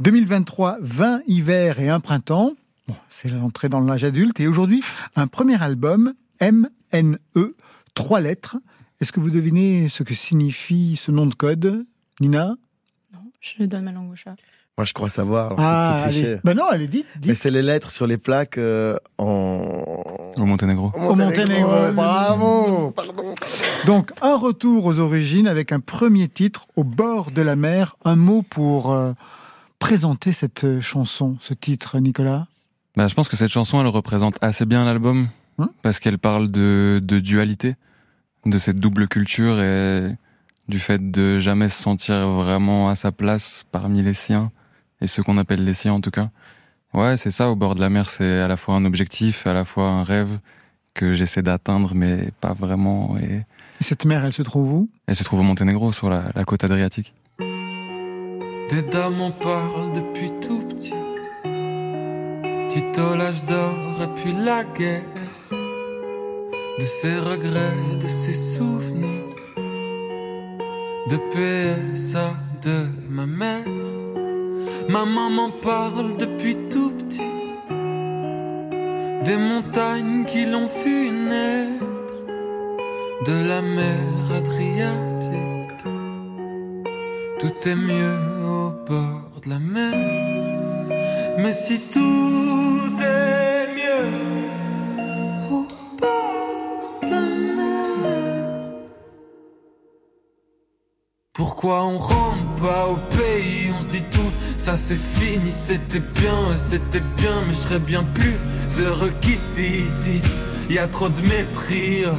2023, 0.00 0.78
20 0.80 1.20
hivers 1.26 1.78
et 1.78 1.90
un 1.90 2.00
printemps. 2.00 2.52
Bon, 2.88 2.94
c'est 3.08 3.28
l'entrée 3.30 3.68
dans 3.68 3.80
l'âge 3.80 4.04
adulte. 4.04 4.38
Et 4.40 4.46
aujourd'hui, 4.48 4.82
un 5.16 5.26
premier 5.26 5.60
album, 5.60 6.12
MNE, 6.40 7.54
trois 7.94 8.20
lettres. 8.20 8.56
Est-ce 9.00 9.12
que 9.12 9.20
vous 9.20 9.30
devinez 9.30 9.88
ce 9.88 10.02
que 10.02 10.14
signifie 10.14 10.96
ce 10.96 11.10
nom 11.10 11.26
de 11.26 11.34
code, 11.34 11.84
Nina? 12.20 12.54
Je 13.40 13.64
donne 13.64 13.84
ma 13.84 13.92
langue 13.92 14.10
au 14.12 14.16
chat. 14.16 14.34
Moi, 14.78 14.84
je 14.84 14.92
crois 14.92 15.08
savoir. 15.08 15.46
alors 15.46 15.58
Ah, 15.60 16.08
c'est- 16.10 16.26
allez. 16.26 16.40
Ben 16.44 16.54
non, 16.54 16.64
elle 16.72 16.82
est 16.82 16.88
dite. 16.88 17.06
Mais 17.24 17.34
c'est 17.34 17.50
les 17.50 17.62
lettres 17.62 17.90
sur 17.90 18.06
les 18.06 18.18
plaques 18.18 18.58
euh, 18.58 18.96
en. 19.18 20.02
Au 20.36 20.44
Monténégro. 20.44 20.92
Au 20.94 21.14
Monténégro, 21.14 21.92
bravo 21.94 22.94
Donc, 23.86 24.12
un 24.20 24.36
retour 24.36 24.84
aux 24.84 24.98
origines 25.00 25.48
avec 25.48 25.72
un 25.72 25.80
premier 25.80 26.28
titre, 26.28 26.66
Au 26.76 26.84
bord 26.84 27.30
de 27.30 27.40
la 27.42 27.56
mer. 27.56 27.96
Un 28.04 28.16
mot 28.16 28.42
pour 28.42 28.92
euh, 28.92 29.12
présenter 29.78 30.32
cette 30.32 30.64
euh, 30.64 30.80
chanson, 30.82 31.36
ce 31.40 31.54
titre, 31.54 31.98
Nicolas? 31.98 32.46
Bah, 32.96 33.08
je 33.08 33.14
pense 33.14 33.28
que 33.28 33.36
cette 33.36 33.50
chanson, 33.50 33.80
elle 33.80 33.86
représente 33.88 34.36
assez 34.42 34.64
bien 34.66 34.84
l'album 34.84 35.28
Hein 35.58 35.70
parce 35.82 36.00
qu'elle 36.00 36.18
parle 36.18 36.50
de, 36.50 37.00
de 37.02 37.18
dualité, 37.18 37.76
de 38.44 38.58
cette 38.58 38.78
double 38.78 39.08
culture 39.08 39.58
et 39.60 40.14
du 40.68 40.78
fait 40.78 41.10
de 41.10 41.38
jamais 41.38 41.68
se 41.70 41.80
sentir 41.82 42.28
vraiment 42.28 42.90
à 42.90 42.94
sa 42.96 43.10
place 43.10 43.64
parmi 43.72 44.02
les 44.02 44.12
siens 44.12 44.50
et 45.00 45.06
ceux 45.06 45.22
qu'on 45.22 45.38
appelle 45.38 45.64
les 45.64 45.72
siens 45.72 45.94
en 45.94 46.00
tout 46.02 46.10
cas. 46.10 46.28
Ouais, 46.92 47.16
c'est 47.16 47.30
ça. 47.30 47.48
Au 47.50 47.56
bord 47.56 47.74
de 47.74 47.80
la 47.80 47.88
mer, 47.88 48.10
c'est 48.10 48.40
à 48.40 48.48
la 48.48 48.56
fois 48.58 48.74
un 48.74 48.84
objectif, 48.84 49.46
à 49.46 49.54
la 49.54 49.64
fois 49.64 49.88
un 49.88 50.02
rêve 50.04 50.38
que 50.92 51.14
j'essaie 51.14 51.42
d'atteindre, 51.42 51.92
mais 51.94 52.30
pas 52.40 52.52
vraiment. 52.52 53.16
Et 53.18 53.36
Et 53.80 53.84
cette 53.84 54.04
mer, 54.04 54.24
elle 54.24 54.32
se 54.34 54.42
trouve 54.42 54.72
où? 54.72 54.88
elle 55.06 55.16
se 55.16 55.24
trouve 55.24 55.40
au 55.40 55.42
Monténégro, 55.42 55.92
sur 55.92 56.08
la, 56.10 56.24
la 56.34 56.44
côte 56.44 56.64
adriatique. 56.64 57.14
Des 57.38 58.82
dames 58.90 59.20
en 59.20 59.30
parlent 59.30 59.92
depuis 59.94 60.30
tout 60.46 60.62
petit. 60.68 60.92
Tito 62.76 63.16
l'âge 63.16 63.42
d'or 63.46 64.02
et 64.02 64.20
puis 64.20 64.34
la 64.44 64.62
guerre. 64.62 65.02
De 66.78 66.84
ses 66.84 67.18
regrets, 67.20 67.96
de 68.02 68.06
ses 68.06 68.34
souvenirs. 68.34 69.34
De 71.08 71.16
PSA 71.32 72.34
de 72.60 72.78
ma 73.08 73.24
mère. 73.24 73.64
Ma 74.90 75.06
maman 75.06 75.52
parle 75.62 76.18
depuis 76.18 76.56
tout 76.68 76.92
petit. 76.98 77.38
Des 79.24 79.38
montagnes 79.38 80.26
qui 80.26 80.44
l'ont 80.44 80.68
vu 80.84 81.10
naître. 81.30 82.18
De 83.24 83.36
la 83.48 83.62
mer 83.62 84.32
Adriatique. 84.40 85.82
Tout 87.38 87.68
est 87.70 87.80
mieux 87.90 88.18
au 88.44 88.72
bord 88.86 89.40
de 89.42 89.48
la 89.48 89.58
mer. 89.58 90.65
Mais 91.46 91.52
si 91.52 91.78
tout 91.78 92.00
est 93.00 93.68
mieux 93.76 94.08
au 95.48 95.68
bord 95.96 96.98
de 97.00 97.08
la 97.08 97.20
mer, 97.20 98.72
pourquoi 101.32 101.84
on 101.84 101.98
rentre 101.98 102.56
pas 102.60 102.88
au 102.88 102.96
pays? 103.16 103.70
On 103.72 103.80
se 103.80 103.86
dit 103.86 104.02
tout, 104.10 104.32
ça 104.58 104.76
c'est 104.76 104.98
fini, 104.98 105.52
c'était 105.52 106.00
bien, 106.00 106.56
c'était 106.56 106.98
bien, 107.16 107.40
mais 107.46 107.52
je 107.52 107.58
serais 107.58 107.78
bien 107.78 108.02
plus 108.02 108.80
heureux 108.80 109.12
qu'ici. 109.20 109.84
Ici, 109.84 110.20
y 110.68 110.78
a 110.78 110.88
trop 110.88 111.08
de 111.08 111.20
mépris 111.20 112.06
euh, 112.06 112.12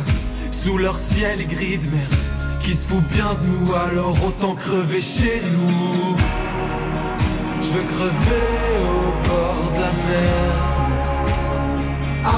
sous 0.52 0.78
leur 0.78 0.98
ciel 0.98 1.46
gris 1.48 1.80
de 1.80 1.90
merde 1.90 2.16
qui 2.62 2.74
se 2.74 2.88
fout 2.88 3.04
bien 3.12 3.34
de 3.34 3.46
nous, 3.46 3.74
alors 3.74 4.16
autant 4.26 4.56
crever 4.56 5.02
chez 5.02 5.42
nous. 5.52 6.16
Je 7.60 7.70
veux 7.74 7.84
crever 7.84 8.56
au 8.84 9.12
bord 9.28 9.66
de 9.76 9.80
la 9.82 9.94
mer. 10.08 10.52
Ah, 12.26 12.30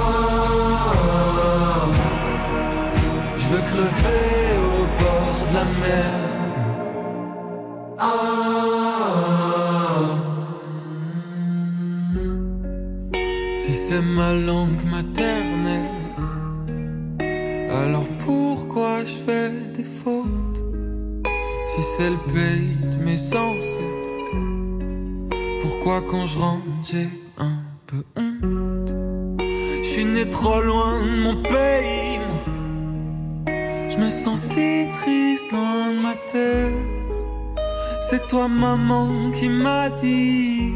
je 3.37 3.45
veux 3.49 3.63
crever 3.71 4.25
au 4.57 4.79
bord 5.01 5.39
de 5.49 5.53
la 5.55 5.65
mer. 5.83 6.13
Ah, 7.99 8.05
si 13.55 13.73
c'est 13.73 14.01
ma 14.01 14.31
langue 14.33 14.83
maternelle, 14.85 15.97
alors 17.83 18.09
pourquoi 18.25 18.91
je 19.05 19.15
fais 19.25 19.51
des 19.75 19.83
fautes? 19.83 20.61
Si 21.67 21.81
c'est 21.83 22.09
le 22.09 22.21
pays 22.33 22.77
de 22.91 22.97
mes 23.03 23.17
sens 23.17 23.65
pourquoi 25.79 26.01
quand 26.01 26.25
je 26.25 26.37
rentre 26.37 26.63
j'ai 26.83 27.09
un 27.37 27.61
peu 27.87 28.03
honte? 28.17 28.93
Je 29.81 29.87
suis 29.87 30.03
né 30.03 30.29
trop 30.29 30.61
loin 30.61 30.99
de 31.01 31.21
mon 31.21 31.41
pays, 31.41 32.19
je 33.87 33.97
me 33.97 34.09
sens 34.09 34.41
si 34.41 34.87
triste 34.91 35.49
loin 35.51 35.93
de 35.93 36.01
ma 36.01 36.15
terre. 36.31 36.73
C'est 38.01 38.27
toi 38.27 38.49
maman 38.49 39.31
qui 39.31 39.47
m'a 39.47 39.89
dit 39.89 40.73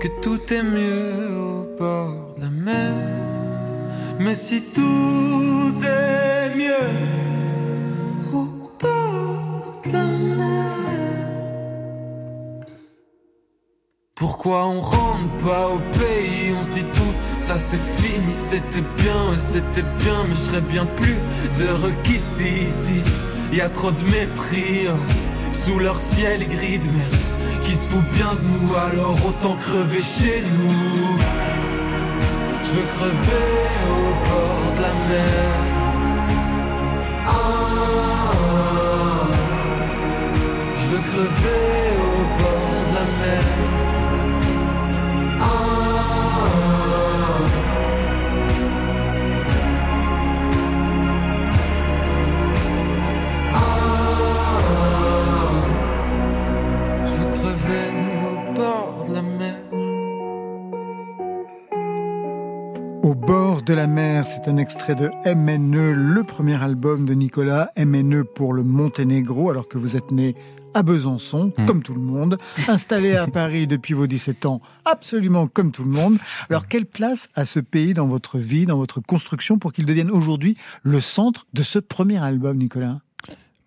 que 0.00 0.08
tout 0.20 0.40
est 0.52 0.64
mieux 0.64 1.36
au 1.36 1.78
bord 1.78 2.34
de 2.36 2.42
la 2.42 2.50
mer. 2.50 2.94
Mais 4.18 4.34
si 4.34 4.62
tout 4.62 5.74
est 5.84 6.56
mieux 6.56 7.15
on 14.54 14.80
rentre 14.80 15.44
pas 15.44 15.68
au 15.68 15.78
pays 15.98 16.54
On 16.58 16.64
se 16.64 16.70
dit 16.70 16.84
tout, 16.84 17.12
ça 17.40 17.58
c'est 17.58 17.80
fini, 17.96 18.32
c'était 18.32 18.84
bien, 18.96 19.38
c'était 19.38 19.84
bien, 20.00 20.24
mais 20.28 20.34
je 20.34 20.40
serais 20.40 20.60
bien 20.60 20.86
plus 20.86 21.16
heureux 21.62 21.94
qu'ici, 22.04 22.66
ici. 22.68 23.02
Y 23.52 23.60
a 23.60 23.68
trop 23.68 23.90
de 23.90 24.02
mépris, 24.04 24.86
oh, 24.88 25.52
sous 25.52 25.78
leur 25.78 25.98
ciel 26.00 26.46
gris 26.48 26.78
de 26.78 26.86
merde, 26.86 27.16
qui 27.62 27.72
se 27.72 27.88
fout 27.88 28.04
bien 28.12 28.34
de 28.34 28.66
nous, 28.66 28.74
alors 28.74 29.16
autant 29.26 29.56
crever 29.56 30.02
chez 30.02 30.42
nous. 30.42 31.18
Je 32.62 32.70
veux 32.72 32.86
crever 32.96 33.46
au 33.88 34.28
bord 34.28 34.72
de 34.76 34.82
la 34.82 34.94
mer. 35.08 35.54
Ah, 37.26 37.32
je 40.76 40.86
veux 40.90 41.02
crever 41.10 42.05
de 63.66 63.74
la 63.74 63.86
mer, 63.88 64.26
c'est 64.26 64.48
un 64.48 64.56
extrait 64.58 64.94
de 64.94 65.10
MNE, 65.34 65.92
le 65.92 66.22
premier 66.22 66.62
album 66.62 67.04
de 67.04 67.14
Nicolas, 67.14 67.70
MNE 67.76 68.22
pour 68.22 68.52
le 68.52 68.62
Monténégro, 68.62 69.50
alors 69.50 69.66
que 69.66 69.76
vous 69.76 69.96
êtes 69.96 70.12
né 70.12 70.36
à 70.74 70.84
Besançon, 70.84 71.52
Mm. 71.58 71.64
comme 71.66 71.82
tout 71.82 71.94
le 71.94 72.00
monde, 72.00 72.38
installé 72.68 73.16
à 73.16 73.26
Paris 73.40 73.66
depuis 73.66 73.92
vos 73.94 74.06
17 74.06 74.46
ans, 74.46 74.60
absolument 74.84 75.46
comme 75.48 75.72
tout 75.72 75.82
le 75.82 75.90
monde. 75.90 76.18
Alors, 76.48 76.68
quelle 76.68 76.86
place 76.86 77.28
a 77.34 77.44
ce 77.44 77.58
pays 77.58 77.92
dans 77.92 78.06
votre 78.06 78.38
vie, 78.38 78.66
dans 78.66 78.76
votre 78.76 79.00
construction, 79.00 79.58
pour 79.58 79.72
qu'il 79.72 79.84
devienne 79.84 80.10
aujourd'hui 80.12 80.56
le 80.84 81.00
centre 81.00 81.46
de 81.52 81.62
ce 81.64 81.80
premier 81.80 82.18
album, 82.18 82.58
Nicolas? 82.58 83.00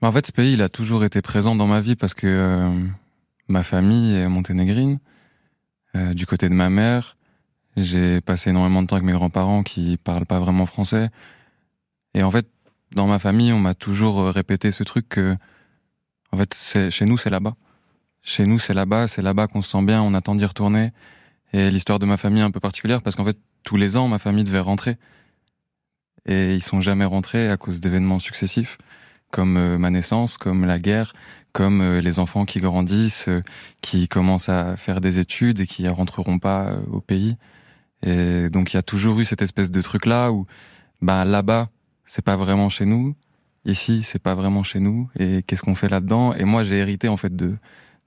Bah, 0.02 0.08
En 0.08 0.12
fait, 0.14 0.28
ce 0.28 0.32
pays, 0.32 0.54
il 0.54 0.62
a 0.62 0.70
toujours 0.70 1.04
été 1.04 1.22
présent 1.22 1.56
dans 1.56 1.68
ma 1.68 1.82
vie 1.82 1.96
parce 1.98 2.14
que 2.14 2.26
euh, 2.28 2.86
ma 3.50 3.64
famille 3.64 4.16
est 4.16 4.30
monténégrine. 4.30 5.00
Euh, 5.96 6.14
du 6.14 6.26
côté 6.26 6.48
de 6.48 6.54
ma 6.54 6.70
mère, 6.70 7.18
j'ai 7.84 8.22
passé 8.22 8.50
énormément 8.50 8.82
de 8.82 8.88
temps 8.88 8.96
avec 8.96 9.06
mes 9.06 9.14
grands-parents 9.14 9.64
qui 9.64 9.98
parlent 9.98 10.26
pas 10.26 10.40
vraiment 10.40 10.66
français. 10.66 11.10
Et 12.14 12.24
en 12.24 12.32
fait, 12.32 12.48
dans 12.92 13.08
ma 13.08 13.20
famille, 13.20 13.54
on 13.54 13.60
m'a 13.60 13.76
toujours 13.76 14.20
euh, 14.20 14.32
répété 14.32 14.72
ce 14.72 14.84
truc 14.84 15.10
que, 15.10 15.36
en 16.32 16.38
fait, 16.38 16.90
chez 16.90 17.06
nous, 17.06 17.18
c'est 17.18 17.30
là-bas. 17.30 17.56
Chez 18.22 18.46
nous, 18.46 18.60
c'est 18.60 18.74
là-bas, 18.74 19.08
c'est 19.08 19.22
là-bas 19.22 19.48
qu'on 19.48 19.62
se 19.62 19.72
sent 19.72 19.84
bien, 19.84 20.02
on 20.02 20.14
attend 20.14 20.36
d'y 20.36 20.46
retourner. 20.46 20.92
Et 21.54 21.72
l'histoire 21.72 22.00
de 22.00 22.06
ma 22.06 22.18
famille 22.18 22.42
est 22.42 22.46
un 22.46 22.52
peu 22.52 22.60
particulière 22.60 23.02
parce 23.02 23.16
qu'en 23.16 23.26
fait, 23.26 23.38
tous 23.64 23.78
les 23.78 23.98
ans, 23.98 24.08
ma 24.08 24.20
famille 24.20 24.44
devait 24.44 24.60
rentrer. 24.60 24.98
Et 26.26 26.56
ils 26.56 26.64
sont 26.64 26.82
jamais 26.82 27.06
rentrés 27.06 27.50
à 27.50 27.58
cause 27.58 27.80
d'événements 27.80 28.20
successifs 28.20 28.78
comme 29.32 29.58
euh, 29.58 29.78
ma 29.78 29.92
naissance, 29.92 30.38
comme 30.38 30.66
la 30.66 30.80
guerre, 30.80 31.14
comme 31.54 31.82
euh, 31.82 32.02
les 32.02 32.20
enfants 32.20 32.46
qui 32.46 32.60
grandissent, 32.60 33.30
qui 33.82 34.08
commencent 34.08 34.50
à 34.50 34.76
faire 34.76 35.02
des 35.02 35.20
études 35.20 35.60
et 35.60 35.68
qui 35.68 35.84
ne 35.84 35.90
rentreront 35.90 36.40
pas 36.40 36.74
au 36.92 37.00
pays. 37.00 37.38
Et 38.04 38.50
donc 38.50 38.74
il 38.74 38.78
y 38.78 38.80
a 38.80 38.84
toujours 38.84 39.20
eu 39.20 39.26
cette 39.26 39.42
espèce 39.42 39.72
de 39.72 39.82
truc 39.82 40.06
là 40.06 40.32
où 40.32 40.46
bah 41.02 41.26
là-bas 41.26 41.70
c'est 42.06 42.24
pas 42.24 42.36
vraiment 42.36 42.70
chez 42.70 42.86
nous, 42.86 43.16
ici 43.66 44.04
c'est 44.04 44.20
pas 44.20 44.36
vraiment 44.36 44.64
chez 44.64 44.80
nous 44.80 45.10
et 45.18 45.44
qu'est-ce 45.44 45.62
qu'on 45.64 45.76
fait 45.76 45.90
là-dedans? 45.90 46.34
Et 46.34 46.46
moi 46.46 46.64
j'ai 46.64 46.78
hérité 46.78 47.08
en 47.10 47.18
fait 47.18 47.36
de, 47.36 47.58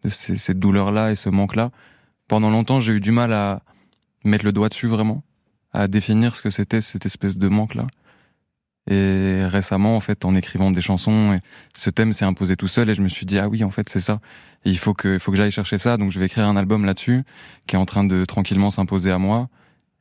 de 0.03 0.09
ces, 0.09 0.39
cette 0.39 0.59
douleur 0.59 0.93
là 0.93 1.11
et 1.11 1.15
ce 1.15 1.29
manque 1.29 1.57
là. 1.57 1.71
Pendant 2.29 2.51
longtemps 2.51 2.81
j'ai 2.81 2.95
eu 2.95 3.01
du 3.01 3.13
mal 3.13 3.33
à 3.33 3.63
mettre 4.25 4.45
le 4.45 4.53
doigt 4.53 4.69
dessus 4.69 4.87
vraiment, 4.87 5.23
à 5.73 5.89
définir 5.89 6.35
ce 6.37 6.43
que 6.43 6.51
c'était 6.51 6.81
cette 6.81 7.07
espèce 7.07 7.37
de 7.37 7.49
manque 7.49 7.75
là. 7.75 7.87
Et 8.91 9.45
récemment, 9.45 9.97
en 9.97 10.01
fait, 10.01 10.25
en 10.25 10.35
écrivant 10.35 10.73
des 10.73 10.81
chansons, 10.81 11.37
ce 11.73 11.89
thème 11.89 12.13
s'est 12.13 12.25
imposé 12.25 12.57
tout 12.57 12.67
seul 12.67 12.91
et 12.91 12.95
je 12.95 13.03
me 13.03 13.07
suis 13.07 13.25
dit, 13.25 13.39
ah 13.39 13.49
oui, 13.49 13.63
en 13.63 13.71
fait, 13.71 13.89
c'est 13.89 14.01
ça. 14.01 14.21
Il 14.65 14.77
faut 14.77 14.93
que, 14.93 15.15
il 15.15 15.21
faut 15.21 15.31
que 15.31 15.37
j'aille 15.37 15.53
chercher 15.53 15.79
ça. 15.79 15.97
Donc, 15.97 16.11
je 16.11 16.19
vais 16.19 16.27
écrire 16.27 16.49
un 16.49 16.57
album 16.57 16.85
là-dessus 16.85 17.23
qui 17.69 17.77
est 17.77 17.79
en 17.79 17.87
train 17.87 18.03
de 18.03 18.25
tranquillement 18.25 18.71
s'imposer 18.71 19.13
à 19.13 19.19
moi. 19.19 19.49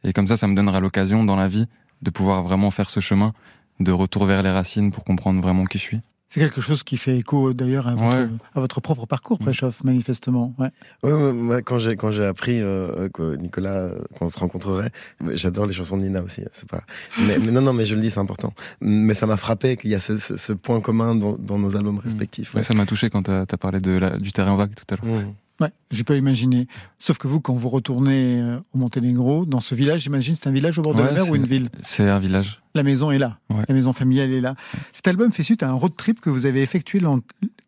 Et 0.04 0.14
comme 0.14 0.28
ça, 0.28 0.38
ça 0.38 0.47
me 0.47 0.56
donnera 0.56 0.80
l'occasion 0.80 1.24
dans 1.24 1.36
la 1.36 1.47
vie 1.47 1.68
de 2.02 2.10
pouvoir 2.10 2.43
vraiment 2.43 2.72
faire 2.72 2.89
ce 2.89 2.99
chemin 2.99 3.34
de 3.80 3.91
retour 3.91 4.26
vers 4.26 4.43
les 4.43 4.52
racines 4.52 4.91
pour 4.91 5.04
comprendre 5.04 5.41
vraiment 5.41 5.66
qui 5.66 5.78
je 5.78 5.84
suis. 5.84 5.99
C'est 6.34 6.39
quelque 6.39 6.62
chose 6.62 6.82
qui 6.84 6.95
fait 6.95 7.18
écho 7.18 7.52
d'ailleurs 7.54 7.89
à, 7.89 7.93
votre- 7.93 8.18
Ouais. 8.18 8.28
à 8.56 8.60
votre 8.62 8.80
propre 8.80 9.06
parcours, 9.06 9.38
Préchoff, 9.38 9.84
manifestement. 9.84 10.54
Ouais. 10.58 10.70
Ouais, 11.04 11.12
ouais, 11.12 11.34
moi, 11.34 11.62
quand 11.62 11.78
j'ai 11.78 11.97
quand 11.97 12.12
j'ai 12.12 12.24
appris 12.26 12.62
euh, 12.62 13.10
que 13.10 13.36
Nicolas 13.36 13.74
euh, 13.76 13.99
qu'on 14.18 14.30
se 14.30 14.39
rencontrerait, 14.39 14.91
j'adore 15.34 15.66
les 15.66 15.74
chansons 15.74 15.97
de 15.97 16.04
Nina 16.04 16.22
aussi. 16.22 16.41
C'est 16.54 16.70
pas. 16.70 16.84
Mais, 17.20 17.38
mais 17.38 17.52
non, 17.52 17.60
non, 17.62 17.74
mais 17.74 17.84
je 17.86 17.95
le 17.95 18.02
dis, 18.02 18.10
c'est 18.10 18.22
important. 18.22 18.54
Mais 18.80 19.14
ça 19.14 19.26
m'a 19.28 19.36
frappé 19.36 19.76
qu'il 19.76 19.89
y 19.89 19.95
a 19.95 19.99
ce, 19.99 20.18
ce- 20.18 20.38
ce 20.38 20.54
point 20.54 20.80
commun 20.80 21.16
dans, 21.16 21.34
dans 21.38 21.60
nos 21.60 21.76
albums 21.76 21.99
respectifs. 21.99 22.54
Ouais, 22.56 22.64
ça 22.64 22.74
m'a 22.76 22.86
touché 22.86 23.10
quand 23.10 23.24
t'as 23.24 23.41
as 23.41 23.58
parlé 23.58 23.82
de 23.82 23.91
la, 23.91 24.16
du 24.18 24.32
terrain 24.32 24.56
vague 24.56 24.74
tout 24.74 24.86
à 24.93 25.06
l'heure. 25.06 25.24
Ouais, 25.62 25.70
j'ai 25.91 26.03
pas 26.03 26.16
imaginé. 26.16 26.68
Sauf 26.97 27.18
que 27.20 27.28
vous, 27.28 27.39
quand 27.39 27.53
vous 27.53 27.70
retournez 27.70 28.39
euh, 28.41 28.57
au 28.74 28.80
Monténégro, 28.80 29.45
dans 29.45 29.59
ce 29.59 29.76
village, 29.76 30.01
j'imagine, 30.01 30.36
c'est 30.36 30.47
un 30.49 30.51
village 30.51 30.80
au 30.80 30.82
bord 30.82 30.95
de 30.95 31.03
la 31.03 31.12
mer 31.12 31.30
ou 31.30 31.36
une 31.36 31.45
ville? 31.45 31.70
C'est 31.82 32.09
un 32.09 32.18
village. 32.20 32.59
La 32.74 32.84
maison 32.84 33.12
est 33.12 33.20
là. 33.20 33.38
Ouais. 33.49 33.64
La 33.68 33.76
maison 33.76 33.93
familiale 33.93 34.32
est 34.32 34.41
là. 34.41 34.55
Cet 34.91 35.07
album 35.07 35.32
fait 35.32 35.43
suite 35.43 35.62
à 35.62 35.70
un 35.70 35.74
road 35.74 35.95
trip 35.95 36.20
que 36.20 36.30
vous 36.32 36.45
avez 36.45 36.62
effectué 36.64 36.99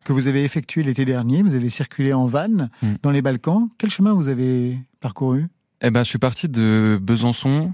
que 0.03 0.11
vous 0.11 0.27
avez 0.27 0.43
effectué 0.43 0.81
l'été 0.83 1.05
dernier. 1.05 1.43
Vous 1.43 1.55
avez 1.55 1.69
circulé 1.69 2.13
en 2.13 2.25
van 2.25 2.47
Mm. 2.81 2.93
dans 3.03 3.11
les 3.11 3.21
Balkans. 3.21 3.69
Quel 3.77 3.89
chemin 3.91 4.13
vous 4.13 4.27
avez 4.27 4.77
parcouru? 4.99 5.47
Eh 5.81 5.89
ben, 5.91 6.03
je 6.03 6.09
suis 6.09 6.19
parti 6.19 6.49
de 6.49 6.97
Besançon, 7.01 7.73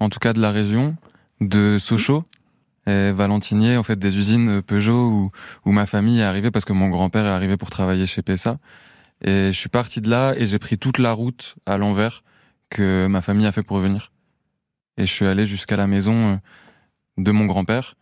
en 0.00 0.08
tout 0.10 0.18
cas 0.18 0.32
de 0.32 0.40
la 0.40 0.50
région, 0.50 0.96
de 1.40 1.78
Sochaux, 1.78 2.24
et 2.86 3.12
Valentinier, 3.12 3.76
en 3.78 3.82
fait, 3.82 3.98
des 3.98 4.18
usines 4.18 4.60
Peugeot 4.60 5.08
où, 5.08 5.30
où 5.64 5.72
ma 5.72 5.86
famille 5.86 6.20
est 6.20 6.24
arrivée 6.24 6.50
parce 6.50 6.64
que 6.66 6.72
mon 6.74 6.88
grand-père 6.90 7.24
est 7.24 7.30
arrivé 7.30 7.56
pour 7.56 7.70
travailler 7.70 8.04
chez 8.06 8.20
PSA. 8.22 8.58
Et 9.22 9.52
je 9.52 9.58
suis 9.58 9.68
parti 9.68 10.00
de 10.00 10.10
là 10.10 10.34
et 10.36 10.46
j'ai 10.46 10.58
pris 10.58 10.78
toute 10.78 10.98
la 10.98 11.12
route 11.12 11.56
à 11.66 11.78
l'envers 11.78 12.22
que 12.70 13.06
ma 13.06 13.20
famille 13.20 13.46
a 13.46 13.52
fait 13.52 13.62
pour 13.62 13.78
venir. 13.78 14.12
Et 14.96 15.06
je 15.06 15.12
suis 15.12 15.26
allé 15.26 15.44
jusqu'à 15.44 15.76
la 15.76 15.86
maison 15.86 16.34
euh, 16.34 16.36
de 17.18 17.30
mon 17.32 17.46
grand-père. 17.46 17.96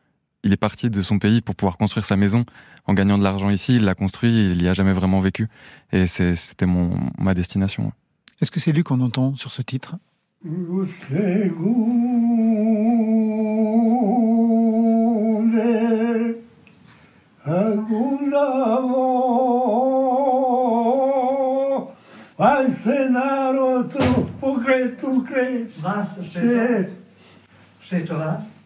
Il 0.45 0.53
est 0.53 0.57
parti 0.57 0.91
de 0.91 1.03
son 1.03 1.19
pays 1.19 1.41
pour 1.41 1.55
pouvoir 1.55 1.77
construire 1.77 2.05
sa 2.05 2.17
maison 2.17 2.45
en 2.87 2.95
gagnant 2.95 3.17
de 3.17 3.23
l'argent 3.23 3.51
ici. 3.51 3.77
Il 3.77 3.85
l'a 3.85 3.95
construit, 3.95 4.37
et 4.37 4.51
il 4.51 4.63
y 4.63 4.69
a 4.69 4.73
jamais 4.73 4.93
vraiment 4.93 5.21
vécu. 5.21 5.49
Et 5.93 6.07
c'était 6.07 6.67
mon 6.67 6.99
ma 7.17 7.35
destination. 7.35 7.93
Est-ce 8.41 8.51
que 8.51 8.59
c'est 8.59 8.73
lui 8.73 8.83
qu'on 8.83 9.01
entend 9.01 9.37
sur 9.37 9.53
ce 9.53 9.63
titre? 9.63 9.97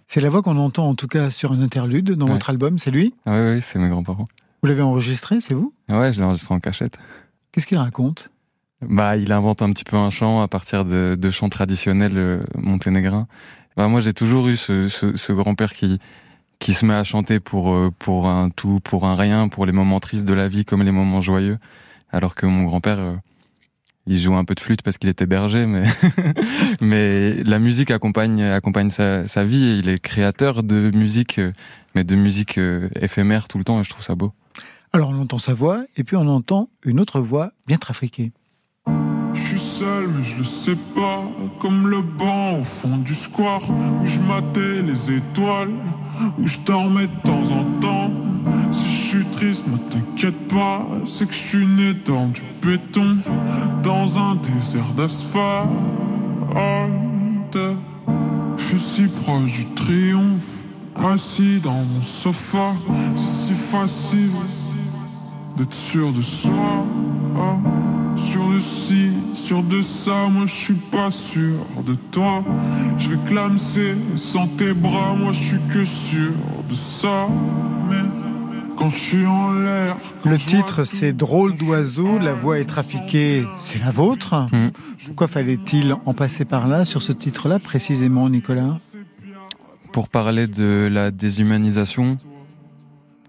C'est 0.09 0.21
la 0.21 0.31
voix 0.31 0.43
qu'on 0.43 0.57
entend 0.57 0.89
en 0.89 0.95
tout 0.95 1.09
cas 1.09 1.31
sur 1.31 1.53
un 1.53 1.61
interlude 1.61 2.13
dans 2.13 2.27
Ouais. 2.27 2.33
votre 2.33 2.51
album, 2.51 2.79
c'est 2.79 2.91
lui? 2.91 3.15
Ah 3.27 3.33
oui, 3.33 3.55
oui, 3.55 3.63
c'est 3.63 3.79
mes 3.79 3.89
grands-parents. 3.89 4.29
Vous 4.63 4.69
l'avez 4.69 4.83
enregistré, 4.83 5.41
c'est 5.41 5.55
vous? 5.55 5.73
Ouais, 5.89 6.13
je 6.13 6.21
l'ai 6.21 6.25
enregistré 6.27 6.55
en 6.55 6.61
cachette. 6.61 6.97
Qu'est-ce 7.53 7.67
qu'il 7.67 7.79
raconte? 7.79 8.31
Bah, 8.83 9.17
il 9.17 9.33
invente 9.33 9.63
un 9.63 9.71
petit 9.71 9.85
peu 9.85 9.97
un 9.97 10.11
chant 10.11 10.43
à 10.43 10.49
partir 10.49 10.85
de, 10.85 11.15
de 11.15 11.31
chants 11.31 11.49
traditionnels 11.49 12.17
euh, 12.19 12.43
monténégrins. 12.57 13.27
Bah, 13.77 13.89
moi, 13.89 14.01
j'ai 14.01 14.13
toujours 14.13 14.49
eu 14.49 14.57
ce, 14.57 14.89
ce, 14.89 15.17
ce 15.17 15.33
grand-père 15.33 15.73
qui, 15.73 15.99
qui 16.59 16.73
se 16.75 16.85
met 16.87 16.95
à 16.95 17.05
chanter 17.05 17.41
pour 17.41 17.73
euh, 17.73 17.91
pour 17.99 18.27
un 18.29 18.51
tout, 18.51 18.81
pour 18.85 19.07
un 19.07 19.15
rien, 19.17 19.49
pour 19.49 19.67
les 19.67 19.73
moments 19.73 20.01
tristes 20.01 20.27
de 20.27 20.35
la 20.35 20.47
vie 20.49 20.65
comme 20.65 20.83
les 20.83 20.93
moments 20.93 21.21
joyeux, 21.21 21.59
alors 22.13 22.35
que 22.35 22.47
mon 22.47 22.65
grand-père 22.65 22.99
euh, 22.99 23.15
il 24.07 24.19
joue 24.19 24.35
un 24.35 24.45
peu 24.45 24.55
de 24.55 24.61
flûte 24.61 24.83
parce 24.83 24.99
qu'il 24.99 25.09
était 25.09 25.27
berger, 25.27 25.67
mais 25.67 25.85
mais 26.81 27.43
la 27.45 27.59
musique 27.59 27.91
accompagne 27.91 28.43
accompagne 28.43 28.91
sa, 28.91 29.27
sa, 29.27 29.45
vie 29.45 29.65
et 29.65 29.75
il 29.79 29.89
est 29.89 29.99
créateur 29.99 30.63
de 30.63 30.91
musique, 30.95 31.39
euh, 31.39 31.53
mais 31.95 32.05
de 32.05 32.15
musique 32.17 32.59
éphémère 33.01 33.49
tout 33.49 33.59
le 33.59 33.65
temps 33.65 33.81
et 33.81 33.85
je 33.85 33.91
trouve 33.91 34.05
ça 34.05 34.15
beau. 34.15 34.33
Alors 34.93 35.11
on 35.11 35.21
entend 35.21 35.39
sa 35.39 35.53
voix 35.53 35.85
et 35.97 36.05
puis 36.05 36.17
on 36.17 36.27
entend 36.29 36.69
une 36.85 37.01
autre 37.01 37.21
voix 37.21 37.53
bien 37.67 37.79
trafiquée. 37.79 38.33
Je 39.37 39.43
suis 39.43 39.59
seul, 39.59 40.09
mais 40.09 40.25
je 40.25 40.39
le 40.39 40.45
sais 40.45 40.77
pas. 40.95 41.23
Comme 41.61 41.89
le 41.89 42.01
banc 42.01 42.61
au 42.61 42.65
fond 42.65 42.97
du 42.97 43.15
square, 43.15 43.63
où 43.71 44.07
je 44.07 44.19
matais 44.21 44.83
les 44.83 45.19
étoiles, 45.19 45.73
où 46.39 46.47
je 46.47 46.59
dormais 46.61 47.07
de 47.07 47.23
temps 47.23 47.51
en 47.51 47.65
temps. 47.81 48.26
Suis 49.07 49.25
triste, 49.27 49.65
ne 49.69 49.77
t'inquiète 49.89 50.49
pas, 50.49 50.85
c'est 51.07 51.27
que 51.29 51.33
je 51.33 51.39
suis 51.39 51.65
né 51.65 51.95
dans 52.05 52.27
du 52.27 52.43
béton, 52.61 53.19
dans 53.85 54.19
un 54.19 54.35
désert 54.35 54.93
d'asphalte. 54.97 55.69
Je 58.57 58.65
suis 58.65 58.79
si 58.81 59.07
proche 59.07 59.53
du 59.53 59.67
triomphe, 59.77 60.49
assis 60.97 61.61
dans 61.63 61.85
mon 61.85 62.03
sofa. 62.03 62.73
C'est 63.15 63.55
si 63.55 63.55
facile 63.55 64.33
d'être 65.57 65.75
sûr 65.75 66.11
de 66.13 66.23
soi. 66.23 66.85
Sur 68.17 68.49
de 68.49 68.59
ci, 68.59 69.11
sur 69.35 69.63
de 69.63 69.83
ça, 69.83 70.27
moi 70.29 70.47
je 70.47 70.55
suis 70.55 70.75
pas 70.75 71.13
sûr 71.13 71.55
de 71.87 71.95
toi. 72.11 72.43
Je 72.99 73.11
vais 73.11 73.19
clamser 73.25 73.95
sans 74.17 74.49
tes 74.49 74.75
bras, 74.75 75.15
moi 75.17 75.33
je 75.33 75.45
suis 75.45 75.61
que 75.73 75.85
sûr 75.85 76.33
de 76.69 76.75
ça. 76.75 77.29
Mais 78.77 78.83
quand 78.83 78.89
je 78.89 78.99
suis 78.99 79.27
en 79.27 79.53
l'air. 79.53 79.97
Le 80.25 80.37
titre 80.37 80.85
c'est 80.85 81.13
Drôle 81.13 81.55
d'oiseau, 81.55 82.19
la 82.19 82.33
voix 82.33 82.59
est 82.59 82.65
trafiquée, 82.65 83.47
c'est 83.59 83.79
la 83.79 83.91
vôtre. 83.91 84.47
Mm. 84.53 84.69
Pourquoi 85.07 85.29
fallait-il 85.29 85.95
en 86.05 86.15
passer 86.15 86.45
par 86.45 86.69
là 86.69 86.85
sur 86.85 87.03
ce 87.03 87.13
titre-là 87.13 87.59
précisément, 87.59 88.29
Nicolas 88.29 88.77
Pour 89.93 90.09
parler 90.09 90.47
de 90.47 90.89
la 90.91 91.11
déshumanisation 91.11 92.19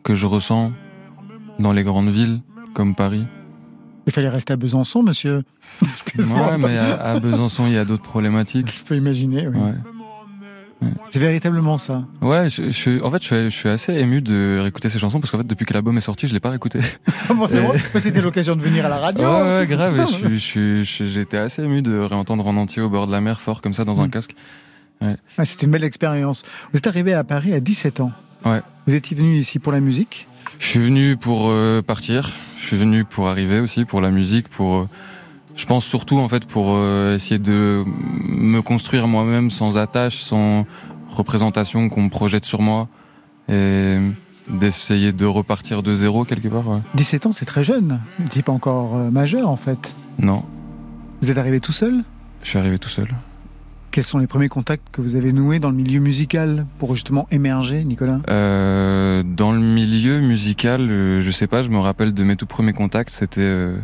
que 0.03 0.15
je 0.15 0.25
ressens 0.25 0.71
dans 1.59 1.71
les 1.71 1.83
grandes 1.83 2.09
villes 2.09 2.41
comme 2.73 2.95
Paris. 2.95 3.25
Il 4.05 4.13
fallait 4.13 4.29
rester 4.29 4.53
à 4.53 4.55
Besançon, 4.55 5.03
monsieur. 5.03 5.43
ouais, 5.81 6.57
mais 6.59 6.77
à, 6.77 7.19
Besançon, 7.19 7.67
il 7.67 7.73
y 7.73 7.77
a 7.77 7.85
d'autres 7.85 8.03
problématiques. 8.03 8.73
Je 8.73 8.83
peux 8.83 8.95
imaginer, 8.95 9.47
oui. 9.47 9.59
C'est 11.09 11.19
véritablement 11.19 11.77
ça. 11.77 12.03
Ouais, 12.21 12.49
je, 12.49 13.03
en 13.03 13.11
fait, 13.11 13.23
je 13.23 13.49
suis, 13.49 13.69
assez 13.69 13.93
ému 13.93 14.21
de 14.21 14.59
réécouter 14.61 14.89
ces 14.89 14.99
chansons 14.99 15.19
parce 15.19 15.31
qu'en 15.31 15.39
fait, 15.39 15.47
depuis 15.47 15.65
que 15.65 15.73
l'album 15.73 15.97
est 15.97 16.01
sorti, 16.01 16.27
je 16.27 16.33
l'ai 16.33 16.39
pas 16.39 16.49
réécouté. 16.49 16.79
Ah 17.29 17.33
bon, 17.33 17.47
c'est 17.47 17.99
C'était 17.99 18.21
l'occasion 18.21 18.55
de 18.55 18.61
venir 18.61 18.85
à 18.85 18.89
la 18.89 18.97
radio. 18.97 19.23
Ouais, 19.23 19.59
ouais 19.59 19.67
grave. 19.67 20.05
J'étais 20.37 21.37
assez 21.37 21.63
ému 21.63 21.81
de 21.81 21.97
réentendre 21.97 22.45
en 22.47 22.55
entier 22.57 22.81
au 22.81 22.89
bord 22.89 23.07
de 23.07 23.11
la 23.11 23.21
mer, 23.21 23.41
fort 23.41 23.61
comme 23.61 23.73
ça, 23.73 23.85
dans 23.85 24.01
un 24.01 24.07
mm. 24.07 24.11
casque. 24.11 24.35
Ouais. 25.01 25.15
c'est 25.43 25.61
une 25.63 25.71
belle 25.71 25.83
expérience. 25.83 26.43
Vous 26.71 26.77
êtes 26.77 26.87
arrivé 26.87 27.13
à 27.13 27.23
Paris 27.23 27.53
à 27.53 27.59
17 27.59 27.99
ans. 27.99 28.11
Ouais. 28.45 28.61
Vous 28.85 28.93
étiez 28.93 29.15
venu 29.17 29.37
ici 29.37 29.59
pour 29.59 29.71
la 29.71 29.79
musique? 29.79 30.27
Je 30.59 30.65
suis 30.65 30.79
venu 30.79 31.17
pour 31.17 31.49
euh, 31.49 31.81
partir. 31.81 32.33
Je 32.57 32.65
suis 32.65 32.77
venu 32.77 33.03
pour 33.03 33.27
arriver 33.27 33.59
aussi, 33.59 33.85
pour 33.85 34.01
la 34.01 34.09
musique, 34.09 34.47
pour. 34.47 34.75
Euh, 34.75 34.89
je 35.57 35.65
pense 35.65 35.83
surtout 35.83 36.19
en 36.19 36.29
fait 36.29 36.45
pour 36.45 36.75
euh, 36.75 37.15
essayer 37.15 37.39
de 37.39 37.83
me 37.85 38.61
construire 38.61 39.07
moi-même 39.07 39.49
sans 39.49 39.77
attache, 39.77 40.21
sans 40.21 40.65
représentation 41.09 41.89
qu'on 41.89 42.03
me 42.03 42.09
projette 42.09 42.45
sur 42.45 42.61
moi, 42.61 42.87
et 43.49 43.97
d'essayer 44.49 45.11
de 45.11 45.25
repartir 45.25 45.83
de 45.83 45.93
zéro 45.93 46.23
quelque 46.23 46.47
part. 46.47 46.81
17 46.95 47.25
ans, 47.25 47.33
c'est 47.33 47.45
très 47.45 47.63
jeune. 47.63 47.99
Vous 48.17 48.23
n'étiez 48.25 48.43
pas 48.43 48.53
encore 48.53 48.95
majeur 49.11 49.49
en 49.49 49.57
fait. 49.57 49.95
Non. 50.19 50.43
Vous 51.21 51.31
êtes 51.31 51.37
arrivé 51.37 51.59
tout 51.59 51.71
seul? 51.73 52.03
Je 52.43 52.49
suis 52.49 52.59
arrivé 52.59 52.77
tout 52.79 52.89
seul. 52.89 53.09
Quels 53.91 54.03
sont 54.03 54.19
les 54.19 54.27
premiers 54.27 54.47
contacts 54.47 54.87
que 54.91 55.01
vous 55.01 55.15
avez 55.15 55.33
noués 55.33 55.57
dans 55.57 55.71
le 55.71 55.75
milieu 55.75 55.99
musical 55.99 56.67
pour 56.77 56.93
justement 56.93 57.25
émerger, 57.31 57.83
Nicolas? 57.83 58.19
Euh, 58.29 59.23
Dans 59.23 59.51
le 59.51 59.59
milieu 59.59 60.19
musical, 60.19 60.81
euh, 60.81 61.19
je 61.19 61.31
sais 61.31 61.47
pas, 61.47 61.63
je 61.63 61.69
me 61.69 61.79
rappelle 61.79 62.13
de 62.13 62.23
mes 62.23 62.35
tout 62.35 62.45
premiers 62.45 62.73
contacts, 62.73 63.09
c'était 63.09 63.41
euh, 63.41 63.77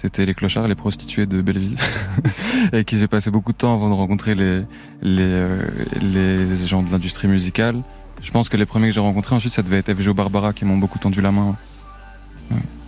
c'était 0.00 0.26
les 0.26 0.34
clochards, 0.34 0.68
les 0.68 0.74
prostituées 0.74 1.26
de 1.26 1.40
Belleville, 1.40 1.76
avec 2.72 2.86
qui 2.86 2.98
j'ai 2.98 3.08
passé 3.08 3.30
beaucoup 3.30 3.52
de 3.52 3.56
temps 3.56 3.74
avant 3.74 3.88
de 3.88 3.94
rencontrer 3.94 4.34
les 4.34 4.62
les, 5.02 5.30
euh, 5.32 5.62
les 6.00 6.66
gens 6.66 6.82
de 6.82 6.90
l'industrie 6.92 7.28
musicale. 7.28 7.82
Je 8.22 8.30
pense 8.30 8.48
que 8.48 8.56
les 8.56 8.66
premiers 8.66 8.88
que 8.88 8.94
j'ai 8.94 9.00
rencontrés 9.00 9.34
ensuite, 9.34 9.52
ça 9.52 9.62
devait 9.62 9.78
être 9.78 9.94
FGO 9.94 10.14
Barbara 10.14 10.52
qui 10.52 10.64
m'ont 10.64 10.78
beaucoup 10.78 10.98
tendu 10.98 11.20
la 11.20 11.32
main. 11.32 11.56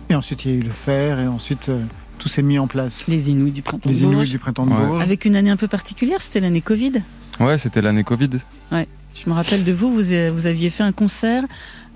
Et 0.09 0.15
ensuite, 0.15 0.45
il 0.45 0.51
y 0.51 0.53
a 0.55 0.57
eu 0.57 0.63
le 0.63 0.69
fer, 0.69 1.19
et 1.19 1.27
ensuite 1.27 1.69
tout 2.17 2.29
s'est 2.29 2.41
mis 2.41 2.59
en 2.59 2.67
place. 2.67 3.07
Les 3.07 3.29
Inuits 3.29 3.51
du 3.51 3.61
printemps 3.61 3.89
Les 3.89 4.03
Inuits 4.03 4.29
du 4.29 4.39
printemps 4.39 4.65
de 4.65 4.71
Bourges. 4.71 5.01
Avec 5.01 5.25
une 5.25 5.35
année 5.35 5.49
un 5.49 5.57
peu 5.57 5.67
particulière, 5.67 6.21
c'était 6.21 6.39
l'année 6.39 6.61
Covid. 6.61 6.93
Ouais, 7.39 7.57
c'était 7.57 7.81
l'année 7.81 8.03
Covid. 8.03 8.29
Ouais. 8.71 8.87
Je 9.15 9.29
me 9.29 9.35
rappelle 9.35 9.63
de 9.63 9.71
vous, 9.71 9.91
vous, 9.91 10.03
vous 10.03 10.45
aviez 10.45 10.69
fait 10.69 10.83
un 10.83 10.91
concert 10.91 11.43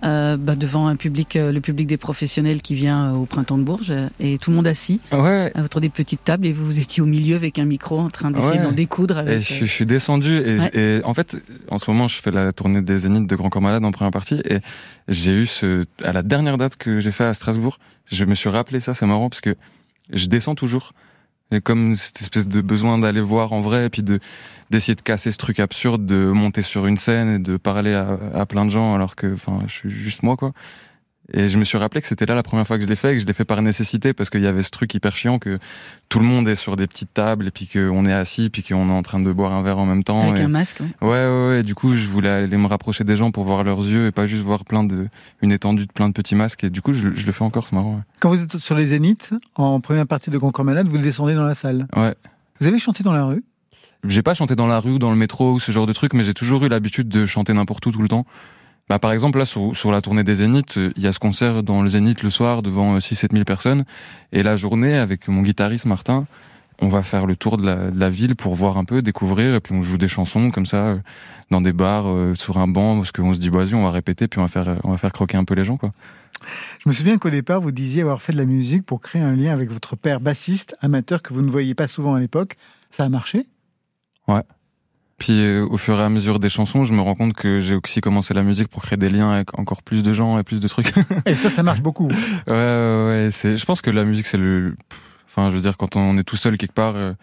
euh, 0.04 0.38
bah, 0.38 0.56
devant 0.56 0.88
un 0.88 0.96
public, 0.96 1.36
euh, 1.36 1.52
le 1.52 1.62
public 1.62 1.88
des 1.88 1.98
professionnels 1.98 2.62
qui 2.62 2.76
vient 2.76 3.14
euh, 3.14 3.16
au 3.16 3.26
printemps 3.26 3.58
de 3.58 3.64
Bourges, 3.64 3.94
et 4.20 4.38
tout 4.38 4.50
le 4.50 4.56
monde 4.58 4.68
assis 4.68 5.00
ouais. 5.12 5.52
autour 5.64 5.80
des 5.80 5.90
petites 5.90 6.24
tables, 6.24 6.46
et 6.46 6.52
vous, 6.52 6.66
vous 6.66 6.80
étiez 6.80 7.02
au 7.02 7.06
milieu 7.06 7.36
avec 7.36 7.58
un 7.58 7.66
micro 7.66 8.00
en 8.00 8.10
train 8.10 8.32
d'essayer 8.32 8.60
d'en 8.60 8.72
découdre. 8.72 9.18
Avec, 9.18 9.38
et 9.38 9.40
je, 9.40 9.66
suis 9.66 9.86
descendu, 9.86 10.44
et, 10.74 11.02
en 11.06 11.14
fait, 11.14 11.38
en 11.70 11.78
ce 11.78 11.90
moment, 11.90 12.08
je 12.08 12.22
fais 12.22 12.32
la 12.32 12.52
tournée 12.52 12.82
des 12.82 13.00
Zéniths 13.00 13.28
de 13.28 13.36
Grand 13.36 13.50
Corps 13.50 13.62
Malade 13.62 13.86
en 13.86 13.92
première 13.92 14.12
partie, 14.12 14.42
et 14.50 14.60
j'ai 15.08 15.32
eu 15.32 15.46
ce, 15.46 15.86
à 16.04 16.12
la 16.12 16.22
dernière 16.22 16.58
date 16.58 16.76
que 16.76 17.00
j'ai 17.00 17.12
fait 17.12 17.26
à 17.26 17.34
Strasbourg, 17.34 17.80
je 18.12 18.26
me 18.26 18.36
suis 18.36 18.50
rappelé 18.50 18.80
ça, 18.82 18.94
c'est 18.94 19.06
marrant 19.06 19.30
parce 19.30 19.42
que 19.42 19.56
je 20.12 20.28
descends 20.28 20.56
toujours. 20.56 20.92
Et 21.52 21.62
comme 21.62 21.96
cette 21.96 22.22
espèce 22.22 22.48
de 22.48 22.62
besoin 22.62 22.98
d'aller 22.98 23.22
voir 23.22 23.54
en 23.54 23.62
vrai, 23.62 23.86
et 23.86 23.90
puis 23.90 24.04
de 24.04 24.20
d'essayer 24.70 24.96
de 24.96 25.02
casser 25.02 25.32
ce 25.32 25.38
truc 25.38 25.60
absurde, 25.60 26.06
de 26.06 26.32
monter 26.32 26.64
sur 26.64 26.88
une 26.88 26.98
scène 26.98 27.36
et 27.36 27.40
de 27.40 27.58
parler 27.58 27.94
à, 27.94 28.46
plein 28.48 28.66
de 28.66 28.72
gens 28.72 28.96
alors 28.96 29.16
que, 29.16 29.32
enfin, 29.34 29.62
je 29.68 29.72
suis 29.72 29.90
juste 29.92 30.24
moi, 30.24 30.36
quoi. 30.36 30.54
Et 31.32 31.48
je 31.48 31.58
me 31.58 31.64
suis 31.64 31.78
rappelé 31.78 32.02
que 32.02 32.08
c'était 32.08 32.26
là 32.26 32.36
la 32.36 32.44
première 32.44 32.68
fois 32.68 32.78
que 32.78 32.84
je 32.84 32.90
l'ai 32.90 32.98
fait 32.98 33.12
et 33.12 33.14
que 33.14 33.20
je 33.20 33.26
l'ai 33.26 33.34
fait 33.34 33.46
par 33.46 33.62
nécessité 33.62 34.14
parce 34.14 34.30
qu'il 34.30 34.42
y 34.42 34.48
avait 34.48 34.62
ce 34.62 34.72
truc 34.72 34.94
hyper 34.94 35.16
chiant 35.16 35.40
que 35.40 35.58
tout 36.10 36.20
le 36.20 36.26
monde 36.26 36.50
est 36.50 36.56
sur 36.56 36.76
des 36.76 36.86
petites 36.86 37.14
tables 37.14 37.48
et 37.48 37.52
puis 37.52 37.68
qu'on 37.68 38.06
est 38.06 38.14
assis 38.14 38.50
puis 38.50 38.62
qu'on 38.62 38.90
est 38.90 38.94
en 38.94 39.04
train 39.04 39.22
de 39.22 39.32
boire 39.32 39.54
un 39.54 39.62
verre 39.62 39.78
en 39.78 39.86
même 39.86 40.04
temps. 40.04 40.30
Avec 40.30 40.42
un 40.42 40.50
masque. 40.50 40.82
Ouais. 41.02 41.08
ouais. 41.08 41.48
ouais, 41.48 41.64
Du 41.64 41.76
coup, 41.76 41.96
je 41.96 42.08
voulais 42.08 42.30
aller 42.30 42.58
me 42.58 42.68
rapprocher 42.68 43.06
des 43.06 43.16
gens 43.16 43.32
pour 43.32 43.46
voir 43.46 43.64
leurs 43.64 43.80
yeux 43.80 44.08
et 44.08 44.12
pas 44.12 44.28
juste 44.28 44.44
voir 44.44 44.66
plein 44.66 44.84
de 44.84 45.08
une 45.42 45.54
étendue 45.54 45.86
de 45.86 45.92
plein 45.94 46.10
de 46.10 46.14
petits 46.14 46.36
masques. 46.36 46.66
Et 46.66 46.70
du 46.70 46.82
coup, 46.82 46.92
je, 46.94 47.08
le 47.08 47.32
fais 47.32 47.44
encore, 47.44 47.68
c'est 47.68 47.76
marrant. 47.76 48.02
Quand 48.20 48.30
vous 48.30 48.42
êtes 48.42 48.58
sur 48.58 48.76
les 48.76 48.88
Zéniths 48.88 49.34
en 49.56 49.80
première 49.80 50.08
partie 50.08 50.30
de 50.30 50.38
Grand 50.38 50.52
Corps 50.52 50.66
Malade, 50.66 50.90
vous 50.90 50.98
descendez 50.98 51.36
dans 51.36 51.46
la 51.46 51.54
salle. 51.54 51.88
Ouais. 51.96 52.16
Vous 52.60 52.68
avez 52.68 52.80
chanté 52.80 53.02
dans 53.02 53.14
la 53.14 53.26
rue? 53.26 53.44
J'ai 54.06 54.22
pas 54.22 54.34
chanté 54.34 54.56
dans 54.56 54.68
la 54.68 54.82
rue 54.82 54.92
ou 54.92 55.00
dans 55.00 55.12
le 55.12 55.16
métro 55.16 55.54
ou 55.54 55.60
ce 55.62 55.72
genre 55.72 55.86
de 55.86 55.94
truc, 55.94 56.14
mais 56.14 56.26
j'ai 56.26 56.34
toujours 56.34 56.66
eu 56.66 56.70
l'habitude 56.70 57.08
de 57.08 57.26
chanter 57.26 57.54
n'importe 57.54 57.86
où 57.86 57.92
tout 57.92 58.02
le 58.02 58.10
temps. 58.10 58.26
Bah, 58.90 59.00
par 59.00 59.12
exemple, 59.12 59.40
là, 59.40 59.46
sur, 59.46 59.76
sur 59.76 59.92
la 59.92 60.02
tournée 60.02 60.24
des 60.24 60.36
Zéniths, 60.36 60.78
il 60.78 61.02
y 61.02 61.08
a 61.08 61.14
ce 61.14 61.20
concert 61.20 61.64
dans 61.64 61.82
le 61.82 61.90
Zénith 61.90 62.22
le 62.22 62.30
soir 62.30 62.62
devant 62.62 62.98
6-7 62.98 63.32
000 63.32 63.44
personnes. 63.46 63.86
Et 64.32 64.44
la 64.44 64.56
journée, 64.56 64.98
avec 64.98 65.28
mon 65.28 65.42
guitariste 65.42 65.86
Martin, 65.86 66.26
on 66.82 66.90
va 66.90 67.02
faire 67.02 67.26
le 67.26 67.36
tour 67.36 67.58
de 67.58 67.66
la, 67.66 67.92
de 67.92 68.00
la, 68.00 68.10
ville 68.10 68.36
pour 68.36 68.56
voir 68.56 68.78
un 68.78 68.84
peu, 68.84 69.02
découvrir, 69.02 69.56
et 69.56 69.60
puis 69.60 69.74
on 69.74 69.84
joue 69.84 69.98
des 69.98 70.08
chansons 70.08 70.52
comme 70.52 70.66
ça, 70.66 70.88
euh, 70.88 70.98
dans 71.50 71.62
des 71.62 71.72
bars, 71.72 72.08
euh, 72.08 72.36
sur 72.36 72.58
un 72.58 72.68
banc, 72.68 72.98
parce 72.98 73.12
qu'on 73.12 73.34
se 73.34 73.40
dit, 73.40 73.50
vas-y, 73.50 73.74
on 73.76 73.84
va 73.84 73.92
répéter, 73.92 74.28
puis 74.28 74.40
on 74.40 74.44
va 74.44 74.50
faire, 74.50 74.80
on 74.84 74.92
va 74.92 74.98
faire 74.98 75.14
croquer 75.14 75.38
un 75.38 75.46
peu 75.46 75.54
les 75.54 75.64
gens, 75.64 75.78
quoi. 75.78 75.92
Je 76.84 76.90
me 76.90 76.94
souviens 76.94 77.18
qu'au 77.18 77.30
départ, 77.30 77.62
vous 77.62 77.72
disiez 77.72 78.02
avoir 78.02 78.22
fait 78.22 78.34
de 78.34 78.38
la 78.38 78.46
musique 78.46 78.86
pour 78.86 79.00
créer 79.00 79.22
un 79.22 79.34
lien 79.34 79.54
avec 79.54 79.72
votre 79.72 79.96
père 79.96 80.20
bassiste, 80.20 80.76
amateur, 80.82 81.22
que 81.22 81.34
vous 81.34 81.42
ne 81.42 81.50
voyiez 81.50 81.74
pas 81.74 81.88
souvent 81.88 82.16
à 82.16 82.20
l'époque. 82.20 82.58
Ça 82.92 83.06
a 83.06 83.10
marché? 83.10 83.46
Ouais. 84.28 84.42
Puis 85.24 85.46
euh, 85.46 85.66
au 85.70 85.78
fur 85.78 85.98
et 86.02 86.04
à 86.04 86.10
mesure 86.10 86.38
des 86.38 86.50
chansons, 86.50 86.84
je 86.84 86.94
me 86.94 87.00
rends 87.00 87.16
compte 87.16 87.32
que 87.32 87.62
j'ai 87.62 87.76
aussi 87.76 88.02
commencé 88.02 88.34
la 88.34 88.44
musique 88.44 88.68
pour 88.68 88.82
créer 88.84 88.98
des 88.98 89.10
liens 89.10 89.32
avec 89.32 89.58
encore 89.58 89.82
plus 89.82 90.04
de 90.04 90.12
gens 90.12 90.38
et 90.38 90.44
plus 90.44 90.60
de 90.60 90.68
trucs. 90.68 90.92
et 91.26 91.34
ça, 91.34 91.50
ça 91.50 91.64
marche 91.64 91.82
beaucoup. 91.82 92.10
ouais, 92.50 92.54
ouais, 92.54 93.06
ouais. 93.08 93.32
C'est, 93.32 93.56
je 93.56 93.66
pense 93.66 93.82
que 93.82 93.90
la 93.90 94.04
musique, 94.04 94.26
c'est 94.26 94.36
le. 94.36 94.76
Enfin, 95.30 95.50
je 95.50 95.56
veux 95.56 95.62
dire, 95.62 95.78
quand 95.78 95.96
on 95.96 96.18
est 96.18 96.24
tout 96.24 96.36
seul 96.36 96.58
quelque 96.58 96.74
part, 96.74 96.98
euh, 96.98 97.14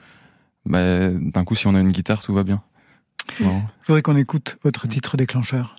bah, 0.64 1.10
d'un 1.10 1.44
coup, 1.44 1.54
si 1.54 1.66
on 1.66 1.74
a 1.74 1.78
une 1.78 1.92
guitare, 1.92 2.22
tout 2.22 2.32
va 2.32 2.42
bien. 2.42 2.62
Il 3.38 3.46
faudrait 3.82 4.00
qu'on 4.00 4.16
écoute 4.16 4.56
votre 4.64 4.88
titre 4.88 5.18
déclencheur. 5.18 5.76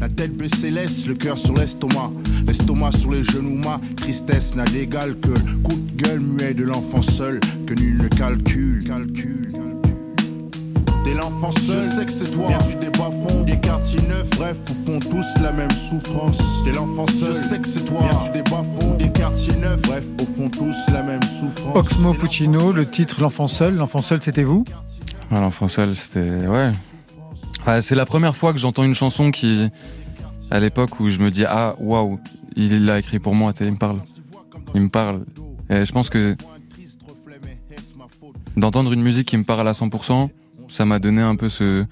La 0.00 0.08
tête 0.08 0.34
baissée 0.34 0.70
laisse 0.70 1.06
le 1.06 1.16
cœur 1.16 1.36
sur 1.36 1.52
l'estomac, 1.52 2.10
l'estomac 2.46 2.92
sur 2.92 3.10
les 3.10 3.24
genoux, 3.24 3.60
ma 3.62 3.78
tristesse 3.94 4.54
n'a 4.54 4.64
d'égal 4.64 5.20
que 5.20 5.28
le 5.28 5.62
coup 5.62 5.76
de 5.76 6.02
gueule 6.02 6.20
muet 6.20 6.54
de 6.54 6.64
l'enfant 6.64 7.02
seul 7.02 7.40
que 7.66 7.74
nul 7.74 7.98
ne 7.98 8.08
calcule. 8.08 8.84
calcule. 8.84 9.77
Dès 11.08 11.14
l'enfant 11.14 11.50
seul, 11.52 11.82
je 11.82 11.88
sais 11.88 12.04
que 12.04 12.12
c'est 12.12 12.30
toi. 12.30 12.48
Viens 12.48 12.80
des 12.80 12.90
bas 12.90 13.10
fonds, 13.10 13.42
des 13.42 13.58
quartiers 13.58 14.06
neufs. 14.08 14.28
Bref, 14.36 14.58
au 14.68 14.74
fond 14.74 14.98
tous 14.98 15.42
la 15.42 15.52
même 15.52 15.70
souffrance. 15.70 16.38
Dès 16.66 16.72
l'enfant 16.72 17.06
seul, 17.06 17.34
je 17.34 17.38
sais 17.38 17.58
que 17.58 17.66
c'est 17.66 17.84
toi. 17.86 18.00
Viens 18.00 18.32
des 18.32 18.42
bas 18.42 18.62
fonds, 18.78 18.94
des 18.94 19.10
quartiers 19.10 19.56
neufs. 19.56 19.80
Bref, 19.82 20.04
au 20.20 20.26
fond 20.26 20.50
tous 20.50 20.76
la 20.92 21.02
même 21.02 21.22
souffrance. 21.22 21.74
Oxmo 21.74 22.12
Puccino, 22.12 22.72
le 22.72 22.84
titre 22.84 23.22
L'enfant 23.22 23.48
seul. 23.48 23.76
L'enfant 23.76 24.02
seul, 24.02 24.20
c'était 24.20 24.42
vous 24.42 24.66
ah, 25.30 25.40
L'enfant 25.40 25.66
seul, 25.66 25.96
c'était. 25.96 26.46
Ouais. 26.46 26.72
c'est 27.80 27.94
la 27.94 28.04
première 28.04 28.36
fois 28.36 28.52
que 28.52 28.58
j'entends 28.58 28.84
une 28.84 28.94
chanson 28.94 29.30
qui 29.30 29.70
à 30.50 30.60
l'époque 30.60 31.00
où 31.00 31.08
je 31.08 31.20
me 31.20 31.30
dis 31.30 31.46
ah 31.46 31.74
waouh, 31.78 32.20
il 32.54 32.84
l'a 32.84 32.98
écrit 32.98 33.18
pour 33.18 33.34
moi, 33.34 33.54
il 33.58 33.72
me 33.72 33.78
parle, 33.78 33.96
il 34.74 34.82
me 34.82 34.88
parle. 34.90 35.24
Et 35.70 35.86
je 35.86 35.92
pense 35.92 36.10
que 36.10 36.34
d'entendre 38.58 38.92
une 38.92 39.02
musique 39.02 39.28
qui 39.28 39.36
me 39.38 39.44
parle 39.44 39.68
à 39.68 39.72
100%, 39.72 40.28
ça 40.68 40.84
m'a 40.84 40.98
donné 40.98 41.22
un 41.22 41.36
peu 41.36 41.48
ce, 41.48 41.84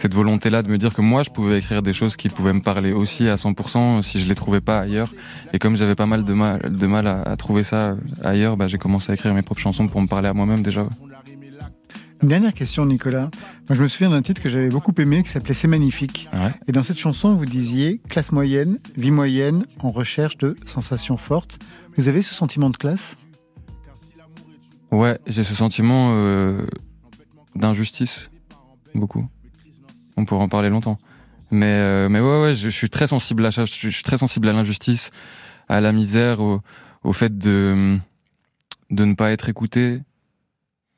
cette 0.00 0.14
volonté-là 0.14 0.62
de 0.62 0.70
me 0.70 0.78
dire 0.78 0.94
que 0.94 1.02
moi, 1.02 1.22
je 1.22 1.30
pouvais 1.30 1.58
écrire 1.58 1.82
des 1.82 1.92
choses 1.92 2.16
qui 2.16 2.28
pouvaient 2.28 2.52
me 2.52 2.62
parler 2.62 2.92
aussi 2.92 3.28
à 3.28 3.36
100% 3.36 4.02
si 4.02 4.18
je 4.18 4.28
les 4.28 4.34
trouvais 4.34 4.60
pas 4.60 4.80
ailleurs. 4.80 5.10
Et 5.52 5.58
comme 5.58 5.76
j'avais 5.76 5.94
pas 5.94 6.06
mal 6.06 6.24
de 6.24 6.32
mal, 6.32 6.60
de 6.72 6.86
mal 6.86 7.06
à, 7.06 7.36
trouver 7.36 7.62
ça 7.62 7.96
ailleurs, 8.24 8.56
bah, 8.56 8.66
j'ai 8.66 8.78
commencé 8.78 9.12
à 9.12 9.14
écrire 9.14 9.34
mes 9.34 9.42
propres 9.42 9.60
chansons 9.60 9.86
pour 9.88 10.00
me 10.00 10.06
parler 10.06 10.28
à 10.28 10.32
moi-même 10.32 10.62
déjà. 10.62 10.86
Une 12.22 12.28
dernière 12.28 12.54
question, 12.54 12.84
Nicolas. 12.86 13.30
Moi, 13.68 13.76
je 13.76 13.82
me 13.82 13.88
souviens 13.88 14.10
d'un 14.10 14.22
titre 14.22 14.42
que 14.42 14.48
j'avais 14.50 14.68
beaucoup 14.68 14.92
aimé 14.98 15.22
qui 15.22 15.30
s'appelait 15.30 15.54
C'est 15.54 15.68
magnifique. 15.68 16.28
Et 16.66 16.72
dans 16.72 16.82
cette 16.82 16.98
chanson, 16.98 17.34
vous 17.34 17.46
disiez 17.46 18.00
classe 18.08 18.32
moyenne, 18.32 18.78
vie 18.96 19.10
moyenne, 19.10 19.64
en 19.80 19.88
recherche 19.88 20.36
de 20.38 20.56
sensations 20.66 21.16
fortes. 21.16 21.58
Vous 21.96 22.08
avez 22.08 22.22
ce 22.22 22.34
sentiment 22.34 22.70
de 22.70 22.76
classe? 22.76 23.16
Ouais, 24.92 25.18
j'ai 25.26 25.44
ce 25.44 25.54
sentiment 25.54 26.10
euh, 26.14 26.66
d'injustice, 27.54 28.30
beaucoup. 28.94 29.28
On 30.16 30.24
pourrait 30.24 30.42
en 30.42 30.48
parler 30.48 30.68
longtemps. 30.68 30.98
Mais, 31.50 31.66
euh, 31.66 32.08
mais 32.08 32.20
ouais, 32.20 32.42
ouais, 32.42 32.54
je, 32.54 32.68
suis 32.68 32.90
très 32.90 33.06
sensible 33.06 33.44
à 33.44 33.52
ça. 33.52 33.64
Je 33.64 33.88
suis 33.88 34.02
très 34.02 34.18
sensible 34.18 34.48
à 34.48 34.52
l'injustice, 34.52 35.10
à 35.68 35.80
la 35.80 35.92
misère, 35.92 36.40
au, 36.40 36.60
au 37.02 37.12
fait 37.12 37.36
de, 37.36 37.98
de 38.90 39.04
ne 39.04 39.14
pas 39.14 39.32
être 39.32 39.48
écouté, 39.48 40.00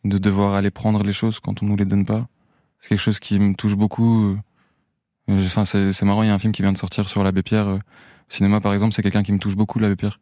de 0.04 0.18
devoir 0.18 0.54
aller 0.54 0.70
prendre 0.70 1.02
les 1.04 1.12
choses 1.12 1.40
quand 1.40 1.62
on 1.62 1.66
nous 1.66 1.76
les 1.76 1.84
donne 1.84 2.04
pas. 2.04 2.26
C'est 2.80 2.90
quelque 2.90 3.00
chose 3.00 3.20
qui 3.20 3.38
me 3.38 3.54
touche 3.54 3.76
beaucoup. 3.76 4.36
Enfin, 5.28 5.64
c'est 5.64 6.02
marrant, 6.02 6.22
il 6.22 6.28
y 6.28 6.30
a 6.30 6.34
un 6.34 6.38
film 6.38 6.52
qui 6.52 6.62
vient 6.62 6.72
de 6.72 6.78
sortir 6.78 7.08
sur 7.08 7.22
l'abbé 7.22 7.42
Pierre. 7.42 7.68
Au 7.68 7.80
cinéma, 8.28 8.60
par 8.60 8.72
exemple, 8.72 8.92
c'est 8.92 9.02
quelqu'un 9.02 9.22
qui 9.22 9.32
me 9.32 9.38
touche 9.38 9.56
beaucoup, 9.56 9.78
l'abbé 9.78 9.96
Pierre. 9.96 10.20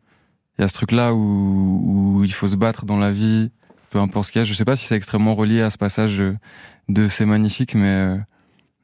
Il 0.59 0.63
y 0.63 0.65
a 0.65 0.69
ce 0.69 0.75
truc-là 0.75 1.15
où, 1.15 2.19
où, 2.19 2.25
il 2.25 2.33
faut 2.33 2.49
se 2.49 2.57
battre 2.57 2.85
dans 2.85 2.99
la 2.99 3.11
vie, 3.11 3.51
peu 3.91 3.99
importe 3.99 4.27
ce 4.27 4.33
qu'il 4.33 4.41
y 4.41 4.43
a. 4.43 4.45
Je 4.45 4.55
sais 4.55 4.65
pas 4.65 4.77
si 4.77 4.87
c'est 4.87 4.97
extrêmement 4.97 5.35
relié 5.35 5.61
à 5.61 5.71
ce 5.71 5.79
passage 5.79 6.23
de 6.89 7.09
C'est 7.09 7.27
magnifique, 7.27 7.75
mais, 7.75 8.17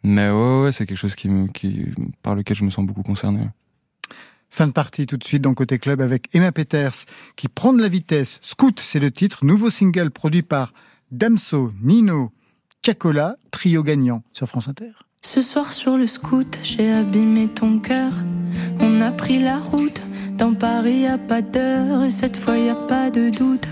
mais 0.02 0.30
ouais, 0.30 0.62
ouais 0.62 0.72
c'est 0.72 0.86
quelque 0.86 0.98
chose 0.98 1.14
qui 1.14 1.28
me, 1.28 1.48
qui, 1.48 1.86
par 2.22 2.34
lequel 2.34 2.56
je 2.56 2.64
me 2.64 2.70
sens 2.70 2.84
beaucoup 2.84 3.02
concerné. 3.02 3.48
Fin 4.50 4.66
de 4.68 4.72
partie 4.72 5.06
tout 5.06 5.16
de 5.16 5.24
suite 5.24 5.42
dans 5.42 5.54
Côté 5.54 5.78
Club 5.78 6.00
avec 6.00 6.28
Emma 6.34 6.52
Peters 6.52 7.04
qui 7.36 7.48
prend 7.48 7.72
de 7.72 7.82
la 7.82 7.88
vitesse. 7.88 8.38
Scoot, 8.42 8.80
c'est 8.80 9.00
le 9.00 9.10
titre. 9.10 9.44
Nouveau 9.44 9.70
single 9.70 10.10
produit 10.10 10.42
par 10.42 10.72
Damso, 11.10 11.70
Nino, 11.82 12.32
Cacola, 12.82 13.36
trio 13.50 13.82
gagnant 13.82 14.22
sur 14.32 14.46
France 14.46 14.68
Inter. 14.68 14.92
Ce 15.22 15.42
soir 15.42 15.72
sur 15.72 15.96
le 15.96 16.06
scoot, 16.06 16.58
j'ai 16.62 16.92
abîmé 16.92 17.48
ton 17.48 17.80
cœur. 17.80 18.12
On 18.80 19.00
a 19.00 19.10
pris 19.10 19.38
la 19.38 19.58
route. 19.58 20.00
Dans 20.38 20.54
Paris, 20.54 21.00
y 21.00 21.06
a 21.06 21.18
pas 21.18 21.42
d'heure 21.42 22.04
et 22.04 22.10
cette 22.10 22.36
fois 22.36 22.56
y 22.58 22.68
a 22.68 22.74
pas 22.74 23.10
de 23.10 23.30
doute. 23.30 23.66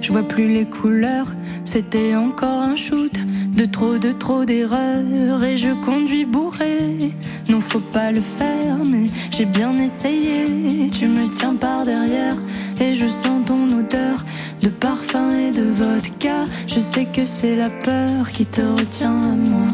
Je 0.00 0.12
vois 0.12 0.22
plus 0.22 0.48
les 0.48 0.66
couleurs, 0.66 1.28
c'était 1.64 2.14
encore 2.14 2.60
un 2.62 2.76
shoot. 2.76 3.12
De 3.54 3.64
trop, 3.66 3.98
de 3.98 4.10
trop 4.10 4.44
d'erreurs 4.44 5.44
et 5.44 5.56
je 5.56 5.70
conduis 5.84 6.24
bourré. 6.24 7.12
Non, 7.48 7.60
faut 7.60 7.78
pas 7.78 8.10
le 8.10 8.20
faire, 8.20 8.78
mais 8.84 9.06
j'ai 9.30 9.44
bien 9.44 9.78
essayé. 9.78 10.90
Tu 10.90 11.06
me 11.06 11.28
tiens 11.30 11.54
par 11.54 11.84
derrière 11.84 12.36
et 12.80 12.94
je 12.94 13.06
sens 13.06 13.44
ton 13.46 13.70
odeur 13.78 14.24
de 14.60 14.68
parfum 14.68 15.30
et 15.38 15.52
de 15.52 15.62
vodka. 15.62 16.46
Je 16.66 16.80
sais 16.80 17.04
que 17.04 17.24
c'est 17.24 17.54
la 17.54 17.70
peur 17.70 18.30
qui 18.32 18.44
te 18.44 18.60
retient 18.60 19.22
à 19.22 19.36
moi. 19.36 19.68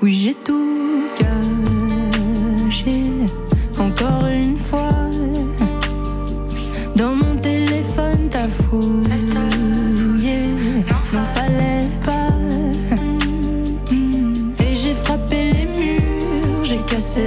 Oui, 0.00 0.14
j'ai 0.14 0.34
tout 0.34 1.02
gâché 1.20 3.02
encore 3.78 4.26
une 4.28 4.56
fois. 4.56 4.88
Dans 6.96 7.14
mon 7.14 7.36
téléphone, 7.36 8.28
ta 8.30 8.48
faute. 8.48 9.09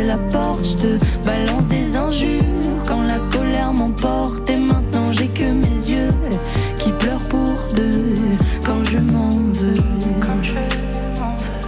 La 0.01 0.17
porte, 0.17 0.65
je 0.65 0.75
te 0.77 0.97
balance 1.25 1.67
des 1.67 1.95
injures 1.95 2.83
quand 2.87 3.01
la 3.01 3.19
colère 3.31 3.73
m'emporte 3.73 4.49
et 4.49 4.57
maintenant 4.57 5.11
j'ai 5.11 5.27
que 5.27 5.43
mes 5.43 5.89
yeux 5.91 6.13
qui 6.77 6.91
pleurent 6.91 7.29
pour 7.29 7.55
deux 7.75 8.15
quand 8.65 8.83
je 8.83 8.99
m'en 8.99 9.31
veux. 9.59 9.83
Quand 10.21 10.41
je 10.41 10.53
m'en 11.19 11.35
veux. 11.43 11.63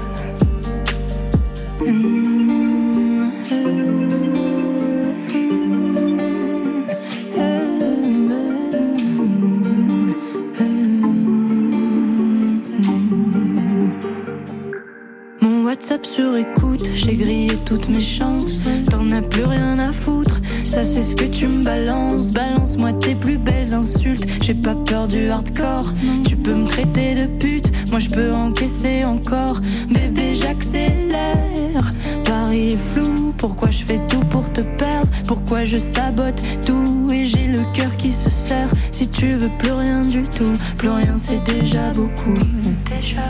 Mon 15.41 15.65
WhatsApp 15.65 16.05
sur 16.05 16.35
écoute, 16.35 16.89
j'ai 16.93 17.15
grillé 17.15 17.34
toutes 17.65 17.89
mes 17.89 17.99
chances. 17.99 18.61
T'en 18.89 19.11
as 19.11 19.21
plus 19.21 19.43
rien 19.43 19.79
à 19.79 19.91
foutre, 19.91 20.39
ça 20.63 20.83
c'est 20.83 21.01
ce 21.01 21.15
que 21.15 21.25
tu 21.25 21.47
me 21.47 21.63
balances. 21.63 22.31
Balance-moi 22.31 22.93
tes 22.93 23.15
plus 23.15 23.37
belles 23.37 23.73
insultes. 23.73 24.25
J'ai 24.41 24.53
pas 24.53 24.75
peur 24.75 25.07
du 25.07 25.29
hardcore. 25.29 25.93
Tu 26.27 26.35
peux 26.35 26.53
me 26.53 26.65
traiter 26.65 27.15
de 27.15 27.25
pute, 27.25 27.71
moi 27.89 27.99
je 27.99 28.09
peux 28.09 28.31
encaisser 28.31 29.03
encore. 29.03 29.59
Bébé, 29.89 30.35
j'accélère. 30.35 31.91
Paris 32.23 32.73
est 32.73 32.93
flou, 32.93 33.33
pourquoi 33.37 33.69
je 33.69 33.83
fais 33.83 33.99
tout 34.07 34.23
pour 34.29 34.51
te 34.51 34.61
perdre? 34.61 35.09
Pourquoi 35.27 35.65
je 35.65 35.77
sabote 35.77 36.41
tout? 36.65 37.11
Et 37.11 37.25
j'ai 37.25 37.47
le 37.47 37.61
cœur 37.73 37.95
qui 37.97 38.11
se 38.11 38.29
serre 38.29 38.69
Si 38.91 39.07
tu 39.07 39.27
veux 39.27 39.51
plus 39.57 39.71
rien 39.71 40.03
du 40.05 40.23
tout, 40.23 40.53
plus 40.77 40.89
rien 40.89 41.15
c'est 41.15 41.43
déjà 41.43 41.91
beaucoup. 41.93 42.39
Déjà 42.85 43.29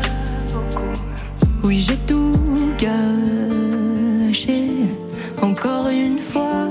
beaucoup. 0.52 1.02
Oui, 1.64 1.80
j'ai 1.80 1.98
tout 2.08 2.34
encore 5.42 5.88
une 5.88 6.20
fois. 6.20 6.68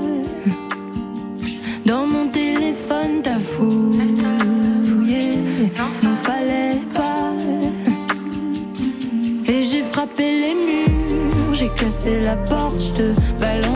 Dans 1.87 2.07
mon 2.07 2.29
téléphone, 2.29 3.23
t'as 3.23 3.39
fouillé, 3.39 5.39
n'en 6.03 6.15
fallait 6.15 6.79
pas. 6.93 7.33
Et 9.47 9.63
j'ai 9.63 9.83
frappé 9.83 10.41
les 10.43 10.55
murs, 10.55 11.55
j'ai 11.55 11.71
cassé 11.71 12.21
la 12.21 12.37
porte, 12.37 12.81
je 12.81 12.93
te 12.93 13.15
balance 13.41 13.74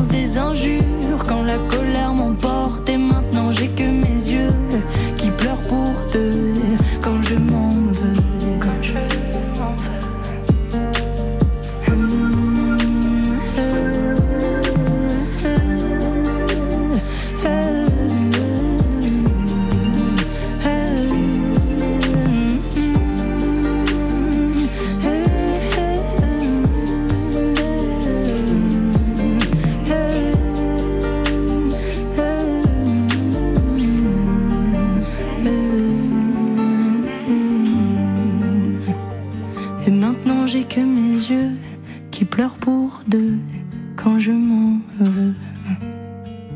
quand 43.96 44.18
je 44.18 44.32
m'en 44.32 44.80
veux. 45.00 45.34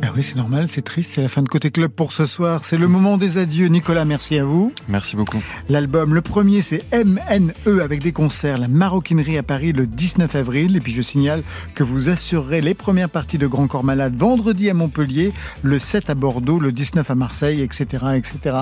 Ah 0.04 0.08
oui, 0.16 0.24
c'est 0.24 0.34
normal, 0.34 0.66
c'est 0.66 0.82
triste, 0.82 1.12
c'est 1.14 1.22
la 1.22 1.28
fin 1.28 1.42
de 1.42 1.48
Côté 1.48 1.70
Club 1.70 1.92
pour 1.92 2.10
ce 2.10 2.26
soir. 2.26 2.64
C'est 2.64 2.76
le 2.76 2.88
moment 2.88 3.18
des 3.18 3.38
adieux. 3.38 3.68
Nicolas, 3.68 4.04
merci 4.04 4.36
à 4.36 4.44
vous. 4.44 4.72
Merci 4.88 5.14
beaucoup. 5.14 5.40
L'album, 5.68 6.12
le 6.12 6.20
premier, 6.20 6.60
c'est 6.60 6.82
MNE 6.92 7.80
avec 7.80 8.02
des 8.02 8.10
concerts, 8.10 8.58
la 8.58 8.66
maroquinerie 8.66 9.38
à 9.38 9.44
Paris 9.44 9.72
le 9.72 9.86
19 9.86 10.34
avril. 10.34 10.76
Et 10.76 10.80
puis 10.80 10.90
je 10.90 11.02
signale 11.02 11.44
que 11.76 11.84
vous 11.84 12.08
assurerez 12.08 12.60
les 12.60 12.74
premières 12.74 13.10
parties 13.10 13.38
de 13.38 13.46
Grand 13.46 13.68
Corps 13.68 13.84
Malade 13.84 14.16
vendredi 14.16 14.68
à 14.68 14.74
Montpellier, 14.74 15.32
le 15.62 15.78
7 15.78 16.10
à 16.10 16.16
Bordeaux, 16.16 16.58
le 16.58 16.72
19 16.72 17.08
à 17.08 17.14
Marseille, 17.14 17.62
etc., 17.62 17.86
etc. 18.16 18.56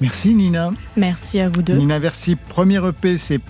Merci 0.00 0.32
Nina. 0.32 0.70
Merci 0.96 1.40
à 1.40 1.48
vous 1.48 1.62
deux. 1.62 1.74
Nina 1.74 1.98
Versi, 1.98 2.36
premier 2.36 2.80
EP, 2.86 3.18
c'est 3.18 3.40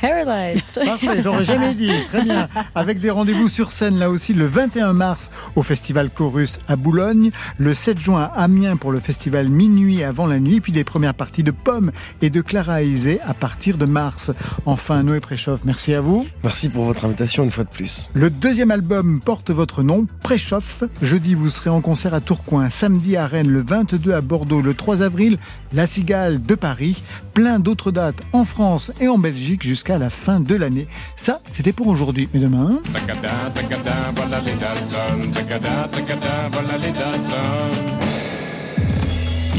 paralyzed. 0.00 0.80
Parfait, 0.84 1.22
j'aurais 1.22 1.44
jamais 1.44 1.74
dit. 1.74 1.92
Très 2.08 2.22
bien. 2.22 2.48
Avec 2.74 3.00
des 3.00 3.10
rendez-vous 3.10 3.48
sur 3.48 3.72
scène 3.72 3.98
là 3.98 4.10
aussi 4.10 4.34
le 4.34 4.46
21 4.46 4.92
mars 4.92 5.30
au 5.56 5.62
Festival 5.62 6.10
Chorus 6.10 6.58
à 6.68 6.76
Boulogne, 6.76 7.30
le 7.58 7.74
7 7.74 7.98
juin 7.98 8.30
à 8.34 8.42
Amiens 8.42 8.76
pour 8.76 8.92
le 8.92 9.00
festival 9.00 9.48
Minuit 9.48 10.02
avant 10.02 10.26
la 10.26 10.40
nuit, 10.40 10.60
puis 10.60 10.72
les 10.72 10.84
premières 10.84 11.14
parties 11.14 11.42
de 11.42 11.50
Pomme 11.50 11.92
et 12.22 12.30
de 12.30 12.40
Clara 12.40 12.82
Aizé 12.82 13.20
à 13.26 13.34
partir 13.34 13.78
de 13.78 13.86
mars. 13.86 14.30
Enfin, 14.66 15.02
Noé 15.02 15.20
Préchoff, 15.20 15.60
merci 15.64 15.94
à 15.94 16.00
vous. 16.00 16.26
Merci 16.42 16.68
pour 16.68 16.84
votre 16.84 17.04
invitation 17.04 17.44
une 17.44 17.50
fois 17.50 17.64
de 17.64 17.70
plus. 17.70 18.10
Le 18.14 18.30
deuxième 18.30 18.70
album 18.70 19.20
porte 19.20 19.50
votre 19.50 19.82
nom, 19.82 20.06
Préchauffe. 20.22 20.84
Jeudi, 21.02 21.34
vous 21.34 21.48
serez 21.48 21.70
en 21.70 21.80
concert 21.80 22.14
à 22.14 22.20
Tourcoing, 22.20 22.70
samedi 22.70 23.16
à 23.16 23.26
Rennes, 23.26 23.48
le 23.48 23.60
22 23.60 24.12
à 24.12 24.20
Bordeaux, 24.20 24.62
le 24.62 24.74
3 24.74 25.02
avril, 25.02 25.38
La 25.72 25.86
Cigale 25.86 26.42
de 26.42 26.54
Paris. 26.54 27.02
Plein 27.34 27.58
d'autres 27.58 27.90
dates 27.90 28.22
en 28.32 28.44
France 28.44 28.92
et 29.00 29.08
en 29.08 29.18
Belgique 29.18 29.62
jusqu'à 29.62 29.87
la 29.96 30.10
fin 30.10 30.40
de 30.40 30.54
l'année. 30.54 30.86
Ça, 31.16 31.40
c'était 31.48 31.72
pour 31.72 31.86
aujourd'hui. 31.86 32.28
Mais 32.34 32.40
demain... 32.40 32.80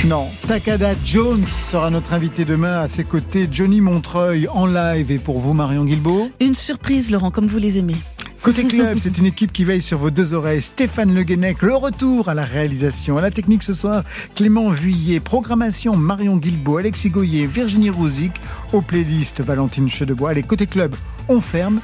Non, 0.05 0.27
Takada 0.47 0.91
Jones 1.03 1.43
sera 1.63 1.89
notre 1.89 2.13
invité 2.13 2.45
demain 2.45 2.79
à 2.79 2.87
ses 2.87 3.03
côtés. 3.03 3.49
Johnny 3.51 3.81
Montreuil 3.81 4.47
en 4.47 4.65
live 4.65 5.11
et 5.11 5.17
pour 5.17 5.39
vous, 5.39 5.53
Marion 5.53 5.83
Guilbault. 5.83 6.29
Une 6.39 6.55
surprise, 6.55 7.11
Laurent, 7.11 7.31
comme 7.31 7.47
vous 7.47 7.57
les 7.57 7.77
aimez. 7.77 7.95
Côté 8.41 8.63
club, 8.65 8.97
c'est 8.99 9.17
une 9.17 9.25
équipe 9.25 9.51
qui 9.51 9.65
veille 9.65 9.81
sur 9.81 9.97
vos 9.97 10.09
deux 10.09 10.33
oreilles. 10.33 10.61
Stéphane 10.61 11.13
Le 11.13 11.23
Guenec, 11.23 11.61
le 11.61 11.75
retour 11.75 12.29
à 12.29 12.33
la 12.33 12.43
réalisation, 12.43 13.17
à 13.17 13.21
la 13.21 13.31
technique 13.31 13.63
ce 13.63 13.73
soir. 13.73 14.03
Clément 14.33 14.69
Vuillet, 14.69 15.19
programmation 15.19 15.95
Marion 15.97 16.37
Guilbault, 16.37 16.77
Alexis 16.77 17.09
Goyer, 17.09 17.47
Virginie 17.47 17.89
Rouzic, 17.89 18.31
aux 18.71 18.81
playlists 18.81 19.41
Valentine 19.41 19.89
Chedebois. 19.89 20.29
Allez, 20.31 20.43
côté 20.43 20.67
club, 20.67 20.95
on 21.27 21.41
ferme. 21.41 21.81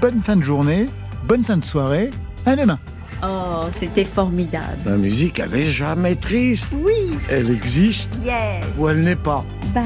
Bonne 0.00 0.20
fin 0.22 0.36
de 0.36 0.42
journée, 0.42 0.86
bonne 1.26 1.44
fin 1.44 1.58
de 1.58 1.64
soirée. 1.64 2.10
À 2.46 2.56
demain. 2.56 2.78
Oh, 3.22 3.64
c'était 3.72 4.04
formidable. 4.04 4.78
La 4.86 4.96
musique, 4.96 5.40
elle 5.40 5.54
est 5.54 5.66
jamais 5.66 6.14
triste. 6.14 6.70
Oui. 6.84 7.18
Elle 7.28 7.50
existe 7.50 8.10
Yes. 8.24 8.64
ou 8.78 8.88
elle 8.88 9.02
n'est 9.02 9.16
pas. 9.16 9.44
Bye. 9.74 9.84